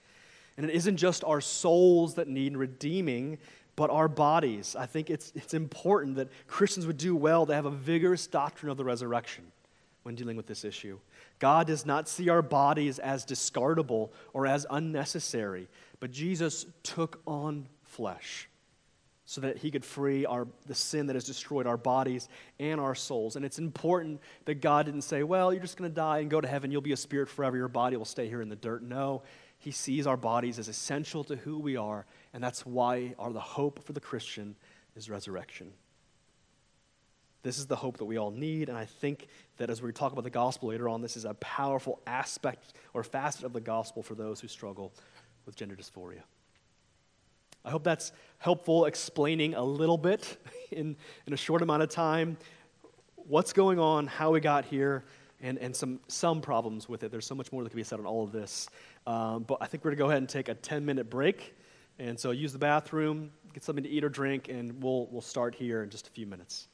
And 0.56 0.68
it 0.68 0.74
isn't 0.74 0.96
just 0.96 1.22
our 1.22 1.42
souls 1.42 2.14
that 2.14 2.28
need 2.28 2.56
redeeming, 2.56 3.38
but 3.76 3.90
our 3.90 4.08
bodies. 4.08 4.74
I 4.74 4.86
think 4.86 5.10
it's, 5.10 5.32
it's 5.34 5.52
important 5.52 6.16
that 6.16 6.28
Christians 6.46 6.86
would 6.86 6.96
do 6.96 7.14
well 7.14 7.44
to 7.44 7.54
have 7.54 7.66
a 7.66 7.70
vigorous 7.70 8.26
doctrine 8.26 8.70
of 8.70 8.78
the 8.78 8.84
resurrection 8.84 9.52
when 10.02 10.14
dealing 10.14 10.36
with 10.36 10.46
this 10.46 10.64
issue. 10.64 10.98
God 11.38 11.66
does 11.66 11.84
not 11.84 12.08
see 12.08 12.30
our 12.30 12.42
bodies 12.42 12.98
as 12.98 13.26
discardable 13.26 14.10
or 14.32 14.46
as 14.46 14.66
unnecessary, 14.70 15.68
but 16.00 16.10
Jesus 16.10 16.64
took 16.82 17.20
on 17.26 17.68
flesh 17.82 18.49
so 19.30 19.40
that 19.42 19.58
he 19.58 19.70
could 19.70 19.84
free 19.84 20.26
our, 20.26 20.48
the 20.66 20.74
sin 20.74 21.06
that 21.06 21.14
has 21.14 21.22
destroyed 21.22 21.64
our 21.64 21.76
bodies 21.76 22.28
and 22.58 22.80
our 22.80 22.96
souls. 22.96 23.36
And 23.36 23.44
it's 23.44 23.60
important 23.60 24.20
that 24.46 24.56
God 24.60 24.86
didn't 24.86 25.02
say, 25.02 25.22
well, 25.22 25.52
you're 25.52 25.62
just 25.62 25.76
going 25.76 25.88
to 25.88 25.94
die 25.94 26.18
and 26.18 26.28
go 26.28 26.40
to 26.40 26.48
heaven. 26.48 26.72
You'll 26.72 26.80
be 26.80 26.90
a 26.90 26.96
spirit 26.96 27.28
forever. 27.28 27.56
Your 27.56 27.68
body 27.68 27.96
will 27.96 28.04
stay 28.04 28.26
here 28.26 28.42
in 28.42 28.48
the 28.48 28.56
dirt. 28.56 28.82
No, 28.82 29.22
he 29.60 29.70
sees 29.70 30.04
our 30.04 30.16
bodies 30.16 30.58
as 30.58 30.66
essential 30.66 31.22
to 31.22 31.36
who 31.36 31.60
we 31.60 31.76
are. 31.76 32.06
And 32.34 32.42
that's 32.42 32.66
why 32.66 33.14
our, 33.20 33.32
the 33.32 33.38
hope 33.38 33.84
for 33.84 33.92
the 33.92 34.00
Christian 34.00 34.56
is 34.96 35.08
resurrection. 35.08 35.70
This 37.44 37.56
is 37.56 37.68
the 37.68 37.76
hope 37.76 37.98
that 37.98 38.06
we 38.06 38.16
all 38.16 38.32
need. 38.32 38.68
And 38.68 38.76
I 38.76 38.86
think 38.86 39.28
that 39.58 39.70
as 39.70 39.80
we 39.80 39.92
talk 39.92 40.10
about 40.10 40.24
the 40.24 40.30
gospel 40.30 40.70
later 40.70 40.88
on, 40.88 41.02
this 41.02 41.16
is 41.16 41.24
a 41.24 41.34
powerful 41.34 42.00
aspect 42.04 42.72
or 42.94 43.04
facet 43.04 43.44
of 43.44 43.52
the 43.52 43.60
gospel 43.60 44.02
for 44.02 44.16
those 44.16 44.40
who 44.40 44.48
struggle 44.48 44.92
with 45.46 45.54
gender 45.54 45.76
dysphoria. 45.76 46.22
I 47.64 47.70
hope 47.70 47.84
that's 47.84 48.12
helpful 48.38 48.86
explaining 48.86 49.54
a 49.54 49.62
little 49.62 49.98
bit 49.98 50.38
in, 50.70 50.96
in 51.26 51.32
a 51.32 51.36
short 51.36 51.62
amount 51.62 51.82
of 51.82 51.90
time 51.90 52.36
what's 53.30 53.52
going 53.52 53.78
on, 53.78 54.06
how 54.06 54.32
we 54.32 54.40
got 54.40 54.64
here, 54.64 55.04
and, 55.40 55.56
and 55.58 55.74
some, 55.74 56.00
some 56.08 56.40
problems 56.40 56.88
with 56.88 57.04
it. 57.04 57.10
There's 57.10 57.26
so 57.26 57.34
much 57.34 57.52
more 57.52 57.62
that 57.62 57.70
can 57.70 57.76
be 57.76 57.84
said 57.84 58.00
on 58.00 58.06
all 58.06 58.24
of 58.24 58.32
this. 58.32 58.68
Um, 59.06 59.44
but 59.44 59.58
I 59.60 59.66
think 59.66 59.84
we're 59.84 59.90
going 59.90 59.98
to 59.98 60.02
go 60.02 60.06
ahead 60.08 60.18
and 60.18 60.28
take 60.28 60.48
a 60.48 60.54
10 60.54 60.84
minute 60.84 61.08
break. 61.08 61.54
And 61.98 62.18
so 62.18 62.30
use 62.30 62.52
the 62.52 62.58
bathroom, 62.58 63.30
get 63.52 63.62
something 63.62 63.84
to 63.84 63.90
eat 63.90 64.04
or 64.04 64.08
drink, 64.08 64.48
and 64.48 64.82
we'll, 64.82 65.06
we'll 65.10 65.20
start 65.20 65.54
here 65.54 65.82
in 65.82 65.90
just 65.90 66.08
a 66.08 66.10
few 66.10 66.26
minutes. 66.26 66.68